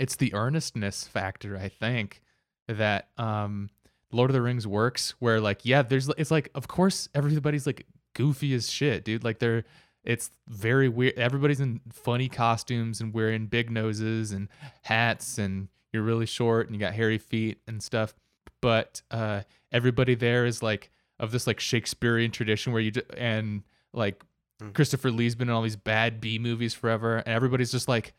it's 0.00 0.16
the 0.16 0.34
earnestness 0.34 1.06
factor. 1.06 1.56
I 1.56 1.68
think 1.68 2.20
that 2.66 3.10
um 3.18 3.70
Lord 4.12 4.30
of 4.30 4.34
the 4.34 4.42
Rings 4.42 4.66
works 4.66 5.14
where 5.20 5.40
like 5.40 5.60
yeah, 5.64 5.82
there's 5.82 6.08
it's 6.18 6.30
like 6.32 6.50
of 6.56 6.66
course 6.66 7.08
everybody's 7.14 7.66
like 7.66 7.86
goofy 8.14 8.54
as 8.54 8.68
shit, 8.68 9.04
dude. 9.04 9.22
Like 9.22 9.38
they're 9.38 9.62
it's 10.02 10.30
very 10.48 10.88
weird. 10.88 11.14
Everybody's 11.18 11.60
in 11.60 11.80
funny 11.92 12.28
costumes 12.28 13.00
and 13.00 13.12
wearing 13.14 13.46
big 13.46 13.70
noses 13.70 14.32
and 14.32 14.48
hats, 14.82 15.36
and 15.38 15.68
you're 15.92 16.02
really 16.02 16.24
short 16.26 16.66
and 16.66 16.74
you 16.74 16.80
got 16.80 16.94
hairy 16.94 17.18
feet 17.18 17.58
and 17.68 17.82
stuff. 17.82 18.14
But 18.62 19.02
uh, 19.10 19.42
everybody 19.70 20.14
there 20.14 20.46
is 20.46 20.62
like 20.62 20.90
of 21.18 21.32
this 21.32 21.46
like 21.46 21.60
Shakespearean 21.60 22.30
tradition 22.30 22.72
where 22.72 22.82
you 22.82 22.90
d- 22.92 23.02
and 23.16 23.62
like 23.92 24.22
Mm. 24.62 24.74
Christopher 24.74 25.10
Lee's 25.10 25.34
been 25.34 25.48
in 25.48 25.54
all 25.54 25.62
these 25.62 25.74
bad 25.76 26.20
B 26.20 26.38
movies 26.38 26.74
forever, 26.74 27.16
and 27.16 27.28
everybody's 27.28 27.72
just 27.72 27.88
like 27.88 28.12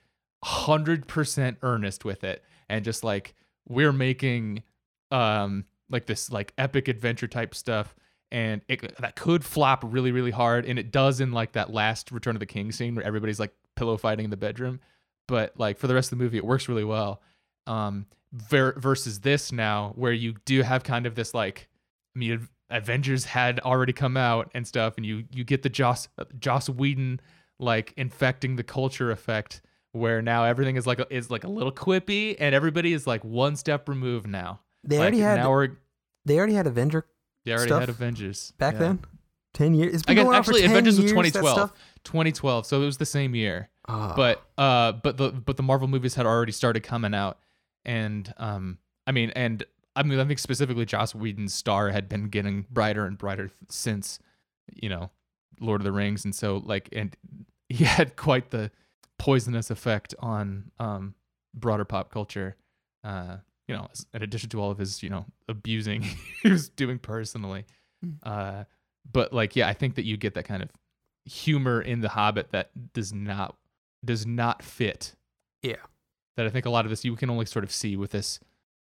hundred 0.44 1.08
percent 1.08 1.58
earnest 1.62 2.06
with 2.06 2.24
it, 2.24 2.44
and 2.70 2.84
just 2.84 3.04
like 3.04 3.36
we're 3.68 3.94
making 3.94 4.64
um 5.12 5.66
like 5.90 6.06
this 6.06 6.32
like 6.32 6.54
epic 6.58 6.88
adventure 6.88 7.28
type 7.28 7.54
stuff. 7.56 7.96
And 8.34 8.62
it 8.70 8.98
that 9.00 9.16
could 9.16 9.44
flop 9.44 9.84
really 9.86 10.12
really 10.12 10.32
hard. 10.32 10.66
And 10.66 10.80
it 10.80 10.92
does 10.92 11.20
in 11.20 11.32
like 11.32 11.52
that 11.54 11.72
last 11.72 12.12
return 12.12 12.36
of 12.36 12.40
the 12.40 12.46
king 12.46 12.72
scene 12.72 12.96
where 12.96 13.06
everybody's 13.06 13.40
like 13.40 13.54
pillow 13.76 13.98
fighting 13.98 14.26
in 14.26 14.32
the 14.32 14.38
bedroom. 14.38 14.80
But 15.28 15.54
like 15.58 15.78
for 15.78 15.88
the 15.88 15.94
rest 15.94 16.12
of 16.12 16.18
the 16.18 16.24
movie 16.24 16.38
it 16.38 16.46
works 16.46 16.70
really 16.70 16.86
well. 16.86 17.22
Um 17.68 18.06
ver- 18.34 18.74
versus 18.78 19.20
this 19.20 19.52
now 19.52 19.94
where 19.96 20.14
you 20.14 20.36
do 20.46 20.62
have 20.62 20.84
kind 20.84 21.06
of 21.06 21.16
this 21.16 21.34
like 21.34 21.68
i 22.16 22.20
mean 22.20 22.48
avengers 22.70 23.26
had 23.26 23.60
already 23.62 23.94
come 23.94 24.16
out 24.16 24.50
and 24.54 24.66
stuff 24.66 24.96
and 24.98 25.06
you 25.06 25.26
you 25.32 25.44
get 25.44 25.62
the 25.62 25.70
joss 25.70 26.08
joss 26.40 26.70
whedon 26.70 27.20
like 27.60 27.94
infecting 27.98 28.56
the 28.56 28.64
culture 28.64 29.12
effect 29.12 29.62
where 29.94 30.22
now 30.22 30.44
everything 30.46 30.76
is 30.78 30.88
like 30.88 31.00
a, 31.00 31.14
is 31.14 31.30
like 31.30 31.44
a 31.44 31.50
little 31.50 31.72
quippy 31.72 32.36
and 32.40 32.56
everybody 32.56 32.94
is 32.94 33.06
like 33.06 33.24
one 33.24 33.56
step 33.56 33.90
removed 33.90 34.28
now 34.28 34.60
They 34.84 34.98
like 34.98 35.02
already 35.04 35.20
had 35.20 35.36
now 35.40 35.52
we're 35.52 35.70
they 36.26 36.38
already 36.38 36.54
had 36.54 36.68
Avenger 36.68 37.06
they 37.46 37.52
already 37.54 37.74
had 37.74 37.90
avengers 37.90 38.54
back 38.58 38.74
Yeah. 38.76 38.80
then. 38.80 39.00
Ten 39.54 39.74
years. 39.74 39.94
It's 39.96 40.04
I 40.08 40.14
been 40.14 40.18
guess 40.18 40.26
on 40.28 40.32
for 40.32 40.38
actually 40.52 40.62
10 40.62 40.70
Avengers 40.72 40.96
was 40.98 41.12
years, 41.12 41.34
that 41.34 41.40
2012. 41.42 41.58
stuff? 41.58 41.72
2012, 42.06 42.66
so 42.68 42.82
it 42.82 42.86
was 42.86 42.98
the 42.98 43.06
same 43.06 43.36
year. 43.36 43.70
Ah. 43.88 44.14
But 44.16 44.42
uh 44.58 44.94
but 44.94 45.18
the 45.18 45.32
but 45.32 45.58
the 45.58 45.64
Marvel 45.64 45.88
movies 45.88 46.16
had 46.16 46.26
already 46.26 46.52
started 46.54 46.84
coming 46.84 47.14
out 47.14 47.40
and 47.84 48.34
um 48.38 48.78
I 49.08 49.12
mean 49.12 49.32
and 49.32 49.64
I 49.96 50.04
mean 50.04 50.20
I 50.20 50.26
think 50.26 50.40
specifically 50.40 50.86
Joss 50.86 51.14
Whedon's 51.14 51.54
star 51.54 51.90
had 51.90 52.08
been 52.08 52.30
getting 52.30 52.66
brighter 52.70 53.06
and 53.06 53.18
brighter 53.18 53.52
since 53.70 54.20
you 54.74 54.88
know 54.88 55.10
Lord 55.60 55.82
of 55.82 55.86
the 55.86 55.92
Rings 55.92 56.24
and 56.24 56.34
so 56.34 56.62
like 56.64 56.88
and 56.94 57.16
he 57.68 57.84
had 57.84 58.16
quite 58.16 58.52
the 58.52 58.72
poisonous 59.24 59.70
effect 59.70 60.16
on 60.20 60.72
um 60.80 61.14
broader 61.54 61.86
pop 61.86 62.12
culture 62.12 62.56
uh 63.04 63.38
you 63.68 63.76
know 63.76 63.88
in 64.14 64.24
addition 64.24 64.50
to 64.50 64.60
all 64.62 64.72
of 64.72 64.78
his 64.78 65.04
you 65.04 65.10
know 65.10 65.26
abusing 65.48 66.02
he 66.44 66.50
was 66.50 66.70
doing 66.70 66.98
personally 67.00 67.66
Mm. 68.04 68.16
uh 68.24 68.64
but 69.12 69.32
like 69.32 69.56
yeah 69.56 69.68
i 69.68 69.74
think 69.74 69.94
that 69.96 70.06
you 70.06 70.18
get 70.18 70.34
that 70.34 70.46
kind 70.46 70.64
of 70.64 70.70
humor 71.26 71.80
in 71.82 72.02
the 72.02 72.10
hobbit 72.10 72.52
that 72.52 72.72
does 72.94 73.14
not 73.14 73.56
does 74.04 74.26
not 74.26 74.64
fit 74.64 75.14
Yeah. 75.62 75.76
that 76.36 76.48
i 76.48 76.50
think 76.50 76.66
a 76.66 76.72
lot 76.72 76.86
of 76.86 76.90
this 76.90 77.06
you 77.06 77.16
can 77.16 77.30
only 77.30 77.46
sort 77.46 77.64
of 77.64 77.72
see 77.72 77.96
with 77.96 78.10
this 78.10 78.40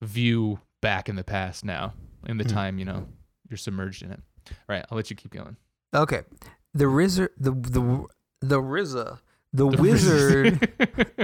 view 0.03 0.59
back 0.83 1.09
in 1.09 1.15
the 1.15 1.23
past 1.23 1.65
now 1.65 1.95
in 2.27 2.39
the 2.39 2.45
Hmm. 2.45 2.51
time 2.51 2.79
you 2.81 2.85
know 2.85 3.07
you're 3.49 3.57
submerged 3.57 4.03
in 4.03 4.11
it 4.11 4.21
all 4.51 4.57
right 4.69 4.85
i'll 4.91 4.97
let 4.97 5.11
you 5.11 5.17
keep 5.17 5.31
going 5.33 5.57
Okay. 5.95 6.23
The 6.75 6.91
wizard 6.91 7.31
the 7.39 7.53
the 7.53 8.07
the 8.41 8.61
RZA 8.61 9.21
the, 9.55 9.69
The 9.69 9.81
wizard 9.81 10.73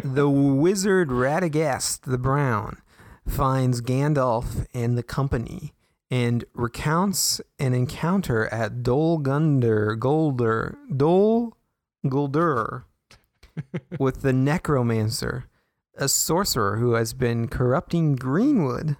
the 0.05 0.29
wizard 0.29 1.09
Radagast 1.09 2.03
the 2.03 2.19
Brown 2.19 2.79
finds 3.27 3.81
Gandalf 3.81 4.67
and 4.73 4.97
the 4.97 5.03
company 5.03 5.75
and 6.11 6.45
recounts 6.55 7.41
an 7.59 7.75
encounter 7.75 8.47
at 8.47 8.83
Dol 8.83 9.19
Guldur 9.19 9.99
Golder 9.99 10.79
Dol 10.97 11.57
Guldur 12.07 12.85
with 13.99 14.23
the 14.23 14.33
necromancer, 14.33 15.45
a 15.97 16.09
sorcerer 16.09 16.77
who 16.77 16.93
has 16.93 17.13
been 17.13 17.49
corrupting 17.49 18.17
Greenwood 18.17 18.97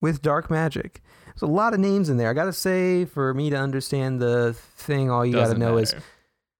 with 0.00 0.22
dark 0.22 0.50
magic. 0.50 1.02
There's 1.26 1.42
a 1.42 1.46
lot 1.46 1.74
of 1.74 1.80
names 1.80 2.08
in 2.08 2.16
there. 2.16 2.30
I 2.30 2.32
gotta 2.34 2.52
say, 2.52 3.06
for 3.06 3.34
me 3.34 3.50
to 3.50 3.56
understand 3.56 4.20
the 4.20 4.54
thing, 4.76 5.10
all 5.10 5.24
you 5.26 5.32
gotta 5.32 5.44
Doesn't 5.46 5.58
know 5.58 5.78
is 5.78 5.92
matter. 5.92 6.04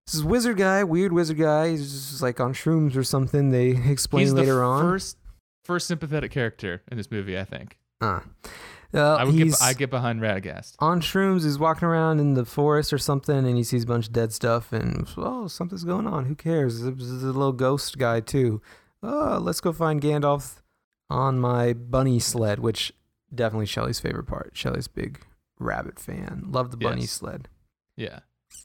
This 0.06 0.14
is 0.14 0.24
wizard 0.24 0.56
guy, 0.58 0.84
weird 0.84 1.12
wizard 1.12 1.38
guy. 1.38 1.70
He's 1.70 1.90
just 2.10 2.22
like 2.22 2.40
on 2.40 2.52
shrooms 2.54 2.96
or 2.96 3.04
something. 3.04 3.50
They 3.50 3.68
explain 3.90 4.22
he's 4.26 4.32
later 4.32 4.56
the 4.56 4.62
on. 4.62 4.82
first 4.82 5.16
first 5.64 5.86
sympathetic 5.86 6.30
character 6.30 6.82
in 6.90 6.98
this 6.98 7.10
movie 7.10 7.38
i 7.38 7.44
think 7.44 7.78
Uh, 8.02 8.20
uh, 8.92 9.14
i 9.14 9.24
would 9.24 9.34
get 9.34 9.62
i 9.62 9.72
get 9.72 9.88
behind 9.88 10.20
radagast 10.20 10.74
on 10.78 11.00
shrooms. 11.00 11.42
He's 11.44 11.58
walking 11.58 11.88
around 11.88 12.20
in 12.20 12.34
the 12.34 12.44
forest 12.44 12.92
or 12.92 12.98
something, 12.98 13.34
and 13.46 13.56
he 13.56 13.64
sees 13.64 13.84
a 13.84 13.86
bunch 13.86 14.06
of 14.08 14.12
dead 14.12 14.32
stuff. 14.32 14.72
And 14.74 15.08
oh, 15.16 15.46
something's 15.48 15.84
going 15.84 16.06
on. 16.06 16.26
Who 16.26 16.34
cares? 16.34 16.82
There's 16.82 17.22
a 17.22 17.26
little 17.26 17.52
ghost 17.52 17.96
guy 17.98 18.20
too. 18.20 18.60
Oh, 19.02 19.38
let's 19.40 19.60
go 19.62 19.72
find 19.72 20.00
Gandalf 20.02 20.60
on 21.10 21.38
my 21.40 21.72
bunny 21.72 22.18
sled, 22.20 22.58
which 22.60 22.92
definitely 23.34 23.66
Shelley's 23.66 24.00
favorite 24.00 24.26
part. 24.26 24.50
Shelley's 24.54 24.86
big 24.88 25.24
rabbit 25.58 25.98
fan. 25.98 26.44
Love 26.46 26.70
the 26.70 26.76
bunny 26.76 27.02
Yes. 27.02 27.10
sled. 27.12 27.48
Yeah. 27.96 28.20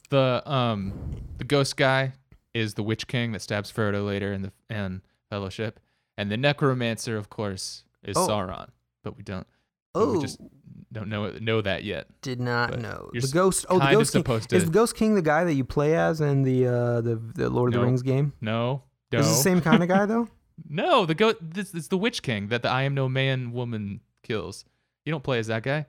The 0.10 0.42
um 0.46 0.94
the 1.38 1.44
ghost 1.44 1.78
guy 1.78 2.14
is 2.54 2.74
the 2.74 2.84
Witch 2.84 3.08
King 3.08 3.32
that 3.34 3.42
stabs 3.42 3.72
Frodo 3.72 4.06
later 4.06 4.34
in 4.34 4.42
the 4.44 4.52
in 4.70 5.02
Fellowship, 5.30 5.80
and 6.18 6.32
the 6.32 6.38
Necromancer, 6.38 7.16
of 7.18 7.30
course, 7.30 7.84
is 8.04 8.18
Oh. 8.18 8.28
Sauron. 8.28 8.70
But 9.04 9.18
we 9.18 9.24
don't 9.24 9.46
Oh, 9.96 10.14
we 10.14 10.22
just 10.22 10.40
don't 10.92 11.08
know 11.10 11.26
it- 11.26 11.42
know 11.42 11.62
that 11.62 11.84
yet. 11.84 12.08
did 12.22 12.40
not 12.40 12.72
but 12.72 12.82
know 12.82 13.10
the 13.14 13.30
ghost. 13.32 13.66
Oh, 13.70 13.78
the 13.80 13.92
ghost 13.92 14.12
king. 14.14 14.22
supposed 14.22 14.52
Is 14.54 14.66
the 14.66 14.72
ghost 14.72 14.96
king 14.96 15.16
the 15.16 15.22
guy 15.22 15.44
that 15.44 15.54
you 15.54 15.64
play 15.64 15.96
as 15.96 16.20
in 16.22 16.44
the 16.44 16.66
uh 16.68 17.02
the 17.02 17.16
the 17.16 17.50
Lord 17.50 17.74
of 17.74 17.80
the 17.80 17.86
Rings 17.86 18.02
game? 18.02 18.34
no. 18.42 18.84
No. 19.12 19.20
Is 19.20 19.28
the 19.28 19.34
same 19.34 19.60
kind 19.62 19.82
of 19.84 19.90
guy 19.90 20.06
though? 20.06 20.28
No, 20.70 21.06
the 21.06 21.16
go 21.16 21.34
this 21.42 21.74
it's 21.74 21.88
the 21.88 21.98
Witch 21.98 22.22
King 22.22 22.50
that 22.50 22.64
the 22.64 22.70
I 22.70 22.84
am 22.84 22.94
no 22.94 23.08
man 23.08 23.54
woman 23.54 24.02
kills. 24.24 24.66
You 25.06 25.12
don't 25.12 25.24
play 25.24 25.40
as 25.40 25.48
that 25.48 25.64
guy. 25.64 25.86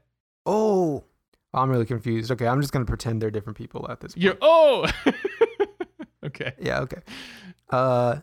Oh, 0.46 1.04
I'm 1.52 1.70
really 1.70 1.86
confused. 1.86 2.30
Okay, 2.30 2.46
I'm 2.46 2.60
just 2.60 2.72
gonna 2.72 2.84
pretend 2.84 3.20
they're 3.20 3.30
different 3.30 3.56
people 3.56 3.86
at 3.90 4.00
this 4.00 4.14
point. 4.14 4.22
You're 4.24 4.38
oh 4.40 4.86
Okay. 6.24 6.52
Yeah, 6.58 6.80
okay. 6.80 7.00
Uh 7.70 8.16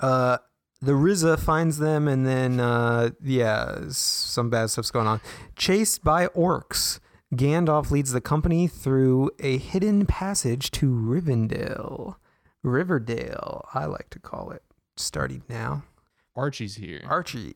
uh 0.00 0.38
the 0.80 0.94
Riza 0.94 1.36
finds 1.36 1.78
them 1.78 2.08
and 2.08 2.26
then 2.26 2.60
uh 2.60 3.10
yeah, 3.22 3.78
some 3.88 4.50
bad 4.50 4.70
stuff's 4.70 4.90
going 4.90 5.06
on. 5.06 5.20
Chased 5.56 6.02
by 6.04 6.26
orcs, 6.28 6.98
Gandalf 7.34 7.90
leads 7.90 8.12
the 8.12 8.20
company 8.20 8.66
through 8.66 9.30
a 9.38 9.56
hidden 9.58 10.04
passage 10.06 10.70
to 10.72 10.90
Rivendell. 10.90 12.16
Riverdale, 12.62 13.66
I 13.72 13.86
like 13.86 14.10
to 14.10 14.18
call 14.18 14.50
it. 14.50 14.62
Starting 14.96 15.42
now. 15.48 15.84
Archie's 16.36 16.76
here. 16.76 17.00
Archie. 17.06 17.54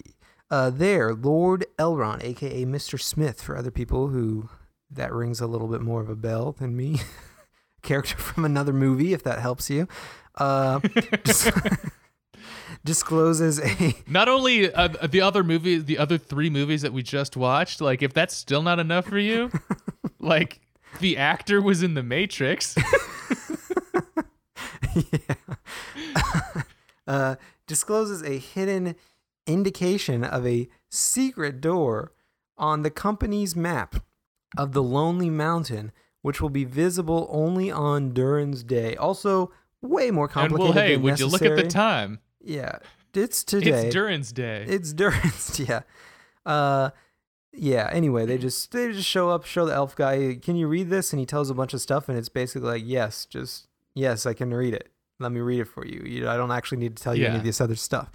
Uh, 0.50 0.70
there, 0.70 1.12
Lord 1.12 1.66
Elrond, 1.78 2.22
aka 2.22 2.64
Mr. 2.64 3.00
Smith, 3.00 3.42
for 3.42 3.56
other 3.56 3.70
people 3.70 4.08
who 4.08 4.48
that 4.90 5.12
rings 5.12 5.40
a 5.40 5.46
little 5.46 5.68
bit 5.68 5.80
more 5.80 6.00
of 6.00 6.08
a 6.08 6.16
bell 6.16 6.52
than 6.52 6.76
me. 6.76 7.00
Character 7.82 8.16
from 8.16 8.44
another 8.44 8.72
movie, 8.72 9.12
if 9.12 9.22
that 9.24 9.38
helps 9.40 9.70
you. 9.70 9.86
Uh, 10.36 10.80
dis- 11.24 11.50
discloses 12.84 13.60
a 13.60 13.94
Not 14.06 14.28
only 14.28 14.72
uh, 14.72 14.88
the 15.06 15.20
other 15.20 15.44
movie, 15.44 15.78
the 15.78 15.98
other 15.98 16.18
three 16.18 16.50
movies 16.50 16.82
that 16.82 16.92
we 16.92 17.02
just 17.02 17.36
watched, 17.36 17.80
like 17.80 18.02
if 18.02 18.12
that's 18.12 18.34
still 18.34 18.62
not 18.62 18.78
enough 18.78 19.06
for 19.06 19.18
you, 19.18 19.50
like 20.20 20.60
the 21.00 21.16
actor 21.16 21.60
was 21.60 21.82
in 21.82 21.94
The 21.94 22.02
Matrix. 22.02 22.76
yeah. 24.94 25.34
uh, 27.06 27.36
discloses 27.66 28.22
a 28.22 28.38
hidden 28.38 28.96
indication 29.46 30.24
of 30.24 30.46
a 30.46 30.68
secret 30.90 31.60
door 31.60 32.12
on 32.58 32.82
the 32.82 32.90
company's 32.90 33.54
map 33.54 33.96
of 34.56 34.72
the 34.72 34.82
Lonely 34.82 35.30
Mountain, 35.30 35.92
which 36.22 36.40
will 36.40 36.50
be 36.50 36.64
visible 36.64 37.28
only 37.30 37.70
on 37.70 38.12
Durin's 38.12 38.62
Day. 38.62 38.96
Also, 38.96 39.52
way 39.82 40.10
more 40.10 40.24
and 40.24 40.32
complicated. 40.32 40.74
well, 40.74 40.84
hey, 40.84 40.94
than 40.94 41.02
would 41.02 41.20
you 41.20 41.26
look 41.26 41.42
at 41.42 41.56
the 41.56 41.66
time? 41.68 42.20
Yeah, 42.40 42.78
it's 43.14 43.44
today. 43.44 43.86
It's 43.86 43.94
Durin's 43.94 44.32
Day. 44.32 44.64
It's 44.68 44.92
Durin's. 44.92 45.60
Yeah. 45.68 45.80
Uh, 46.44 46.90
yeah. 47.52 47.88
Anyway, 47.92 48.26
they 48.26 48.38
just 48.38 48.70
they 48.72 48.92
just 48.92 49.08
show 49.08 49.30
up, 49.30 49.44
show 49.46 49.66
the 49.66 49.74
elf 49.74 49.96
guy. 49.96 50.38
Can 50.40 50.56
you 50.56 50.68
read 50.68 50.90
this? 50.90 51.12
And 51.12 51.20
he 51.20 51.26
tells 51.26 51.50
a 51.50 51.54
bunch 51.54 51.74
of 51.74 51.80
stuff, 51.80 52.08
and 52.08 52.16
it's 52.18 52.28
basically 52.28 52.68
like, 52.68 52.82
yes, 52.84 53.24
just 53.26 53.68
yes, 53.94 54.26
I 54.26 54.34
can 54.34 54.52
read 54.52 54.74
it. 54.74 54.90
Let 55.18 55.32
me 55.32 55.40
read 55.40 55.60
it 55.60 55.64
for 55.68 55.86
you. 55.86 56.02
you 56.04 56.28
I 56.28 56.36
don't 56.36 56.50
actually 56.52 56.78
need 56.78 56.96
to 56.96 57.02
tell 57.02 57.14
you 57.14 57.26
any 57.26 57.38
of 57.38 57.44
this 57.44 57.60
other 57.60 57.74
stuff. 57.76 58.10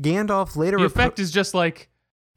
Gandalf 0.00 0.56
later. 0.56 0.78
the 0.78 0.84
repro- 0.84 0.86
effect 0.86 1.18
is 1.18 1.30
just 1.30 1.52
like, 1.54 1.88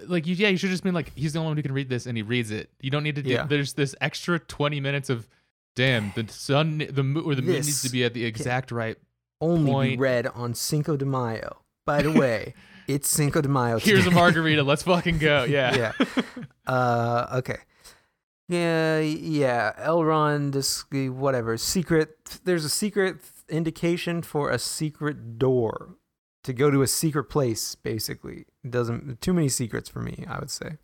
like 0.08 0.26
yeah, 0.26 0.50
you 0.50 0.58
should 0.58 0.70
just 0.70 0.84
been 0.84 0.94
like, 0.94 1.12
he's 1.16 1.34
the 1.34 1.40
only 1.40 1.50
one 1.50 1.58
who 1.58 1.64
can 1.64 1.74
read 1.74 1.90
this, 1.90 2.06
and 2.06 2.18
he 2.18 2.24
reads 2.24 2.52
it. 2.52 2.70
You 2.82 2.92
don't 2.92 3.04
need 3.04 3.16
to 3.16 3.22
do. 3.22 3.30
Yeah. 3.30 3.46
There's 3.46 3.74
this 3.74 3.96
extra 4.02 4.40
twenty 4.40 4.80
minutes 4.80 5.10
of, 5.10 5.28
damn, 5.76 6.12
the 6.16 6.28
sun, 6.32 6.86
the 6.90 7.04
mo- 7.04 7.22
or 7.22 7.36
the 7.36 7.42
moon 7.42 7.56
needs 7.56 7.82
to 7.84 7.90
be 7.90 8.04
at 8.04 8.14
the 8.14 8.26
exact 8.26 8.72
right. 8.72 8.98
only 9.42 9.66
be 9.66 9.72
point. 9.72 10.00
read 10.00 10.28
on 10.28 10.54
Cinco 10.54 10.98
de 10.98 11.06
Mayo. 11.06 11.62
By 11.86 12.02
the 12.02 12.12
way, 12.12 12.54
it's 12.88 13.08
Cinco 13.08 13.42
de 13.42 13.50
Mayo. 13.50 13.80
Here's 13.80 14.06
a 14.06 14.12
margarita. 14.12 14.64
Let's 14.64 14.84
fucking 14.84 15.20
go. 15.20 15.44
Yeah. 15.50 15.76
yeah. 15.76 15.92
Uh, 16.68 17.28
okay. 17.38 17.58
Yeah, 18.48 19.00
yeah. 19.00 19.74
Elrond, 19.80 20.54
this 20.54 20.84
whatever 20.92 21.58
secret. 21.58 22.40
There's 22.44 22.66
a 22.66 22.70
secret 22.70 23.18
indication 23.50 24.24
for 24.24 24.50
a 24.50 24.58
secret 24.58 25.38
door 25.38 25.96
to 26.44 26.54
go 26.54 26.72
to 26.72 26.82
a 26.82 26.88
secret 26.88 27.26
place. 27.26 27.76
Basically, 27.76 28.46
doesn't 28.70 29.22
too 29.22 29.34
many 29.34 29.50
secrets 29.50 29.90
for 29.90 30.00
me. 30.00 30.26
I 30.28 30.40
would 30.40 30.50
say. 30.52 30.78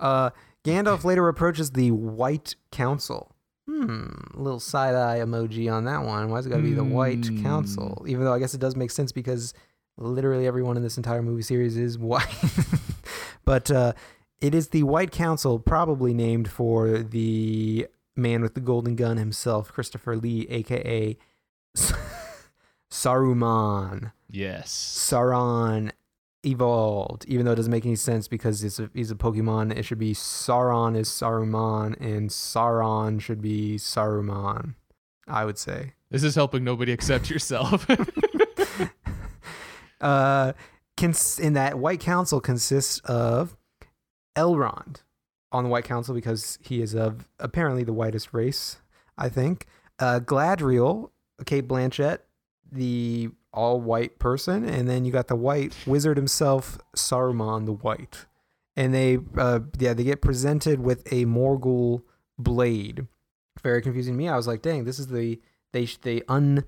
Uh, 0.00 0.30
Gandalf 0.64 1.04
later 1.04 1.28
approaches 1.28 1.72
the 1.72 1.90
White 1.90 2.54
Council. 2.70 3.34
Hmm, 3.66 4.06
little 4.34 4.60
side 4.60 4.94
eye 4.94 5.18
emoji 5.18 5.70
on 5.72 5.84
that 5.84 6.02
one. 6.02 6.30
Why's 6.30 6.46
it 6.46 6.50
gotta 6.50 6.62
be 6.62 6.72
the 6.72 6.84
White 6.84 7.26
Hmm. 7.26 7.42
Council? 7.42 8.04
Even 8.08 8.24
though 8.24 8.32
I 8.32 8.38
guess 8.38 8.54
it 8.54 8.60
does 8.60 8.76
make 8.76 8.90
sense 8.90 9.12
because 9.12 9.52
literally 9.98 10.46
everyone 10.46 10.76
in 10.76 10.82
this 10.82 10.96
entire 10.96 11.22
movie 11.22 11.42
series 11.42 11.76
is 11.76 11.98
white. 11.98 12.26
but 13.44 13.70
uh, 13.70 13.92
it 14.40 14.54
is 14.54 14.68
the 14.68 14.84
White 14.84 15.10
Council, 15.10 15.58
probably 15.58 16.14
named 16.14 16.50
for 16.50 16.98
the 16.98 17.86
man 18.16 18.40
with 18.42 18.54
the 18.54 18.60
golden 18.60 18.96
gun 18.96 19.16
himself, 19.16 19.72
Christopher 19.72 20.16
Lee, 20.16 20.46
aka 20.48 21.16
Saruman. 22.90 24.12
Yes. 24.30 24.70
Sauron 25.10 25.90
evolved, 26.44 27.24
even 27.26 27.44
though 27.44 27.52
it 27.52 27.56
doesn't 27.56 27.70
make 27.70 27.86
any 27.86 27.96
sense 27.96 28.28
because 28.28 28.62
it's 28.62 28.78
a, 28.78 28.90
he's 28.94 29.10
a 29.10 29.16
Pokemon. 29.16 29.76
It 29.76 29.84
should 29.84 29.98
be 29.98 30.14
Sauron 30.14 30.96
is 30.96 31.08
Saruman, 31.08 31.98
and 32.00 32.30
Sauron 32.30 33.20
should 33.20 33.42
be 33.42 33.76
Saruman. 33.76 34.74
I 35.26 35.44
would 35.44 35.58
say. 35.58 35.94
This 36.10 36.22
is 36.22 36.34
helping 36.34 36.64
nobody 36.64 36.92
except 36.92 37.28
yourself. 37.30 37.86
uh, 40.00 40.52
cons- 40.96 41.38
in 41.38 41.52
that 41.52 41.78
White 41.78 42.00
Council 42.00 42.40
consists 42.40 43.00
of 43.00 43.56
Elrond 44.36 45.02
on 45.52 45.64
the 45.64 45.70
White 45.70 45.84
Council 45.84 46.14
because 46.14 46.58
he 46.62 46.80
is 46.80 46.94
of 46.94 47.28
apparently 47.38 47.84
the 47.84 47.92
whitest 47.92 48.32
race, 48.32 48.78
I 49.16 49.28
think. 49.28 49.66
Uh, 49.98 50.20
Gladriel, 50.20 51.10
Cate 51.44 51.68
Blanchett, 51.68 52.20
the 52.70 53.30
all 53.52 53.80
white 53.80 54.18
person, 54.18 54.68
and 54.68 54.88
then 54.88 55.04
you 55.04 55.12
got 55.12 55.28
the 55.28 55.36
white 55.36 55.74
wizard 55.86 56.16
himself, 56.16 56.78
Saruman 56.96 57.66
the 57.66 57.72
White. 57.72 58.26
And 58.76 58.94
they, 58.94 59.18
uh, 59.36 59.60
yeah, 59.78 59.94
they 59.94 60.04
get 60.04 60.20
presented 60.22 60.80
with 60.80 61.06
a 61.12 61.24
Morgul 61.24 62.02
blade. 62.38 63.06
Very 63.62 63.82
confusing 63.82 64.14
to 64.14 64.18
me. 64.18 64.28
I 64.28 64.36
was 64.36 64.46
like, 64.46 64.62
dang, 64.62 64.84
this 64.84 64.98
is 64.98 65.08
the 65.08 65.40
they 65.72 65.86
they 66.02 66.22
un 66.28 66.64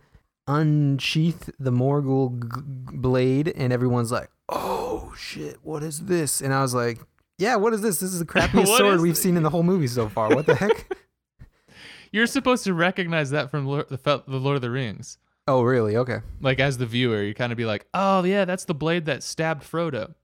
unsheath 0.48 1.50
the 1.58 1.70
Morgul 1.70 2.40
g- 2.42 2.96
blade, 2.96 3.48
and 3.54 3.72
everyone's 3.72 4.10
like, 4.10 4.28
"Oh 4.48 5.12
shit, 5.16 5.58
what 5.62 5.82
is 5.82 6.00
this?" 6.06 6.40
And 6.40 6.52
I 6.52 6.62
was 6.62 6.74
like, 6.74 7.00
"Yeah, 7.38 7.56
what 7.56 7.72
is 7.72 7.82
this? 7.82 8.00
This 8.00 8.12
is 8.12 8.18
the 8.18 8.24
crappiest 8.32 8.76
sword 8.76 9.00
we've 9.00 9.12
it?" 9.12 9.16
seen 9.16 9.36
in 9.36 9.42
the 9.44 9.50
whole 9.50 9.62
movie 9.62 9.86
so 9.86 10.08
far. 10.08 10.34
What 10.34 10.46
the 10.46 10.54
heck?" 10.56 10.86
You're 12.12 12.26
supposed 12.26 12.64
to 12.64 12.74
recognize 12.74 13.30
that 13.30 13.52
from 13.52 13.66
Lord, 13.66 13.88
the, 13.88 13.96
the 14.26 14.40
Lord 14.40 14.56
of 14.56 14.62
the 14.62 14.70
Rings. 14.70 15.18
Oh, 15.50 15.62
really? 15.62 15.96
Okay. 15.96 16.20
Like 16.40 16.60
as 16.60 16.78
the 16.78 16.86
viewer, 16.86 17.22
you 17.22 17.34
kind 17.34 17.52
of 17.52 17.58
be 17.58 17.64
like, 17.64 17.86
"Oh 17.94 18.22
yeah, 18.24 18.44
that's 18.44 18.64
the 18.64 18.74
blade 18.74 19.06
that 19.06 19.22
stabbed 19.22 19.62
Frodo." 19.64 20.14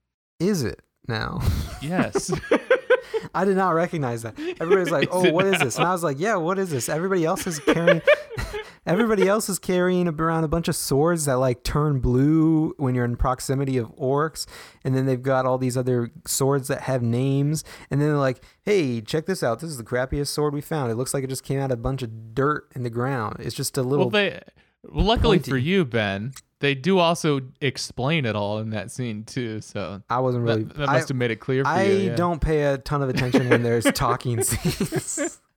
Is 0.40 0.62
it 0.62 0.82
now? 1.08 1.40
Yes. 1.82 2.32
I 3.34 3.44
did 3.44 3.56
not 3.56 3.74
recognize 3.74 4.22
that. 4.22 4.34
Everybody's 4.60 4.90
like, 4.90 5.08
"Oh, 5.12 5.30
what 5.30 5.44
is 5.46 5.60
this?" 5.60 5.76
And 5.76 5.86
I 5.86 5.92
was 5.92 6.02
like, 6.02 6.18
"Yeah, 6.18 6.36
what 6.36 6.58
is 6.58 6.70
this?" 6.70 6.88
Everybody 6.88 7.24
else 7.24 7.46
is 7.46 7.58
carrying. 7.58 8.00
Everybody 8.86 9.28
else 9.28 9.48
is 9.48 9.58
carrying 9.58 10.08
around 10.08 10.44
a 10.44 10.48
bunch 10.48 10.68
of 10.68 10.76
swords 10.76 11.24
that 11.26 11.34
like 11.34 11.62
turn 11.64 11.98
blue 12.00 12.72
when 12.78 12.94
you're 12.94 13.04
in 13.04 13.16
proximity 13.16 13.76
of 13.76 13.94
orcs, 13.96 14.46
and 14.84 14.96
then 14.96 15.06
they've 15.06 15.22
got 15.22 15.44
all 15.44 15.58
these 15.58 15.76
other 15.76 16.10
swords 16.26 16.68
that 16.68 16.82
have 16.82 17.02
names, 17.02 17.62
and 17.90 18.00
then 18.00 18.08
they're 18.08 18.16
like, 18.16 18.42
"Hey, 18.62 19.00
check 19.02 19.26
this 19.26 19.42
out! 19.42 19.60
This 19.60 19.70
is 19.70 19.76
the 19.76 19.84
crappiest 19.84 20.28
sword 20.28 20.54
we 20.54 20.60
found. 20.62 20.90
It 20.90 20.94
looks 20.94 21.12
like 21.12 21.24
it 21.24 21.28
just 21.28 21.44
came 21.44 21.60
out 21.60 21.70
of 21.70 21.78
a 21.78 21.82
bunch 21.82 22.02
of 22.02 22.34
dirt 22.34 22.68
in 22.74 22.84
the 22.84 22.90
ground. 22.90 23.36
It's 23.40 23.54
just 23.54 23.76
a 23.76 23.82
little." 23.82 24.08
well, 24.08 24.10
they 24.10 24.40
well, 24.92 25.04
luckily 25.04 25.38
for 25.38 25.56
you, 25.56 25.84
Ben, 25.84 26.32
they 26.60 26.74
do 26.74 26.98
also 26.98 27.40
explain 27.60 28.24
it 28.24 28.34
all 28.36 28.58
in 28.58 28.70
that 28.70 28.90
scene 28.90 29.24
too. 29.24 29.60
So 29.60 30.02
I 30.08 30.20
wasn't 30.20 30.44
really. 30.44 30.64
that, 30.64 30.76
that 30.76 30.88
I- 30.88 30.94
must 30.94 31.08
have 31.08 31.16
made 31.16 31.30
it 31.30 31.36
clear 31.40 31.64
for 31.64 31.68
I 31.70 31.82
you. 31.84 31.96
yeah. 32.10 32.16
don't 32.16 32.40
pay 32.40 32.62
a 32.64 32.78
ton 32.78 33.02
of 33.02 33.08
attention 33.08 33.48
when 33.48 33.62
there's 33.62 33.84
talking 33.94 34.42
scenes. 34.42 35.40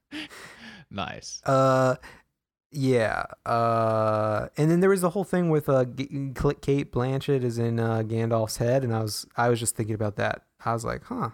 Nice. 0.90 1.40
Uh, 1.46 1.94
yeah. 2.72 3.24
Uh, 3.46 4.48
and 4.56 4.70
then 4.70 4.80
there 4.80 4.90
was 4.90 5.00
the 5.02 5.10
whole 5.10 5.22
thing 5.24 5.48
with 5.50 5.68
uh, 5.68 5.84
G- 5.84 6.32
Cate 6.60 6.92
Blanchett 6.92 7.44
is 7.44 7.58
in 7.58 7.78
uh, 7.78 7.98
Gandalf's 8.02 8.56
head, 8.56 8.82
and 8.82 8.92
I 8.94 9.00
was 9.00 9.24
I 9.36 9.48
was 9.48 9.60
just 9.60 9.76
thinking 9.76 9.94
about 9.94 10.16
that. 10.16 10.42
I 10.64 10.72
was 10.72 10.84
like, 10.84 11.04
huh. 11.04 11.30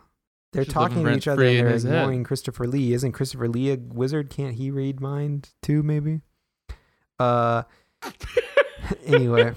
They're 0.53 0.65
She's 0.65 0.73
talking 0.73 1.05
to 1.05 1.13
each 1.15 1.27
other 1.29 1.43
and 1.43 1.59
they're 1.59 1.69
his 1.71 1.83
head. 1.83 1.93
ignoring 1.95 2.25
Christopher 2.25 2.67
Lee. 2.67 2.93
Isn't 2.95 3.13
Christopher 3.13 3.49
Lee 3.49 3.73
a 3.73 3.77
wizard? 3.77 4.31
Can't 4.31 4.55
he 4.55 4.71
read 4.71 5.01
mind 5.01 5.51
too? 5.63 5.83
Maybe. 5.83 6.21
Uh. 7.19 7.63
anyway. 9.07 9.53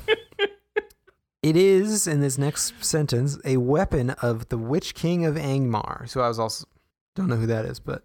It 1.41 1.55
is 1.55 2.05
in 2.07 2.19
this 2.19 2.37
next 2.37 2.83
sentence 2.83 3.37
a 3.45 3.57
weapon 3.57 4.09
of 4.11 4.49
the 4.49 4.57
Witch 4.57 4.93
King 4.93 5.25
of 5.25 5.35
Angmar. 5.35 6.07
So 6.09 6.21
I 6.21 6.27
was 6.27 6.37
also 6.39 6.65
don't 7.15 7.27
know 7.27 7.37
who 7.37 7.47
that 7.47 7.65
is, 7.65 7.79
but 7.79 8.03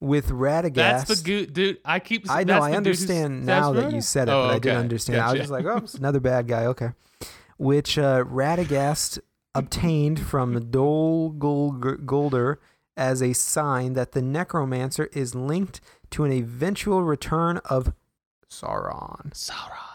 with 0.00 0.28
Radagast. 0.30 0.74
That's 0.74 1.20
the 1.20 1.24
goo, 1.24 1.46
dude. 1.46 1.78
I 1.84 1.98
keep. 1.98 2.30
I 2.30 2.44
know. 2.44 2.60
I 2.60 2.70
the 2.70 2.76
dude 2.76 2.86
who's- 2.86 3.00
understand 3.02 3.46
now 3.46 3.72
that 3.72 3.92
you 3.92 4.00
said 4.00 4.28
it, 4.28 4.32
Oh, 4.32 4.46
but 4.48 4.54
I 4.54 4.58
didn't 4.60 4.78
understand. 4.78 5.20
I 5.20 5.32
was 5.32 5.40
just 5.40 5.50
like, 5.50 5.64
oh, 5.64 5.78
it's 5.78 5.94
another 5.98 6.20
bad 6.20 6.46
guy. 6.46 6.66
Okay. 6.66 6.90
Which 7.58 7.98
uh, 7.98 8.22
Radagast 8.24 9.18
obtained 9.54 10.20
from 10.20 10.70
Dol 10.70 11.32
Guldur 11.32 12.56
as 12.96 13.22
a 13.22 13.32
sign 13.32 13.94
that 13.94 14.12
the 14.12 14.22
necromancer 14.22 15.06
is 15.12 15.34
linked 15.34 15.80
to 16.10 16.24
an 16.24 16.32
eventual 16.32 17.02
return 17.02 17.58
of 17.64 17.92
Sauron. 18.50 19.32
Sauron. 19.32 19.85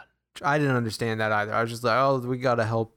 I 0.43 0.57
didn't 0.57 0.75
understand 0.75 1.19
that 1.19 1.31
either. 1.31 1.53
I 1.53 1.61
was 1.61 1.69
just 1.69 1.83
like, 1.83 1.95
oh, 1.97 2.19
we 2.19 2.37
gotta 2.37 2.65
help. 2.65 2.95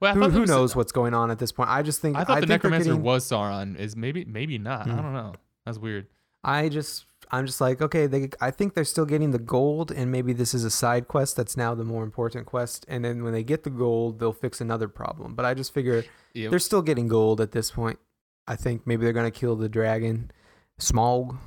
Well, 0.00 0.10
I 0.10 0.14
Who, 0.14 0.20
thought 0.22 0.32
who 0.32 0.46
knows 0.46 0.74
what's 0.76 0.92
going 0.92 1.14
on 1.14 1.30
at 1.30 1.38
this 1.38 1.52
point? 1.52 1.70
I 1.70 1.82
just 1.82 2.00
think 2.00 2.16
I 2.16 2.24
thought 2.24 2.34
the 2.40 2.46
think 2.46 2.50
necromancer 2.62 2.90
getting- 2.90 3.02
was 3.02 3.24
Sauron. 3.24 3.78
Is 3.78 3.96
maybe 3.96 4.24
maybe 4.24 4.58
not. 4.58 4.86
I 4.86 4.90
Hmm. 4.90 4.96
don't 5.02 5.12
know. 5.14 5.32
That's 5.64 5.78
weird. 5.78 6.06
I 6.42 6.68
just 6.68 7.06
I'm 7.30 7.46
just 7.46 7.60
like 7.60 7.80
okay 7.80 8.06
they 8.06 8.28
I 8.40 8.50
think 8.50 8.74
they're 8.74 8.84
still 8.84 9.06
getting 9.06 9.30
the 9.30 9.38
gold 9.38 9.90
and 9.90 10.12
maybe 10.12 10.34
this 10.34 10.52
is 10.52 10.62
a 10.62 10.70
side 10.70 11.08
quest 11.08 11.36
that's 11.36 11.56
now 11.56 11.74
the 11.74 11.84
more 11.84 12.04
important 12.04 12.44
quest 12.44 12.84
and 12.86 13.02
then 13.02 13.24
when 13.24 13.32
they 13.32 13.42
get 13.42 13.62
the 13.64 13.70
gold 13.70 14.18
they'll 14.18 14.34
fix 14.34 14.60
another 14.60 14.86
problem 14.88 15.34
but 15.34 15.46
I 15.46 15.54
just 15.54 15.72
figure 15.72 16.04
Yeah. 16.34 16.50
they're 16.50 16.58
still 16.58 16.82
getting 16.82 17.08
gold 17.08 17.40
at 17.40 17.52
this 17.52 17.70
point 17.70 17.98
I 18.46 18.56
think 18.56 18.86
maybe 18.86 19.04
they're 19.04 19.14
gonna 19.14 19.30
kill 19.30 19.56
the 19.56 19.70
dragon 19.70 20.30
Smaug 20.78 21.38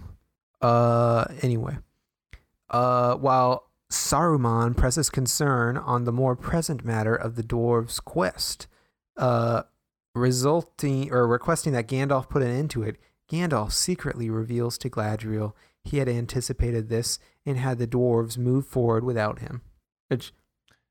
uh 0.64 1.26
anyway 1.44 1.78
uh 2.72 3.16
while 3.18 3.67
Saruman 3.92 4.76
presses 4.76 5.10
concern 5.10 5.78
on 5.78 6.04
the 6.04 6.12
more 6.12 6.36
present 6.36 6.84
matter 6.84 7.16
of 7.16 7.36
the 7.36 7.44
dwarves 7.44 8.04
quest 8.04 8.68
uh 9.16 9.64
resulting 10.14 11.12
or 11.12 11.28
requesting 11.28 11.74
that 11.74 11.88
Gandalf 11.88 12.30
put 12.30 12.42
an 12.42 12.50
end 12.50 12.70
to 12.72 12.84
it 12.84 12.98
Gandalf 13.32 13.72
secretly 13.72 14.30
reveals 14.30 14.78
to 14.80 14.90
Gladriel 14.90 15.54
he 15.84 15.98
had 16.00 16.10
anticipated 16.10 16.90
this 16.90 17.18
and 17.46 17.58
had 17.58 17.78
the 17.78 17.88
dwarves 17.88 18.38
move 18.38 18.66
forward 18.68 19.04
without 19.06 19.40
him. 19.40 19.62
Which 20.10 20.34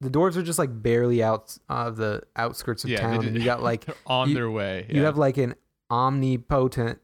the 0.01 0.09
dwarves 0.11 0.37
are 0.37 0.43
just 0.43 0.59
like 0.59 0.83
barely 0.83 1.23
out 1.23 1.57
of 1.69 1.97
the 1.97 2.23
outskirts 2.35 2.85
of 2.85 2.91
Yeah, 2.91 3.01
town, 3.01 3.27
and 3.27 3.37
you 3.37 3.45
got 3.45 3.63
like 3.71 3.85
on 4.07 4.29
you- 4.31 4.35
their 4.35 4.51
way. 4.51 4.87
you 4.89 5.03
have 5.05 5.19
like 5.19 5.37
an 5.39 5.55
omnipotent 5.91 6.99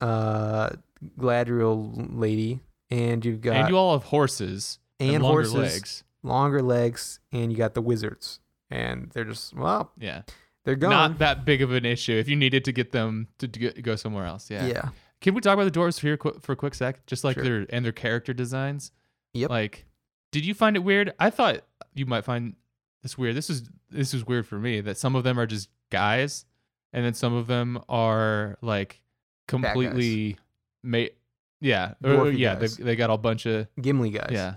uh 0.00 0.70
Gladriel 1.18 2.08
lady, 2.12 2.60
and 2.90 3.24
you've 3.24 3.40
got 3.40 3.56
and 3.56 3.68
you 3.68 3.76
all 3.76 3.92
have 3.92 4.04
horses 4.08 4.78
and, 5.00 5.14
and 5.16 5.22
longer 5.24 5.42
horses, 5.42 5.54
legs. 5.54 6.04
longer 6.22 6.62
legs, 6.62 7.20
and 7.32 7.50
you 7.52 7.58
got 7.58 7.74
the 7.74 7.82
wizards, 7.82 8.40
and 8.70 9.10
they're 9.12 9.24
just 9.24 9.54
well, 9.54 9.92
Yeah. 9.98 10.22
they're 10.64 10.76
gone. 10.76 10.90
Not 10.90 11.18
that 11.18 11.44
big 11.44 11.62
of 11.62 11.72
an 11.72 11.84
issue 11.84 12.12
if 12.14 12.28
you 12.28 12.36
needed 12.36 12.64
to 12.66 12.72
get 12.72 12.92
them 12.92 13.28
to, 13.38 13.46
go- 13.48 13.96
somewhere 13.96 14.26
else. 14.26 14.50
Yeah. 14.50 14.66
yeah. 14.66 14.88
Can 15.20 15.34
we 15.34 15.40
talk 15.40 15.54
about 15.54 15.72
the 15.72 15.78
dwarves 15.78 16.00
here 16.00 16.16
for 16.40 16.52
a 16.52 16.56
quick 16.56 16.74
sec? 16.74 17.04
Just 17.06 17.24
like 17.24 17.34
Sure. 17.34 17.42
their 17.44 17.66
and 17.70 17.84
their 17.84 17.92
character 17.92 18.32
designs. 18.32 18.92
Yep. 19.34 19.50
Like, 19.50 19.84
did 20.32 20.44
you 20.46 20.54
find 20.54 20.76
it 20.76 20.80
weird? 20.80 21.12
I 21.18 21.30
thought 21.30 21.62
you 21.94 22.06
might 22.06 22.24
find 22.24 22.54
this 23.02 23.18
weird. 23.18 23.34
This 23.36 23.50
is 23.50 23.68
this 23.90 24.14
is 24.14 24.26
weird 24.26 24.46
for 24.46 24.58
me 24.58 24.80
that 24.80 24.96
some 24.96 25.16
of 25.16 25.24
them 25.24 25.38
are 25.40 25.46
just 25.46 25.68
guys, 25.90 26.44
and 26.92 27.04
then 27.04 27.14
some 27.14 27.34
of 27.34 27.46
them 27.48 27.80
are 27.88 28.58
like 28.62 29.00
completely 29.48 30.36
made. 30.82 31.12
Yeah, 31.60 31.94
or- 32.04 32.10
Dwarfy 32.26 32.38
yeah. 32.38 32.54
They 32.54 32.66
they 32.68 32.94
got 32.96 33.10
a 33.10 33.16
bunch 33.18 33.46
of 33.46 33.66
Gimli 33.80 34.10
guys. 34.10 34.30
yeah 34.30 34.54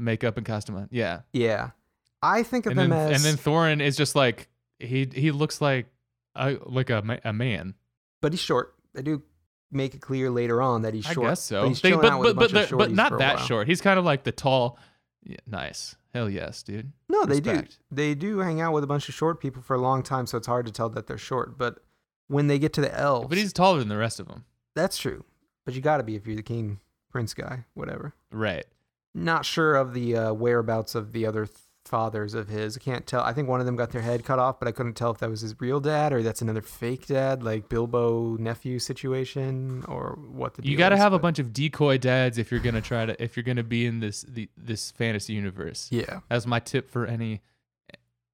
makeup 0.00 0.36
and 0.36 0.46
costume. 0.46 0.88
Yeah, 0.90 1.20
Yeah. 1.32 1.70
I 2.22 2.42
think 2.42 2.66
of 2.66 2.72
and 2.72 2.78
them 2.80 2.90
then 2.90 3.12
as 3.12 3.24
and 3.24 3.38
then 3.38 3.42
Thorin 3.42 3.80
is 3.80 3.96
just 3.96 4.14
like 4.14 4.48
he 4.78 5.08
he 5.14 5.30
looks 5.30 5.60
like 5.60 5.86
a 6.34 6.56
like 6.66 6.90
a 6.90 7.18
a 7.24 7.32
man. 7.32 7.74
but 8.20 8.32
he's 8.32 8.40
short. 8.40 8.74
They 8.92 9.02
do 9.02 9.22
make 9.72 9.94
it 9.94 10.00
clear 10.02 10.28
later 10.30 10.60
on 10.60 10.82
that 10.82 10.92
he's 10.92 11.06
I 11.06 11.12
short. 11.14 11.28
guess 11.28 11.40
so. 11.42 11.62
But 11.62 11.68
he's 11.68 11.80
They- 11.80 11.92
but 11.92 12.18
with 12.18 12.30
a 12.32 12.34
but 12.34 12.40
bunch 12.40 12.52
but, 12.52 12.68
the- 12.70 12.76
but 12.76 12.90
not 12.92 13.18
that 13.18 13.36
while. 13.36 13.46
short. 13.46 13.68
He's 13.68 13.80
kind 13.80 13.98
of 13.98 14.04
like 14.04 14.24
the 14.24 14.32
tall. 14.32 14.78
Yeah, 15.22 15.36
nice. 15.46 15.96
Hell 16.12 16.28
yes, 16.28 16.62
dude. 16.62 16.92
No, 17.08 17.24
they 17.24 17.40
do. 17.40 17.62
They 17.90 18.14
do 18.14 18.38
hang 18.40 18.60
out 18.60 18.72
with 18.72 18.82
a 18.84 18.86
bunch 18.88 19.08
of 19.08 19.14
short 19.14 19.40
people 19.40 19.62
for 19.62 19.74
a 19.76 19.80
long 19.80 20.02
time, 20.02 20.26
so 20.26 20.36
it's 20.36 20.46
hard 20.46 20.66
to 20.66 20.72
tell 20.72 20.88
that 20.90 21.06
they're 21.06 21.16
short. 21.18 21.56
But 21.56 21.78
when 22.26 22.48
they 22.48 22.58
get 22.58 22.72
to 22.74 22.80
the 22.80 22.92
elves, 22.98 23.28
But 23.28 23.38
he's 23.38 23.52
taller 23.52 23.78
than 23.78 23.88
the 23.88 23.96
rest 23.96 24.18
of 24.20 24.26
them. 24.28 24.44
that's 24.74 24.98
true. 24.98 25.24
But 25.64 25.74
you 25.74 25.80
got 25.80 25.98
to 25.98 26.02
be 26.02 26.16
if 26.16 26.26
you're 26.26 26.36
the 26.36 26.42
king 26.42 26.80
prince 27.10 27.32
guy, 27.32 27.64
whatever. 27.74 28.12
Right. 28.32 28.66
Not 29.14 29.44
sure 29.44 29.74
of 29.74 29.94
the 29.94 30.16
uh, 30.16 30.32
whereabouts 30.32 30.94
of 30.94 31.12
the 31.12 31.26
other 31.26 31.46
th- 31.46 31.58
fathers 31.84 32.34
of 32.34 32.48
his. 32.48 32.76
I 32.76 32.80
can't 32.80 33.06
tell. 33.06 33.22
I 33.22 33.32
think 33.32 33.48
one 33.48 33.58
of 33.58 33.66
them 33.66 33.74
got 33.74 33.90
their 33.90 34.02
head 34.02 34.24
cut 34.24 34.38
off, 34.38 34.60
but 34.60 34.68
I 34.68 34.72
couldn't 34.72 34.94
tell 34.94 35.10
if 35.10 35.18
that 35.18 35.28
was 35.28 35.40
his 35.40 35.60
real 35.60 35.80
dad 35.80 36.12
or 36.12 36.22
that's 36.22 36.40
another 36.40 36.62
fake 36.62 37.06
dad, 37.06 37.42
like 37.42 37.68
Bilbo 37.68 38.36
nephew 38.36 38.78
situation, 38.78 39.84
or 39.88 40.16
what 40.30 40.54
the. 40.54 40.66
You 40.66 40.76
got 40.76 40.90
to 40.90 40.96
have 40.96 41.12
a 41.12 41.18
bunch 41.18 41.38
of 41.40 41.52
decoy 41.52 41.98
dads 41.98 42.38
if 42.38 42.50
you're 42.50 42.60
gonna 42.60 42.80
try 42.80 43.06
to 43.06 43.20
if 43.22 43.36
you're 43.36 43.44
gonna 43.44 43.64
be 43.64 43.86
in 43.86 44.00
this 44.00 44.22
the, 44.22 44.48
this 44.56 44.92
fantasy 44.92 45.32
universe. 45.32 45.88
Yeah. 45.90 46.20
That's 46.28 46.46
my 46.46 46.60
tip 46.60 46.88
for 46.88 47.06
any 47.06 47.42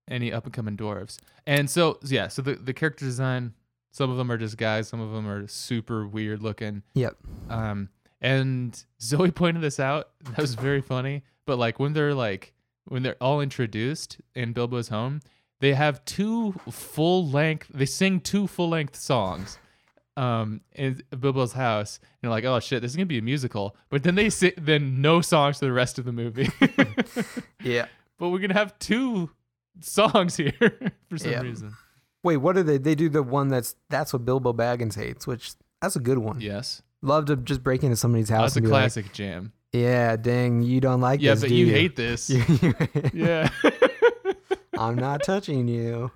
any 0.08 0.32
up 0.32 0.44
and 0.44 0.52
coming 0.52 0.76
dwarves. 0.76 1.18
And 1.46 1.70
so 1.70 1.98
yeah, 2.02 2.28
so 2.28 2.42
the 2.42 2.54
the 2.54 2.74
character 2.74 3.04
design. 3.04 3.54
Some 3.92 4.10
of 4.10 4.18
them 4.18 4.30
are 4.30 4.36
just 4.36 4.58
guys. 4.58 4.88
Some 4.88 5.00
of 5.00 5.10
them 5.12 5.26
are 5.26 5.46
super 5.48 6.06
weird 6.06 6.42
looking. 6.42 6.82
Yep. 6.92 7.16
Um, 7.48 7.88
and 8.20 8.84
Zoe 9.00 9.30
pointed 9.42 9.62
this 9.62 9.78
out. 9.80 10.10
That 10.24 10.38
was 10.38 10.54
very 10.54 10.80
funny. 10.80 11.22
But 11.46 11.58
like 11.58 11.78
when 11.78 11.92
they're 11.92 12.14
like 12.14 12.52
when 12.86 13.02
they're 13.02 13.16
all 13.20 13.40
introduced 13.40 14.18
in 14.34 14.52
Bilbo's 14.52 14.88
home, 14.88 15.20
they 15.60 15.74
have 15.74 16.04
two 16.04 16.52
full 16.70 17.26
length. 17.28 17.68
They 17.72 17.86
sing 17.86 18.20
two 18.20 18.46
full 18.46 18.68
length 18.68 18.96
songs. 18.96 19.58
Um, 20.18 20.62
in 20.74 21.02
Bilbo's 21.20 21.52
house, 21.52 21.98
and 22.00 22.08
you're 22.22 22.30
like, 22.30 22.44
oh 22.46 22.58
shit, 22.58 22.80
this 22.80 22.90
is 22.92 22.96
gonna 22.96 23.04
be 23.04 23.18
a 23.18 23.22
musical. 23.22 23.76
But 23.90 24.02
then 24.02 24.14
they 24.14 24.30
sit, 24.30 24.54
then 24.64 25.02
no 25.02 25.20
songs 25.20 25.58
for 25.58 25.66
the 25.66 25.72
rest 25.72 25.98
of 25.98 26.06
the 26.06 26.12
movie. 26.12 26.48
Yeah. 27.62 27.86
but 28.18 28.30
we're 28.30 28.38
gonna 28.38 28.54
have 28.54 28.78
two 28.78 29.30
songs 29.80 30.36
here 30.36 30.52
for 31.10 31.18
some 31.18 31.32
Yeah. 31.32 31.42
reason. 31.42 31.74
Wait, 32.22 32.38
what 32.38 32.56
are 32.56 32.62
they? 32.62 32.78
They 32.78 32.94
do 32.94 33.10
the 33.10 33.22
one 33.22 33.48
that's 33.48 33.76
that's 33.90 34.12
what 34.14 34.24
Bilbo 34.24 34.54
Baggins 34.54 34.96
hates, 34.96 35.26
which 35.26 35.52
that's 35.82 35.96
a 35.96 36.00
good 36.00 36.16
one. 36.18 36.40
Yes, 36.40 36.80
Love 37.02 37.26
to 37.26 37.36
just 37.36 37.62
break 37.62 37.82
into 37.84 37.96
somebody's 37.96 38.28
house. 38.28 38.54
that's 38.54 38.56
a 38.56 38.60
be 38.62 38.66
like, 38.68 38.80
classic 38.82 39.12
jam. 39.12 39.52
yeah, 39.72 40.16
dang, 40.16 40.62
you 40.62 40.80
don't 40.80 41.00
like 41.00 41.20
Yeah, 41.20 41.32
this. 41.34 41.40
but 41.42 41.48
do 41.50 41.54
you 41.54 41.66
you 41.66 41.72
hate 41.72 41.96
this. 41.96 42.30
Yeah. 43.12 43.48
I'm 44.78 44.96
not 44.96 45.22
touching 45.22 45.68
you. 45.68 46.10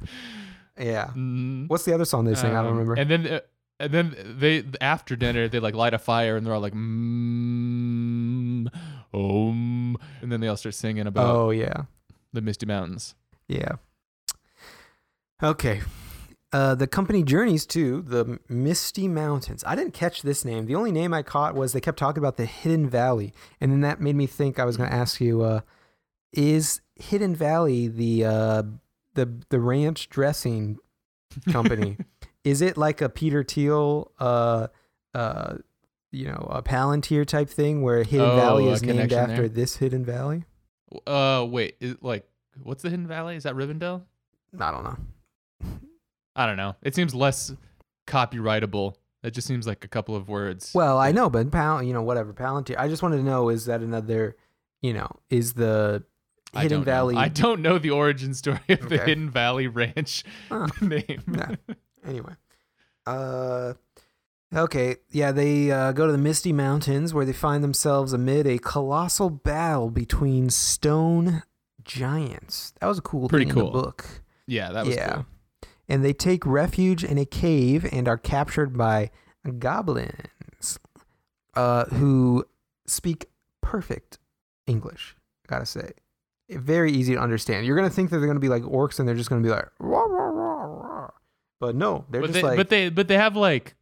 Yeah. 0.78 1.08
Mhm. 1.14 1.68
What's 1.68 1.84
the 1.84 1.94
other 1.94 2.04
song 2.04 2.24
they 2.24 2.34
sing? 2.34 2.50
I 2.50 2.62
don't 2.62 2.66
Um, 2.72 2.78
remember. 2.78 2.94
And 2.94 3.10
then 3.10 3.26
uh, 3.26 3.40
and 3.78 3.92
then 3.92 4.14
they 4.38 4.64
after 4.80 5.16
dinner 5.16 5.48
they 5.48 5.58
like 5.60 5.74
light 5.74 5.94
a 5.94 5.98
fire 5.98 6.36
and 6.36 6.46
they're 6.46 6.52
all 6.54 6.60
like 6.60 6.74
mm, 6.74 8.66
om 9.14 9.96
and 10.22 10.30
then 10.32 10.40
they 10.40 10.48
all 10.48 10.56
start 10.56 10.74
singing 10.74 11.06
about 11.06 11.34
oh 11.34 11.50
yeah, 11.50 11.84
the 12.32 12.40
Misty 12.42 12.66
Mountains. 12.66 13.14
yeah. 13.48 13.72
Okay. 15.42 15.80
Uh, 16.52 16.74
the 16.74 16.86
company 16.88 17.22
journeys 17.22 17.64
to 17.64 18.02
the 18.02 18.40
Misty 18.48 19.06
Mountains. 19.06 19.62
I 19.66 19.76
didn't 19.76 19.94
catch 19.94 20.22
this 20.22 20.44
name. 20.44 20.66
The 20.66 20.74
only 20.74 20.90
name 20.90 21.14
I 21.14 21.22
caught 21.22 21.54
was 21.54 21.72
they 21.72 21.80
kept 21.80 21.98
talking 21.98 22.20
about 22.20 22.36
the 22.36 22.44
Hidden 22.44 22.90
Valley, 22.90 23.32
and 23.60 23.70
then 23.70 23.82
that 23.82 24.00
made 24.00 24.16
me 24.16 24.26
think 24.26 24.58
I 24.58 24.64
was 24.64 24.76
going 24.76 24.90
to 24.90 24.94
ask 24.96 25.20
you: 25.20 25.42
uh, 25.42 25.60
Is 26.32 26.80
Hidden 26.96 27.36
Valley 27.36 27.86
the 27.86 28.24
uh, 28.24 28.62
the 29.14 29.32
the 29.50 29.60
ranch 29.60 30.08
dressing 30.08 30.78
company? 31.52 31.98
is 32.44 32.60
it 32.60 32.76
like 32.76 33.00
a 33.00 33.08
Peter 33.08 33.44
Thiel, 33.44 34.10
uh, 34.18 34.66
uh, 35.14 35.58
you 36.10 36.26
know, 36.26 36.48
a 36.50 36.62
Palantir 36.64 37.24
type 37.24 37.48
thing 37.48 37.82
where 37.82 38.02
Hidden 38.02 38.26
Oh, 38.28 38.36
Valley 38.36 38.68
is 38.68 38.82
named 38.82 39.12
after 39.12 39.42
there. 39.42 39.48
this 39.48 39.76
Hidden 39.76 40.04
Valley? 40.04 40.44
Uh 41.06 41.46
wait, 41.48 41.76
is, 41.78 41.94
like 42.00 42.28
what's 42.60 42.82
the 42.82 42.90
Hidden 42.90 43.06
Valley? 43.06 43.36
Is 43.36 43.44
that 43.44 43.54
Rivendell? 43.54 44.02
I 44.58 44.72
don't 44.72 44.82
know. 44.82 44.96
I 46.40 46.46
don't 46.46 46.56
know. 46.56 46.74
It 46.82 46.94
seems 46.94 47.14
less 47.14 47.52
copyrightable. 48.06 48.94
It 49.22 49.32
just 49.32 49.46
seems 49.46 49.66
like 49.66 49.84
a 49.84 49.88
couple 49.88 50.16
of 50.16 50.28
words. 50.28 50.72
Well, 50.74 50.96
I 50.98 51.12
know, 51.12 51.28
but 51.28 51.50
Pal, 51.50 51.82
you 51.82 51.92
know, 51.92 52.00
whatever 52.02 52.32
Palantir. 52.32 52.76
I 52.78 52.88
just 52.88 53.02
wanted 53.02 53.18
to 53.18 53.22
know: 53.22 53.50
is 53.50 53.66
that 53.66 53.82
another, 53.82 54.36
you 54.80 54.94
know, 54.94 55.10
is 55.28 55.52
the 55.52 56.02
I 56.54 56.62
Hidden 56.62 56.78
don't 56.78 56.86
know. 56.86 56.92
Valley? 56.92 57.16
I 57.16 57.28
don't 57.28 57.60
know 57.60 57.76
the 57.78 57.90
origin 57.90 58.32
story 58.32 58.58
of 58.70 58.88
the 58.88 58.94
Okay. 58.96 59.04
Hidden 59.10 59.28
Valley 59.30 59.66
Ranch 59.66 60.24
Huh. 60.48 60.66
name. 60.80 61.22
Anyway, 62.06 62.32
uh, 63.06 63.74
okay, 64.56 64.96
yeah, 65.10 65.32
they 65.32 65.70
uh, 65.70 65.92
go 65.92 66.06
to 66.06 66.12
the 66.12 66.18
Misty 66.18 66.54
Mountains 66.54 67.12
where 67.12 67.26
they 67.26 67.34
find 67.34 67.62
themselves 67.62 68.14
amid 68.14 68.46
a 68.46 68.56
colossal 68.58 69.28
battle 69.28 69.90
between 69.90 70.48
stone 70.48 71.42
giants. 71.84 72.72
That 72.80 72.86
was 72.86 72.98
a 72.98 73.02
cool 73.02 73.28
Pretty 73.28 73.44
thing 73.44 73.50
in 73.56 73.62
cool. 73.62 73.70
the 73.72 73.82
book. 73.82 74.22
yeah, 74.46 74.72
that 74.72 74.86
was 74.86 74.96
yeah. 74.96 75.12
cool. 75.16 75.26
And 75.90 76.04
they 76.04 76.12
take 76.12 76.46
refuge 76.46 77.02
in 77.04 77.18
a 77.18 77.24
cave 77.26 77.84
and 77.92 78.06
are 78.08 78.16
captured 78.16 78.78
by 78.78 79.10
goblins 79.58 80.78
uh, 81.54 81.84
who 81.86 82.44
speak 82.86 83.26
perfect 83.60 84.18
English, 84.66 85.16
gotta 85.46 85.66
say. 85.66 85.90
Very 86.48 86.90
easy 86.92 87.14
to 87.14 87.20
understand. 87.20 87.66
You're 87.66 87.76
to 87.88 87.94
think 87.94 88.10
that 88.10 88.18
they're 88.18 88.26
to 88.36 88.40
be 88.40 88.48
like 88.48 88.62
orcs 88.62 88.98
and 88.98 89.06
they're 89.08 89.14
just 89.14 89.28
to 89.42 89.46
be 89.46 89.52
like, 89.52 89.66
"Rah, 89.78 90.00
rah, 90.02 90.24
rah, 90.28 90.64
rah." 90.64 91.10
but 91.60 91.74
no, 91.76 92.04
they're 92.10 92.20
but 92.22 92.28
just 92.28 92.34
they, 92.34 92.42
like, 92.42 92.56
but 92.56 92.68
they 92.68 92.88
but 92.88 93.06
they 93.08 93.16
have 93.16 93.36
like 93.36 93.74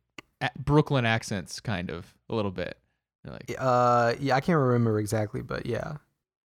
Brooklyn 0.59 1.04
accents, 1.06 1.61
kind 1.61 1.90
of 1.90 2.14
a 2.28 2.34
little 2.34 2.50
bit. 2.50 2.76
Like, 3.24 3.54
Uh, 3.59 4.14
yeah, 4.20 4.36
I 4.36 4.40
can't 4.40 4.59
remember 4.59 4.98
exactly, 4.98 5.42
but 5.42 5.66
yeah, 5.66 5.96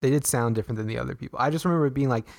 they 0.01 0.09
did 0.09 0.25
sound 0.25 0.55
different 0.55 0.77
than 0.77 0.87
the 0.87 0.97
other 0.97 1.15
people. 1.15 1.37
I 1.39 1.49
just 1.49 1.65
remember 1.65 1.87
it 1.87 1.93
being 1.93 2.09
like, 2.09 2.25
"Y- 2.25 2.33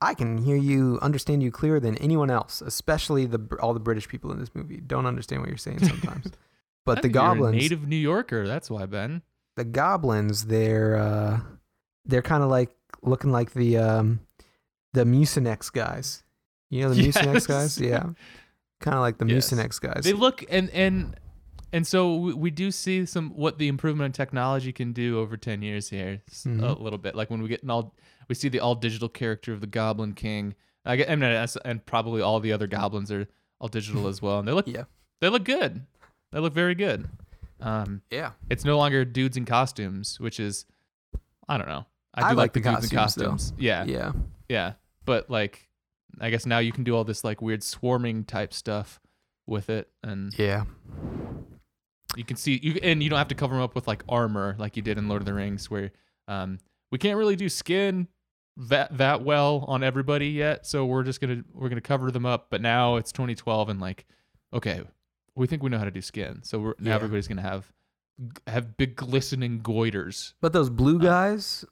I 0.00 0.14
can 0.14 0.38
hear 0.38 0.56
you, 0.56 0.98
understand 1.02 1.42
you 1.42 1.50
clearer 1.50 1.80
than 1.80 1.96
anyone 1.98 2.30
else, 2.30 2.60
especially 2.60 3.26
the 3.26 3.40
all 3.60 3.72
the 3.74 3.80
British 3.80 4.08
people 4.08 4.32
in 4.32 4.38
this 4.38 4.54
movie 4.54 4.78
don't 4.78 5.06
understand 5.06 5.40
what 5.42 5.48
you're 5.48 5.56
saying 5.58 5.78
sometimes. 5.86 6.26
But 6.84 6.96
the 6.96 7.02
think 7.02 7.14
you're 7.14 7.22
a 7.22 7.26
goblins, 7.28 7.56
native 7.56 7.86
New 7.86 7.96
Yorker. 7.96 8.46
That's 8.46 8.68
why 8.70 8.86
Ben. 8.86 9.22
the 9.56 9.64
goblins, 9.64 10.46
they're 10.46 10.96
uh, 10.96 11.40
they're 12.04 12.22
kind 12.22 12.42
of 12.42 12.50
like 12.50 12.70
looking 13.02 13.30
like 13.30 13.52
the 13.52 13.78
um, 13.78 14.20
the 14.92 15.04
Mucinex 15.04 15.72
guys. 15.72 16.22
You 16.70 16.82
know 16.82 16.94
the 16.94 17.02
Mucinex 17.08 17.46
guys, 17.46 17.80
yeah, 17.80 18.02
kind 18.80 18.94
of 18.96 19.00
like 19.00 19.18
the 19.18 19.26
Yes. 19.26 19.50
Mucinex 19.50 19.80
guys. 19.80 20.02
They 20.04 20.12
look 20.12 20.44
and 20.50 20.70
and 20.70 21.14
and 21.72 21.86
so 21.86 22.16
we, 22.16 22.34
we 22.34 22.50
do 22.50 22.70
see 22.70 23.06
some 23.06 23.30
what 23.30 23.58
the 23.58 23.68
improvement 23.68 24.06
in 24.06 24.12
technology 24.12 24.72
can 24.72 24.92
do 24.92 25.18
over 25.20 25.36
ten 25.36 25.62
years 25.62 25.88
here 25.90 26.20
s- 26.28 26.46
a 26.46 26.50
little 26.50 26.98
bit. 26.98 27.14
Like 27.14 27.30
when 27.30 27.42
we 27.42 27.48
get 27.48 27.62
an 27.62 27.70
all, 27.70 27.94
we 28.28 28.34
see 28.34 28.48
the 28.48 28.60
all 28.60 28.74
digital 28.74 29.08
character 29.08 29.52
of 29.52 29.60
the 29.60 29.66
Goblin 29.66 30.14
King. 30.14 30.54
I 30.84 30.96
get, 30.96 31.08
and 31.08 31.86
probably 31.86 32.22
all 32.22 32.40
the 32.40 32.52
other 32.52 32.66
goblins 32.66 33.12
are 33.12 33.28
all 33.60 33.68
digital 33.68 34.08
as 34.08 34.20
well, 34.20 34.38
and 34.40 34.48
they 34.48 34.52
look 34.52 34.66
Yeah. 34.66 34.84
they 35.20 35.28
look 35.28 35.44
good. 35.44 35.86
They 36.32 36.40
look 36.40 36.52
very 36.52 36.74
good. 36.74 37.08
Um, 37.60 38.02
yeah, 38.10 38.32
it's 38.50 38.64
no 38.64 38.76
longer 38.76 39.04
dudes 39.04 39.36
in 39.36 39.44
costumes, 39.44 40.18
which 40.18 40.40
is 40.40 40.64
I 41.48 41.56
don't 41.58 41.68
know. 41.68 41.86
I 42.14 42.20
do 42.22 42.26
I 42.26 42.28
like, 42.30 42.36
like 42.36 42.52
the, 42.54 42.60
dudes 42.60 42.90
in 42.90 42.96
costumes, 42.98 43.50
though. 43.52 43.56
Yeah, 43.58 43.84
yeah. 43.84 44.12
yeah. 44.48 44.72
But 45.04 45.30
like, 45.30 45.68
I 46.20 46.30
guess 46.30 46.44
now 46.46 46.58
you 46.58 46.72
can 46.72 46.82
do 46.84 46.96
all 46.96 47.04
this 47.04 47.22
like 47.22 47.40
weird 47.40 47.62
swarming 47.62 48.24
type 48.24 48.52
stuff 48.52 49.00
with 49.46 49.70
it, 49.70 49.88
and 50.02 50.36
Yeah. 50.38 50.64
you 52.16 52.24
can 52.24 52.36
see 52.36 52.58
you 52.62 52.78
and 52.82 53.02
you 53.02 53.08
don't 53.08 53.18
have 53.18 53.28
to 53.28 53.34
cover 53.34 53.54
them 53.54 53.62
up 53.62 53.74
with 53.74 53.86
like 53.86 54.02
armor 54.08 54.56
like 54.58 54.76
you 54.76 54.82
did 54.82 54.98
in 54.98 55.08
Lord 55.08 55.22
of 55.22 55.26
the 55.26 55.34
Rings, 55.34 55.70
where 55.70 55.92
um 56.28 56.58
we 56.92 56.98
can't 56.98 57.16
really 57.18 57.34
do 57.34 57.48
skin 57.48 58.06
that 58.56 58.96
that 58.98 59.22
well 59.24 59.64
on 59.66 59.82
everybody 59.82 60.28
yet, 60.28 60.64
so 60.66 60.84
we're 60.86 61.02
just 61.02 61.20
gonna 61.20 61.42
we're 61.52 61.68
gonna 61.70 61.80
cover 61.80 62.10
them 62.12 62.24
up. 62.26 62.46
But 62.50 62.60
now 62.60 62.96
it's 62.96 63.10
2012, 63.10 63.68
and 63.70 63.80
like, 63.80 64.04
okay, 64.52 64.82
we 65.34 65.46
think 65.48 65.62
we 65.62 65.70
know 65.70 65.78
how 65.78 65.84
to 65.84 65.90
do 65.90 66.02
skin, 66.02 66.42
so 66.44 66.58
we're, 66.60 66.74
now 66.78 66.90
Yeah. 66.90 66.94
everybody's 66.96 67.26
gonna 67.26 67.42
have 67.42 67.72
have 68.46 68.76
big 68.76 68.94
glistening 68.94 69.60
goiters. 69.62 70.34
But 70.40 70.52
those 70.52 70.68
blue 70.70 70.96
Uh, 70.98 71.02
guys, 71.02 71.64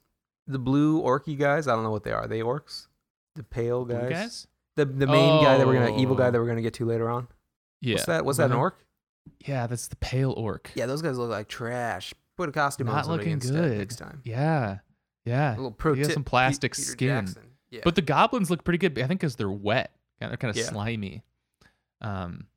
the 0.47 0.57
blue 0.59 0.99
orky 1.01 1.37
guys, 1.37 1.67
I 1.67 1.75
don't 1.75 1.83
know 1.83 1.91
what 1.91 2.03
they 2.03 2.11
are. 2.11 2.23
Are 2.23 2.27
they 2.27 2.39
orcs? 2.41 2.87
The 3.35 3.43
pale 3.43 3.85
guys? 3.85 4.09
guys? 4.09 4.47
The 4.75 4.85
the 4.85 5.05
main 5.07 5.43
guy 5.43 5.57
that 5.59 5.67
we're 5.67 5.75
gonna 5.75 5.97
evil 6.01 6.15
guy 6.15 6.27
Oh. 6.27 6.31
that 6.31 6.39
we're 6.41 6.47
gonna 6.47 6.61
get 6.63 6.73
to 6.75 6.85
later 6.85 7.09
on. 7.09 7.27
Yeah, 7.79 7.93
What's 7.95 8.05
that? 8.07 8.25
What's 8.25 8.37
that? 8.39 8.49
An 8.51 8.57
orc? 8.57 8.83
Yeah, 9.45 9.67
that's 9.67 9.87
the 9.87 9.95
pale 9.97 10.31
orc. 10.31 10.71
Yeah, 10.73 10.87
those 10.87 11.01
guys 11.03 11.17
look 11.17 11.29
like 11.29 11.47
trash. 11.47 12.11
Put 12.37 12.49
a 12.49 12.51
costume 12.51 12.89
on 12.89 12.95
Not 12.95 13.07
looking 13.07 13.37
good. 13.37 13.77
next 13.77 13.97
time. 13.97 14.21
Yeah, 14.23 14.79
yeah. 15.25 15.51
A 15.53 15.55
little 15.55 15.71
pro 15.71 15.93
He 15.93 16.01
has 16.01 16.13
some 16.13 16.23
plastic 16.23 16.73
Peter 16.73 16.81
skin. 16.91 17.25
Jackson. 17.25 17.43
Yeah. 17.69 17.81
But 17.83 17.95
the 17.95 18.01
goblins 18.01 18.49
look 18.49 18.63
pretty 18.63 18.77
good. 18.77 18.97
I 18.99 19.07
think 19.07 19.19
because 19.21 19.35
they're 19.35 19.49
wet. 19.49 19.91
They're 20.19 20.35
kind 20.37 20.49
of 20.51 20.57
Yeah. 20.57 20.65
slimy. 20.65 21.23
Um, 22.01 22.47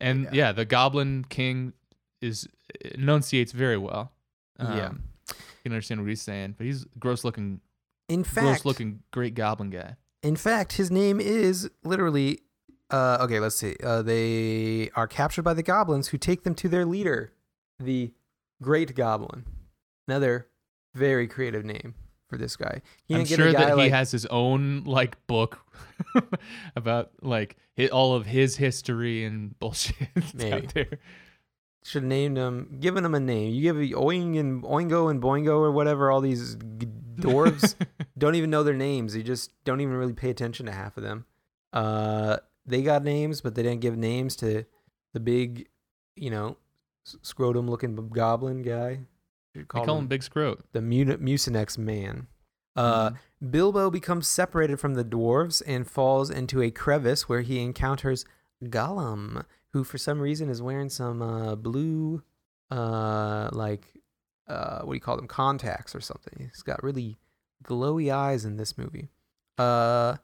and 0.00 0.24
Yeah. 0.24 0.30
yeah. 0.32 0.52
the 0.52 0.64
Goblin 0.64 1.24
King 1.28 1.72
is 2.20 2.48
enunciates 2.94 3.52
very 3.52 3.76
well. 3.78 4.12
Um, 4.58 4.76
Yeah. 4.76 4.92
you 5.30 5.34
can 5.62 5.72
understand 5.72 6.00
what 6.00 6.08
he's 6.08 6.22
saying, 6.22 6.54
but 6.58 6.66
he's 6.66 6.84
gross 6.98 7.24
looking, 7.24 7.60
in 8.08 8.24
fact, 8.24 8.44
gross 8.44 8.64
looking 8.64 9.02
great 9.10 9.34
Goblin 9.34 9.70
guy. 9.70 9.96
in 10.22 10.36
fact, 10.36 10.72
his 10.74 10.90
name 10.90 11.20
is 11.20 11.70
literally. 11.82 12.40
Uh, 12.90 13.18
okay, 13.22 13.40
let's 13.40 13.56
see. 13.56 13.76
Uh, 13.82 14.02
they 14.02 14.90
are 14.94 15.06
captured 15.08 15.42
by 15.42 15.54
the 15.54 15.62
goblins, 15.62 16.08
who 16.08 16.18
take 16.18 16.42
them 16.44 16.54
to 16.54 16.68
their 16.68 16.84
leader, 16.84 17.32
the 17.78 18.12
Great 18.62 18.94
Goblin. 18.94 19.44
Another 20.06 20.48
very 20.94 21.26
creative 21.26 21.64
name 21.64 21.94
for 22.28 22.36
this 22.38 22.56
guy. 22.56 22.82
You 23.08 23.18
I'm 23.18 23.24
sure 23.24 23.52
that 23.52 23.76
like, 23.76 23.84
he 23.84 23.90
has 23.90 24.10
his 24.10 24.26
own 24.26 24.84
like 24.84 25.24
book 25.26 25.60
about 26.76 27.10
like 27.22 27.56
hi 27.76 27.88
all 27.88 28.14
of 28.14 28.26
his 28.26 28.56
history 28.56 29.24
and 29.24 29.58
bullshit 29.58 29.96
out 30.16 30.74
there. 30.74 30.98
should 31.82 32.02
have 32.02 32.08
named 32.08 32.36
him, 32.36 32.76
given 32.80 33.04
him 33.04 33.14
a 33.14 33.20
name. 33.20 33.54
You 33.54 33.62
give 33.62 33.76
Oing 33.76 34.38
and 34.38 34.62
Oingo 34.62 35.10
and 35.10 35.22
Boingo 35.22 35.58
or 35.58 35.70
whatever, 35.70 36.10
all 36.10 36.20
these 36.20 36.54
g- 36.54 36.88
dwarves 37.16 37.74
don't 38.18 38.34
even 38.34 38.50
know 38.50 38.62
their 38.62 38.74
names. 38.74 39.14
You 39.14 39.22
just 39.22 39.52
don't 39.64 39.80
even 39.80 39.94
really 39.94 40.14
pay 40.14 40.30
attention 40.30 40.66
to 40.66 40.72
half 40.72 40.96
of 40.96 41.02
them. 41.02 41.26
Uh, 41.72 42.38
they 42.66 42.82
got 42.82 43.04
names, 43.04 43.40
but 43.40 43.54
they 43.54 43.62
didn't 43.62 43.80
give 43.80 43.96
names 43.96 44.36
to 44.36 44.64
the 45.12 45.20
big, 45.20 45.68
you 46.16 46.30
know, 46.30 46.56
scrotum 47.04 47.68
looking 47.68 47.94
goblin 48.08 48.62
guy. 48.62 49.00
You 49.54 49.60
They 49.62 49.64
call 49.66 49.98
him 49.98 50.06
Big 50.08 50.22
Scroat. 50.22 50.64
the 50.72 50.82
Mu- 50.82 51.04
Mucinex 51.18 51.78
man. 51.78 52.26
Uh, 52.76 53.10
Mhm. 53.10 53.16
Bilbo 53.50 53.90
becomes 53.90 54.26
separated 54.26 54.80
from 54.80 54.94
the 54.94 55.04
dwarves 55.04 55.62
and 55.66 55.88
falls 55.88 56.28
into 56.30 56.60
a 56.60 56.70
crevice 56.70 57.28
where 57.28 57.42
he 57.42 57.60
encounters 57.60 58.24
Gollum, 58.64 59.44
who 59.72 59.84
for 59.84 59.96
some 59.98 60.20
reason 60.20 60.48
is 60.48 60.60
wearing 60.60 60.88
some 60.88 61.22
uh, 61.22 61.54
blue, 61.54 62.22
uh, 62.70 63.50
like, 63.52 63.86
uh, 64.48 64.80
what 64.82 64.92
do 64.92 64.94
you 64.96 65.00
call 65.00 65.16
them? 65.16 65.28
Contacts 65.28 65.94
or 65.94 66.00
something. 66.00 66.48
He's 66.50 66.62
got 66.62 66.82
really 66.82 67.16
glowy 67.64 68.12
eyes 68.12 68.44
in 68.44 68.56
this 68.56 68.76
movie. 68.76 69.08
Uh, 69.58 70.16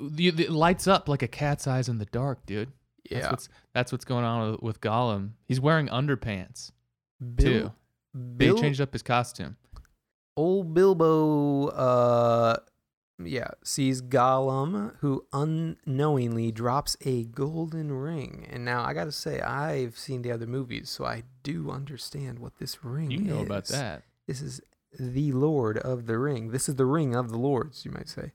The- 0.00 0.30
the- 0.30 0.44
it 0.44 0.50
lights 0.50 0.86
up 0.86 1.06
like 1.08 1.22
a 1.22 1.28
cat's 1.28 1.66
eyes 1.66 1.88
in 1.90 1.98
the 1.98 2.06
dark, 2.06 2.46
dude. 2.46 2.72
That's 3.10 3.24
yeah. 3.24 3.30
what's 3.30 3.48
that's 3.74 3.92
what's 3.92 4.04
going 4.06 4.24
on 4.24 4.52
with, 4.52 4.62
with 4.62 4.80
Gollum. 4.80 5.32
He's 5.44 5.60
wearing 5.60 5.88
underpants 5.88 6.72
Bil- 7.20 7.44
too. 7.70 7.72
They 8.36 8.52
changed 8.54 8.80
up 8.80 8.92
his 8.92 9.02
costume. 9.02 9.56
old 10.36 10.74
Bilbo, 10.74 11.66
uh, 11.68 12.56
yeah, 13.22 13.48
sees 13.64 14.02
Gollum, 14.02 14.96
who 15.00 15.26
unknowingly 15.32 16.52
drops 16.52 16.96
a 17.02 17.24
golden 17.24 17.92
ring. 17.92 18.46
And 18.50 18.64
now 18.64 18.84
I 18.84 18.92
gotta 18.94 19.12
say, 19.12 19.40
I've 19.40 19.96
seen 19.98 20.22
the 20.22 20.32
other 20.32 20.46
movies, 20.46 20.90
so 20.90 21.04
I 21.04 21.22
do 21.42 21.70
understand 21.70 22.38
what 22.38 22.58
this 22.58 22.84
ring 22.84 23.10
You 23.10 23.20
is. 23.20 23.24
know 23.26 23.40
about 23.40 23.66
that. 23.66 24.02
This 24.26 24.40
is 24.42 24.60
the 24.98 25.32
Lord 25.32 25.78
of 25.78 26.06
the 26.06 26.18
Ring. 26.18 26.50
This 26.50 26.68
is 26.68 26.76
the 26.76 26.86
ring 26.86 27.14
of 27.14 27.30
the 27.30 27.38
lords, 27.38 27.84
you 27.84 27.90
might 27.90 28.08
say. 28.08 28.32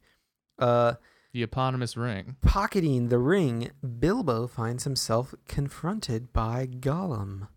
Uh, 0.60 0.94
The 1.34 1.44
eponymous 1.44 1.96
ring. 1.98 2.36
pocketing 2.42 3.10
the 3.10 3.18
ring, 3.20 3.72
Bilbo 4.00 4.48
finds 4.48 4.84
himself 4.84 5.34
confronted 5.48 6.32
by 6.34 6.68
Gollum. 6.68 7.48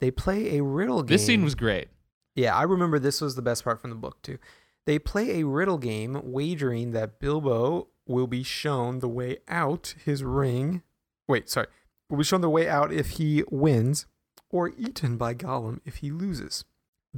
They 0.00 0.10
play 0.10 0.58
a 0.58 0.62
riddle 0.62 1.02
game. 1.02 1.14
This 1.14 1.26
scene 1.26 1.44
was 1.44 1.54
great. 1.54 1.88
Yeah, 2.34 2.56
I 2.56 2.62
remember 2.62 2.98
this 2.98 3.20
was 3.20 3.36
the 3.36 3.42
best 3.42 3.64
part 3.64 3.80
from 3.80 3.90
the 3.90 3.96
book 3.96 4.20
too. 4.22 4.38
They 4.86 4.98
play 4.98 5.40
a 5.40 5.46
riddle 5.46 5.78
game, 5.78 6.20
wagering 6.24 6.90
that 6.92 7.18
Bilbo 7.18 7.88
will 8.06 8.26
be 8.26 8.42
shown 8.42 8.98
the 8.98 9.08
way 9.08 9.38
out 9.48 9.94
his 10.04 10.22
ring. 10.22 10.82
Wait, 11.26 11.48
sorry. 11.48 11.68
Will 12.10 12.18
be 12.18 12.24
shown 12.24 12.42
the 12.42 12.50
way 12.50 12.68
out 12.68 12.92
if 12.92 13.10
he 13.10 13.44
wins, 13.50 14.06
or 14.50 14.72
eaten 14.76 15.16
by 15.16 15.34
Gollum 15.34 15.80
if 15.84 15.96
he 15.96 16.10
loses. 16.10 16.64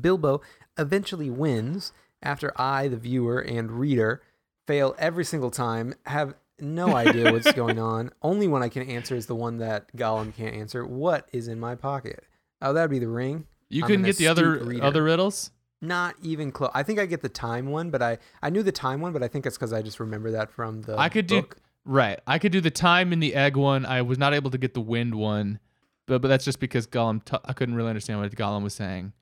Bilbo 0.00 0.42
eventually 0.78 1.30
wins 1.30 1.92
after 2.22 2.52
I, 2.60 2.88
the 2.88 2.96
viewer 2.96 3.40
and 3.40 3.72
reader, 3.72 4.22
fail 4.66 4.94
every 4.98 5.24
single 5.24 5.50
time, 5.50 5.94
have 6.06 6.34
no 6.60 6.94
idea 6.94 7.32
what's 7.32 7.52
going 7.54 7.78
on. 7.78 8.10
Only 8.22 8.48
one 8.48 8.62
I 8.62 8.68
can 8.68 8.88
answer 8.88 9.14
is 9.14 9.26
the 9.26 9.34
one 9.34 9.58
that 9.58 9.94
Gollum 9.96 10.34
can't 10.34 10.54
answer. 10.54 10.86
What 10.86 11.28
is 11.32 11.48
in 11.48 11.58
my 11.60 11.74
pocket? 11.74 12.24
Oh, 12.62 12.72
that'd 12.72 12.90
be 12.90 12.98
the 12.98 13.08
ring. 13.08 13.46
You 13.68 13.82
I'm 13.82 13.88
couldn't 13.88 14.04
get 14.04 14.16
the 14.16 14.28
other 14.28 14.58
reader. 14.64 14.84
other 14.84 15.02
riddles. 15.02 15.50
Not 15.82 16.14
even 16.22 16.52
close. 16.52 16.70
I 16.74 16.82
think 16.82 16.98
I 16.98 17.06
get 17.06 17.20
the 17.20 17.28
time 17.28 17.66
one, 17.66 17.90
but 17.90 18.02
I 18.02 18.18
I 18.42 18.50
knew 18.50 18.62
the 18.62 18.72
time 18.72 19.00
one, 19.00 19.12
but 19.12 19.22
I 19.22 19.28
think 19.28 19.44
it's 19.46 19.56
because 19.56 19.72
I 19.72 19.82
just 19.82 20.00
remember 20.00 20.30
that 20.32 20.50
from 20.50 20.82
the. 20.82 20.96
I 20.96 21.08
could 21.08 21.26
do 21.26 21.46
right. 21.84 22.18
I 22.26 22.38
could 22.38 22.52
do 22.52 22.60
the 22.60 22.70
time 22.70 23.12
in 23.12 23.20
the 23.20 23.34
egg 23.34 23.56
one. 23.56 23.84
I 23.84 24.02
was 24.02 24.18
not 24.18 24.32
able 24.34 24.50
to 24.50 24.58
get 24.58 24.72
the 24.74 24.80
wind 24.80 25.14
one, 25.14 25.58
but 26.06 26.22
but 26.22 26.28
that's 26.28 26.44
just 26.44 26.60
because 26.60 26.86
Gollum. 26.86 27.24
T- 27.24 27.36
I 27.44 27.52
couldn't 27.52 27.74
really 27.74 27.90
understand 27.90 28.20
what 28.20 28.30
Gollum 28.32 28.62
was 28.62 28.74
saying. 28.74 29.12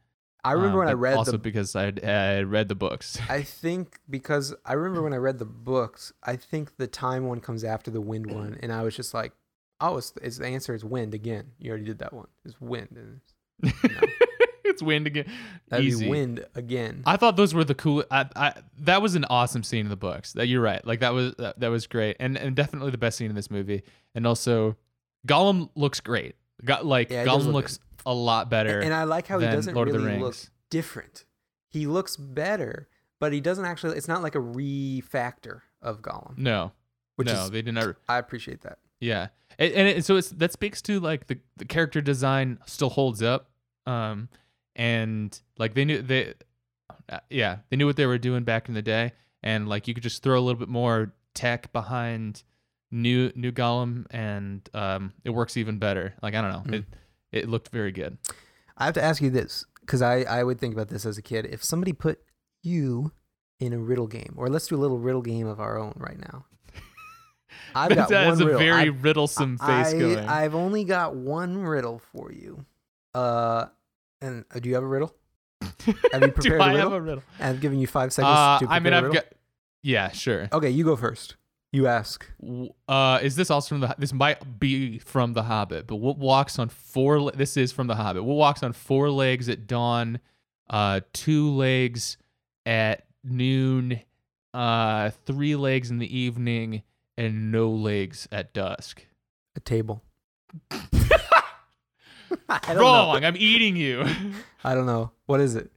I 0.44 0.52
remember 0.52 0.74
Um, 0.74 0.78
when 0.80 0.88
I 0.88 0.92
read 0.92 1.16
also 1.16 1.32
the. 1.32 1.38
because 1.38 1.74
I 1.74 1.92
I 2.04 2.42
read 2.42 2.68
the 2.68 2.74
books. 2.76 3.18
I 3.28 3.42
think 3.42 3.98
because 4.08 4.54
I 4.64 4.74
remember 4.74 5.02
when 5.02 5.14
I 5.14 5.16
read 5.18 5.38
the 5.40 5.44
books, 5.46 6.12
I 6.22 6.36
think 6.36 6.76
the 6.76 6.86
time 6.86 7.26
one 7.26 7.40
comes 7.40 7.64
after 7.64 7.90
the 7.90 8.00
wind 8.00 8.30
one, 8.30 8.58
and 8.62 8.70
I 8.72 8.82
was 8.82 8.94
just 8.94 9.12
like, 9.14 9.32
"Oh, 9.92 9.96
it's, 9.98 10.12
it's 10.22 10.38
the 10.38 10.46
answer 10.46 10.74
is 10.74 10.84
wind 10.84 11.14
again. 11.14 11.52
You 11.58 11.70
already 11.70 11.84
did 11.84 11.98
that 11.98 12.12
one. 12.12 12.26
It's 12.44 12.60
wind, 12.60 12.88
and 13.62 13.72
it's 14.64 14.82
wind 14.82 15.06
again. 15.06 15.26
that'd 15.68 15.84
Easy. 15.84 16.04
be 16.04 16.10
wind 16.10 16.44
again." 16.54 17.02
I 17.06 17.16
thought 17.16 17.36
those 17.36 17.54
were 17.54 17.64
the 17.64 17.74
cool. 17.74 18.04
I, 18.10 18.26
I 18.36 18.52
that 18.78 19.02
was 19.02 19.14
an 19.14 19.24
awesome 19.30 19.62
scene 19.62 19.80
in 19.86 19.90
the 19.90 19.96
books. 19.96 20.32
That 20.32 20.46
you're 20.48 20.62
right. 20.62 20.84
Like 20.86 21.00
that 21.00 21.12
was 21.12 21.34
that, 21.38 21.60
that 21.60 21.68
was 21.68 21.86
great, 21.86 22.16
and 22.20 22.36
and 22.36 22.54
definitely 22.56 22.90
the 22.90 22.98
best 22.98 23.18
scene 23.18 23.30
in 23.30 23.36
this 23.36 23.50
movie. 23.50 23.82
And 24.14 24.26
also, 24.26 24.76
Gollum 25.26 25.70
looks 25.74 26.00
great. 26.00 26.36
Got 26.64 26.86
like 26.86 27.10
Yeah, 27.10 27.24
Gollum 27.24 27.46
look 27.46 27.54
looks 27.54 27.78
a 28.06 28.14
lot 28.14 28.50
better. 28.50 28.80
and 28.80 28.92
I 28.92 29.04
like 29.04 29.26
how 29.26 29.38
he 29.38 29.46
doesn't 29.46 29.74
Lord 29.74 29.88
really 29.90 30.18
look 30.18 30.36
different. 30.70 31.24
He 31.68 31.86
looks 31.86 32.16
better, 32.16 32.88
but 33.18 33.32
he 33.32 33.40
doesn't 33.40 33.64
actually. 33.64 33.96
It's 33.96 34.08
not 34.08 34.22
like 34.22 34.34
a 34.34 34.40
refactor 34.40 35.60
of 35.82 36.00
Gollum, 36.02 36.38
no, 36.38 36.72
which 37.16 37.26
no, 37.28 37.44
is 37.44 37.50
they 37.50 37.62
did 37.62 37.74
not. 37.74 37.96
I 38.08 38.18
appreciate 38.18 38.60
that. 38.62 38.78
Yeah, 39.00 39.28
and, 39.58 39.72
and 39.72 39.88
it, 39.88 40.04
so 40.04 40.16
it's 40.16 40.30
that 40.30 40.52
speaks 40.52 40.80
to 40.82 41.00
like 41.00 41.26
the 41.26 41.38
the 41.56 41.64
character 41.64 42.00
design 42.00 42.58
still 42.66 42.90
holds 42.90 43.22
up. 43.22 43.50
Um, 43.86 44.28
and 44.76 45.38
like 45.58 45.74
they 45.74 45.84
knew 45.84 46.00
they, 46.02 46.34
uh, 47.08 47.18
yeah, 47.30 47.58
they 47.68 47.76
knew 47.76 47.86
what 47.86 47.96
they 47.96 48.06
were 48.06 48.18
doing 48.18 48.44
back 48.44 48.68
in 48.68 48.74
the 48.74 48.82
day, 48.82 49.12
and 49.42 49.68
like 49.68 49.86
you 49.88 49.94
could 49.94 50.02
just 50.02 50.22
throw 50.22 50.38
a 50.38 50.40
little 50.42 50.58
bit 50.58 50.68
more 50.68 51.12
tech 51.34 51.72
behind 51.72 52.42
new 52.90 53.30
new 53.34 53.52
Gollum, 53.52 54.06
and 54.10 54.68
um, 54.74 55.12
it 55.24 55.30
works 55.30 55.56
even 55.56 55.78
better. 55.78 56.14
Like 56.22 56.34
I 56.34 56.40
don't 56.40 56.50
know, 56.52 56.62
Mm. 56.72 56.74
it 56.78 56.84
it 57.32 57.48
looked 57.48 57.68
very 57.68 57.92
good. 57.92 58.16
I 58.76 58.86
have 58.86 58.94
to 58.94 59.02
ask 59.02 59.20
you 59.22 59.30
this 59.30 59.64
because 59.80 60.02
I, 60.02 60.22
I 60.22 60.42
would 60.42 60.58
think 60.58 60.74
about 60.74 60.88
this 60.88 61.04
as 61.06 61.18
a 61.18 61.22
kid. 61.22 61.46
If 61.46 61.62
somebody 61.62 61.92
put 61.92 62.20
you 62.62 63.12
in 63.60 63.72
a 63.72 63.78
riddle 63.78 64.06
game, 64.08 64.34
or 64.36 64.48
let's 64.48 64.66
do 64.66 64.76
a 64.76 64.78
little 64.78 64.98
riddle 64.98 65.22
game 65.22 65.46
of 65.46 65.60
our 65.60 65.78
own 65.78 65.94
right 65.96 66.18
now. 66.18 66.46
I've 67.74 67.94
got 67.94 68.08
that 68.10 68.20
one 68.26 68.30
has 68.30 68.40
a 68.40 68.44
riddle. 68.46 68.58
very 68.60 68.82
I- 68.82 68.84
riddlesome 68.84 69.58
face 69.58 69.94
I, 69.94 69.98
going. 69.98 70.18
I've 70.18 70.54
only 70.54 70.84
got 70.84 71.14
one 71.16 71.58
riddle 71.58 72.00
for 72.12 72.32
you. 72.32 72.64
Uh, 73.14 73.66
and 74.20 74.44
uh, 74.54 74.58
do 74.60 74.68
you 74.68 74.74
have 74.74 74.84
a 74.84 74.86
riddle? 74.88 75.14
Have 75.60 75.72
you 75.86 75.92
Do 76.20 76.30
prepared 76.32 76.60
a 76.60 76.64
I 76.64 76.68
riddle? 76.72 76.82
have 76.90 76.92
a 76.92 77.00
riddle? 77.00 77.22
I've 77.40 77.60
given 77.60 77.78
you 77.78 77.86
five 77.86 78.12
seconds 78.12 78.34
Uh, 78.36 78.58
to 78.60 78.66
prepare 78.66 78.76
I 78.76 78.80
mean, 78.80 78.92
a 78.92 78.96
I've 79.06 79.12
got. 79.12 79.24
Yeah, 79.82 80.10
sure. 80.12 80.48
Okay, 80.52 80.70
you 80.70 80.84
go 80.84 80.96
first. 80.96 81.36
You 81.72 81.88
ask. 81.88 82.24
Uh, 82.88 83.18
is 83.20 83.34
this 83.36 83.50
also 83.50 83.70
from 83.70 83.80
the? 83.80 83.94
This 83.98 84.12
might 84.12 84.60
be 84.60 84.98
from 85.00 85.32
the 85.32 85.42
Hobbit, 85.42 85.86
but 85.88 85.96
what 85.96 86.18
walks 86.18 86.58
on 86.60 86.68
four? 86.68 87.20
le- 87.20 87.32
This 87.32 87.56
is 87.56 87.72
from 87.72 87.88
the 87.88 87.96
Hobbit. 87.96 88.22
What 88.24 88.36
walks 88.36 88.62
on 88.62 88.72
four 88.72 89.10
legs 89.10 89.48
at 89.48 89.66
dawn, 89.66 90.20
uh, 90.70 91.00
two 91.12 91.50
legs 91.50 92.16
at 92.64 93.04
noon, 93.24 94.00
uh, 94.54 95.10
three 95.26 95.56
legs 95.56 95.90
in 95.90 95.98
the 95.98 96.16
evening, 96.16 96.82
and 97.16 97.50
no 97.52 97.70
legs 97.70 98.28
at 98.32 98.52
dusk. 98.52 99.06
A 99.56 99.60
table. 99.60 100.02
I 100.70 102.58
don't 102.66 102.76
know. 102.76 102.82
Wrong. 102.82 103.24
I'm 103.24 103.36
eating 103.36 103.76
you. 103.76 104.04
I 104.64 104.74
don't 104.74 104.86
know. 104.86 105.12
What 105.26 105.40
is 105.40 105.54
it? 105.54 105.70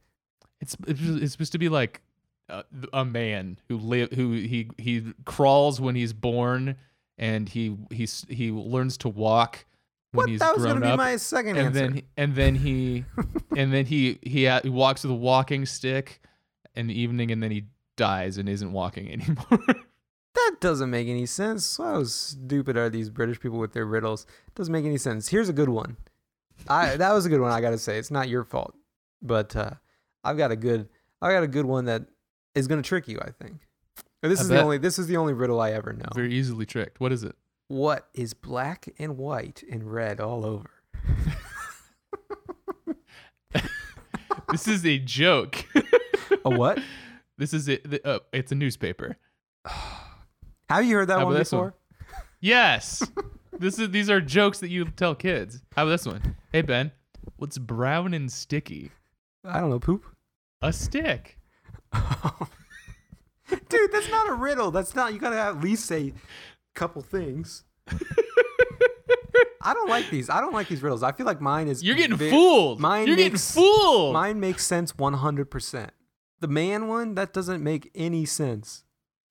It's 0.60 0.76
it's 0.88 1.00
it's 1.02 1.32
supposed 1.34 1.52
to 1.52 1.60
be 1.60 1.70
like 1.70 2.02
a, 2.50 2.64
a 2.94 3.06
man 3.06 3.60
who 3.68 3.78
live 3.78 4.12
who 4.14 4.32
he 4.34 4.70
he 4.78 5.14
crawls 5.26 5.80
when 5.80 5.96
he's 5.96 6.14
born 6.14 6.76
and 7.18 7.48
he 7.50 7.78
he's 7.92 8.26
he 8.30 8.52
learns 8.52 8.98
to 9.00 9.10
walk 9.10 9.66
when 10.12 10.24
What? 10.24 10.30
he's 10.30 10.40
That 10.40 10.54
was 10.56 10.64
grown 10.64 10.80
gonna 10.80 10.92
be 10.94 10.98
my 10.98 11.18
second 11.18 11.58
and 11.58 11.68
answer. 11.68 11.80
then 11.80 12.02
and 12.18 12.36
then 12.36 12.56
he 12.56 13.06
and 13.56 13.72
then 13.72 13.86
he 13.86 14.18
he, 14.24 14.46
ha- 14.46 14.62
he 14.64 14.70
walks 14.70 15.04
with 15.04 15.12
a 15.12 15.16
walking 15.16 15.66
stick 15.66 16.22
in 16.76 16.88
the 16.88 17.00
evening 17.00 17.32
and 17.32 17.42
then 17.44 17.52
he 17.52 17.66
dies 17.98 18.38
and 18.38 18.50
isn't 18.50 18.72
walking 18.72 19.12
anymore. 19.12 19.86
That 20.34 20.58
doesn't 20.60 20.90
make 20.90 21.08
any 21.08 21.26
sense. 21.26 21.78
How 21.78 22.04
stupid 22.04 22.78
are 22.78 22.90
these 22.90 23.10
British 23.10 23.40
people 23.40 23.58
with 23.58 23.74
their 23.74 23.86
riddles? 23.86 24.26
It 24.48 24.56
Doesn't 24.56 24.72
make 24.72 24.86
any 24.86 24.98
sense. 24.98 25.30
Here's 25.30 25.50
a 25.50 25.54
good 25.54 25.70
one. 25.70 25.98
I 26.68 26.96
that 26.98 27.14
was 27.14 27.26
a 27.26 27.30
good 27.30 27.40
one. 27.42 27.52
I 27.52 27.62
gotta 27.62 27.78
say, 27.78 27.98
it's 27.98 28.12
not 28.12 28.30
your 28.30 28.44
fault, 28.44 28.76
but 29.22 29.56
uh, 29.56 29.72
I've 30.24 30.38
got 30.38 30.52
a 30.52 30.56
good, 30.56 30.90
I 31.22 31.32
got 31.32 31.44
a 31.44 31.48
good 31.48 31.66
one 31.66 31.86
that 31.86 32.06
is 32.56 32.68
gonna 32.68 32.82
trick 32.82 33.08
you. 33.08 33.20
I 33.20 33.30
think. 33.32 33.62
This 34.22 34.40
I 34.40 34.44
is 34.44 34.48
the 34.50 34.62
only, 34.62 34.78
this 34.80 34.98
is 34.98 35.08
the 35.08 35.18
only 35.18 35.34
riddle 35.34 35.62
I 35.62 35.72
ever 35.72 35.94
know. 35.94 36.10
Very 36.16 36.34
easily 36.34 36.66
tricked. 36.66 37.00
What 37.00 37.12
is 37.12 37.24
it? 37.24 37.36
What 37.68 38.08
is 38.14 38.34
black 38.34 38.90
and 38.98 39.18
white 39.18 39.64
and 39.70 39.92
red 39.92 40.20
all 40.20 40.46
over? 40.46 40.70
This 44.52 44.68
is 44.68 44.86
a 44.86 44.98
joke. 44.98 45.66
A 46.46 46.50
what? 46.50 46.80
this 47.38 47.54
is 47.54 47.68
it. 47.68 48.02
Uh, 48.06 48.20
it's 48.32 48.52
a 48.52 48.56
newspaper. 48.56 49.18
Have 50.70 50.86
you 50.86 50.96
heard 50.96 51.08
that 51.08 51.20
How 51.20 51.26
one 51.26 51.34
this 51.36 51.52
one? 51.52 51.70
before? 51.70 51.74
Yes. 52.42 53.04
this 53.58 53.80
is 53.80 53.90
these 53.92 54.10
are 54.10 54.20
jokes 54.20 54.60
that 54.60 54.70
you 54.70 54.86
tell 54.86 55.16
kids. 55.16 55.62
How 55.76 55.84
about 55.84 55.92
this 55.92 56.06
one? 56.06 56.36
Hey 56.52 56.62
Ben, 56.62 56.92
what's 57.38 57.58
brown 57.58 58.14
and 58.14 58.32
sticky? 58.32 58.92
I 59.46 59.60
don't 59.62 59.70
know. 59.70 59.80
Poop. 59.80 60.04
A 60.62 60.74
stick. 60.74 61.38
Dude, 63.70 63.92
that's 63.92 64.10
not 64.10 64.28
a 64.30 64.34
riddle. 64.34 64.72
That's 64.72 64.94
not. 64.94 65.14
You 65.14 65.20
gotta 65.20 65.40
at 65.40 65.62
least 65.62 65.86
say 65.86 66.10
a 66.10 66.14
couple 66.76 67.02
things. 67.02 67.64
I 69.62 69.74
don't 69.74 69.90
like 69.90 70.10
these. 70.10 70.30
I 70.30 70.42
don't 70.42 70.54
like 70.54 70.68
these 70.68 70.82
riddles. 70.82 71.04
I 71.04 71.12
feel 71.14 71.26
like 71.26 71.42
mine 71.42 71.68
is. 71.68 71.84
You're 71.84 71.96
getting 71.96 72.18
fooled. 72.18 72.80
mine 72.80 73.08
You're 73.08 73.16
getting 73.16 73.38
fooled. 73.38 74.14
Mine 74.14 74.40
makes 74.40 74.66
sense 74.66 74.94
100%. 74.94 75.90
The 76.40 76.48
man 76.48 76.88
one, 76.88 77.16
that 77.16 77.34
doesn't 77.34 77.64
make 77.64 77.92
any 77.96 78.26
sense. 78.26 78.84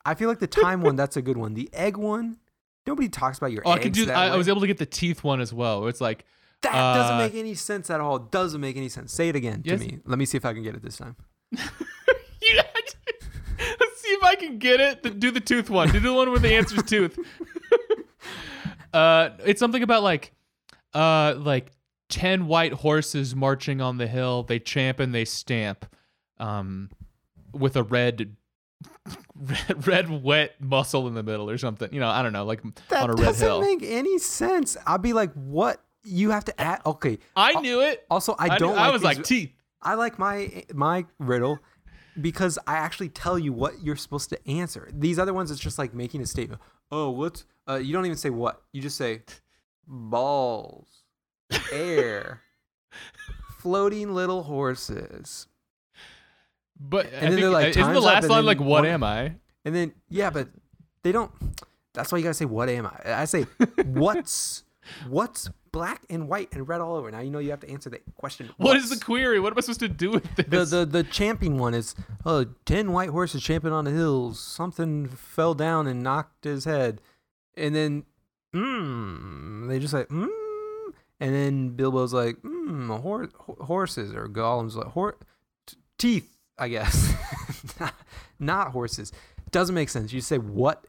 I 0.07 0.15
feel 0.15 0.29
like 0.29 0.39
the 0.39 0.47
time 0.47 0.83
one, 0.83 0.97
that's 0.97 1.17
a 1.17 1.23
good 1.23 1.37
one. 1.37 1.55
The 1.55 1.69
egg 1.73 1.97
one, 1.97 2.39
nobody 2.87 3.09
talks 3.09 3.39
about 3.39 3.53
your 3.53 3.63
oh, 3.67 3.73
I 3.73 3.75
eggs 3.75 3.83
can 3.83 3.93
do. 3.93 4.07
that 4.07 4.17
I, 4.17 4.29
I 4.29 4.37
was 4.37 4.49
able 4.49 4.61
to 4.61 4.67
get 4.67 4.79
the 4.79 4.87
teeth 4.87 5.25
one 5.25 5.41
as 5.41 5.53
well. 5.53 5.89
It's 5.89 6.01
like, 6.01 6.25
That 6.63 6.73
doesn't 6.73 7.17
uh, 7.17 7.19
make 7.19 7.35
any 7.35 7.55
sense 7.55 7.91
at 7.91 8.01
all. 8.01 8.21
Doesn't 8.21 8.61
make 8.61 8.77
any 8.77 8.89
sense. 8.89 9.13
Say 9.13 9.29
it 9.29 9.37
again 9.37 9.63
Yes. 9.65 9.81
to 9.81 9.87
me. 9.87 9.99
Let 10.07 10.19
me 10.19 10.25
see 10.25 10.37
if 10.37 10.45
I 10.45 10.55
can 10.55 10.63
get 10.63 10.77
it 10.77 10.83
this 10.83 10.97
time. 10.97 11.17
you 11.51 11.59
Let's 13.59 14.01
see 14.01 14.09
if 14.09 14.23
I 14.23 14.35
can 14.37 14.59
get 14.59 14.81
it. 14.81 15.19
Do 15.19 15.31
the 15.31 15.41
tooth 15.41 15.71
one. 15.71 15.91
Do 15.91 15.99
the 15.99 16.13
one 16.13 16.31
where 16.31 16.39
the 16.39 16.55
answer's 16.55 16.85
tooth. 16.85 17.19
uh, 18.93 19.31
it's 19.45 19.59
something 19.59 19.83
about 19.83 20.03
like, 20.03 20.33
uh, 20.95 21.35
like 21.39 21.73
ten 22.09 22.47
white 22.47 22.73
horses 22.73 23.35
marching 23.35 23.81
on 23.81 23.99
the 23.99 24.07
hill. 24.07 24.43
They 24.43 24.59
champ 24.59 25.01
and 25.01 25.15
they 25.15 25.25
stamp, 25.25 25.87
um, 26.39 26.91
with 27.53 27.77
a 27.77 27.83
red, 27.83 28.37
red, 29.37 29.87
red 29.87 30.23
wet 30.23 30.61
muscle 30.61 31.07
in 31.09 31.15
the 31.15 31.23
middle 31.23 31.49
or 31.51 31.59
something. 31.59 31.93
You 31.93 32.01
know, 32.01 32.09
I 32.09 32.23
don't 32.23 32.33
know, 32.33 32.45
like 32.45 32.63
That 32.89 33.05
on 33.05 33.11
a 33.11 33.15
red 33.15 33.25
doesn't 33.25 33.61
make 33.61 33.83
any 33.83 34.19
sense. 34.19 34.77
I'll 34.87 34.99
be 34.99 35.13
like, 35.13 35.33
what? 35.35 35.83
You 36.05 36.31
have 36.31 36.45
to 36.47 36.61
add. 36.61 36.83
Okay. 36.87 37.19
I 37.35 37.61
knew 37.61 37.81
it. 37.81 38.07
Also, 38.11 38.37
I, 38.39 38.49
knew- 38.51 38.59
don't. 38.59 38.79
I 38.79 38.85
like 38.85 38.93
was 38.93 39.03
these- 39.03 39.17
like 39.19 39.25
teeth. 39.25 39.53
I 39.83 39.95
like 39.95 40.19
my 40.19 40.65
my 40.75 41.05
riddle 41.19 41.59
because 42.21 42.59
I 42.67 42.75
actually 42.77 43.09
tell 43.11 43.39
you 43.39 43.53
what 43.53 43.83
you're 43.83 43.95
supposed 43.97 44.31
to 44.31 44.49
answer. 44.49 44.89
These 44.93 45.19
other 45.19 45.35
ones, 45.35 45.51
it's 45.51 45.61
just 45.61 45.79
like 45.79 45.95
making 45.95 46.23
a 46.23 46.27
statement. 46.27 46.61
Oh, 46.91 47.11
what? 47.11 47.45
Uh, 47.69 47.75
you 47.77 47.93
don't 47.93 48.07
even 48.07 48.17
say 48.17 48.31
what. 48.31 48.63
You 48.73 48.81
just 48.81 48.97
say 48.97 49.23
balls, 49.87 51.03
air, 51.73 52.43
floating 53.59 54.15
little 54.15 54.45
horses, 54.45 55.47
But 56.79 57.07
And 57.13 57.27
I 57.27 57.31
then 57.31 57.41
they're 57.41 57.51
like, 57.51 57.69
isn't 57.77 57.93
the 57.93 58.01
last 58.01 58.29
line 58.29 58.45
like, 58.45 58.59
"What 58.61 58.83
one- 58.83 58.87
am 58.87 59.03
I?" 59.03 59.33
and 59.65 59.75
then 59.75 59.93
yeah, 60.09 60.31
but 60.31 60.49
they 61.03 61.13
don't. 61.13 61.31
That's 61.95 62.13
why 62.13 62.19
you 62.19 62.25
gotta 62.25 62.35
say 62.35 62.45
what 62.45 62.69
am 62.69 62.87
I? 62.87 63.23
I 63.23 63.25
say 63.25 63.43
what's 63.87 64.63
what's 65.09 65.49
black 65.73 66.03
and 66.11 66.29
white 66.29 66.49
and 66.53 66.69
red 66.69 66.81
all 66.81 66.95
over. 66.97 67.11
Now 67.11 67.21
you 67.21 67.31
know 67.31 67.39
you 67.39 67.51
have 67.51 67.61
to 67.61 67.71
answer 67.71 67.89
the 67.91 68.01
question. 68.17 68.51
What 68.59 68.77
is 68.77 68.85
what's- 68.85 68.99
the 68.99 69.05
query? 69.05 69.41
What 69.41 69.53
am 69.53 69.59
I 69.59 69.61
supposed 69.63 69.81
to 69.81 69.89
do 69.89 70.11
with 70.11 70.25
this? 70.37 70.47
the 70.71 70.79
the 70.79 70.87
the 70.87 71.03
champion 71.05 71.59
one 71.59 71.73
is 71.75 71.95
uh, 72.25 72.45
ten 72.67 72.93
white 72.93 73.09
horses 73.11 73.43
champing 73.43 73.73
on 73.73 73.85
the 73.87 73.91
hills. 73.91 74.39
Something 74.39 75.07
fell 75.09 75.55
down 75.55 75.87
and 75.87 76.03
knocked 76.03 76.45
his 76.45 76.65
head, 76.67 77.01
and 77.57 77.75
then 77.75 78.05
mm, 78.55 79.69
they 79.69 79.79
just 79.79 79.95
like 79.95 80.09
mm, 80.09 80.29
and 81.21 81.35
then 81.35 81.71
Bilbo's 81.71 82.13
like 82.13 82.37
mm, 82.43 83.01
hor- 83.01 83.31
horses 83.61 84.13
or 84.15 84.29
Gollum's 84.29 84.77
like 84.77 84.89
hor- 84.89 85.17
t- 85.67 85.77
teeth, 85.99 86.36
I 86.59 86.69
guess, 86.69 87.15
not 88.39 88.69
horses. 88.73 89.13
Doesn't 89.51 89.75
make 89.75 89.89
sense. 89.89 90.13
You 90.13 90.21
say 90.21 90.39
what 90.39 90.85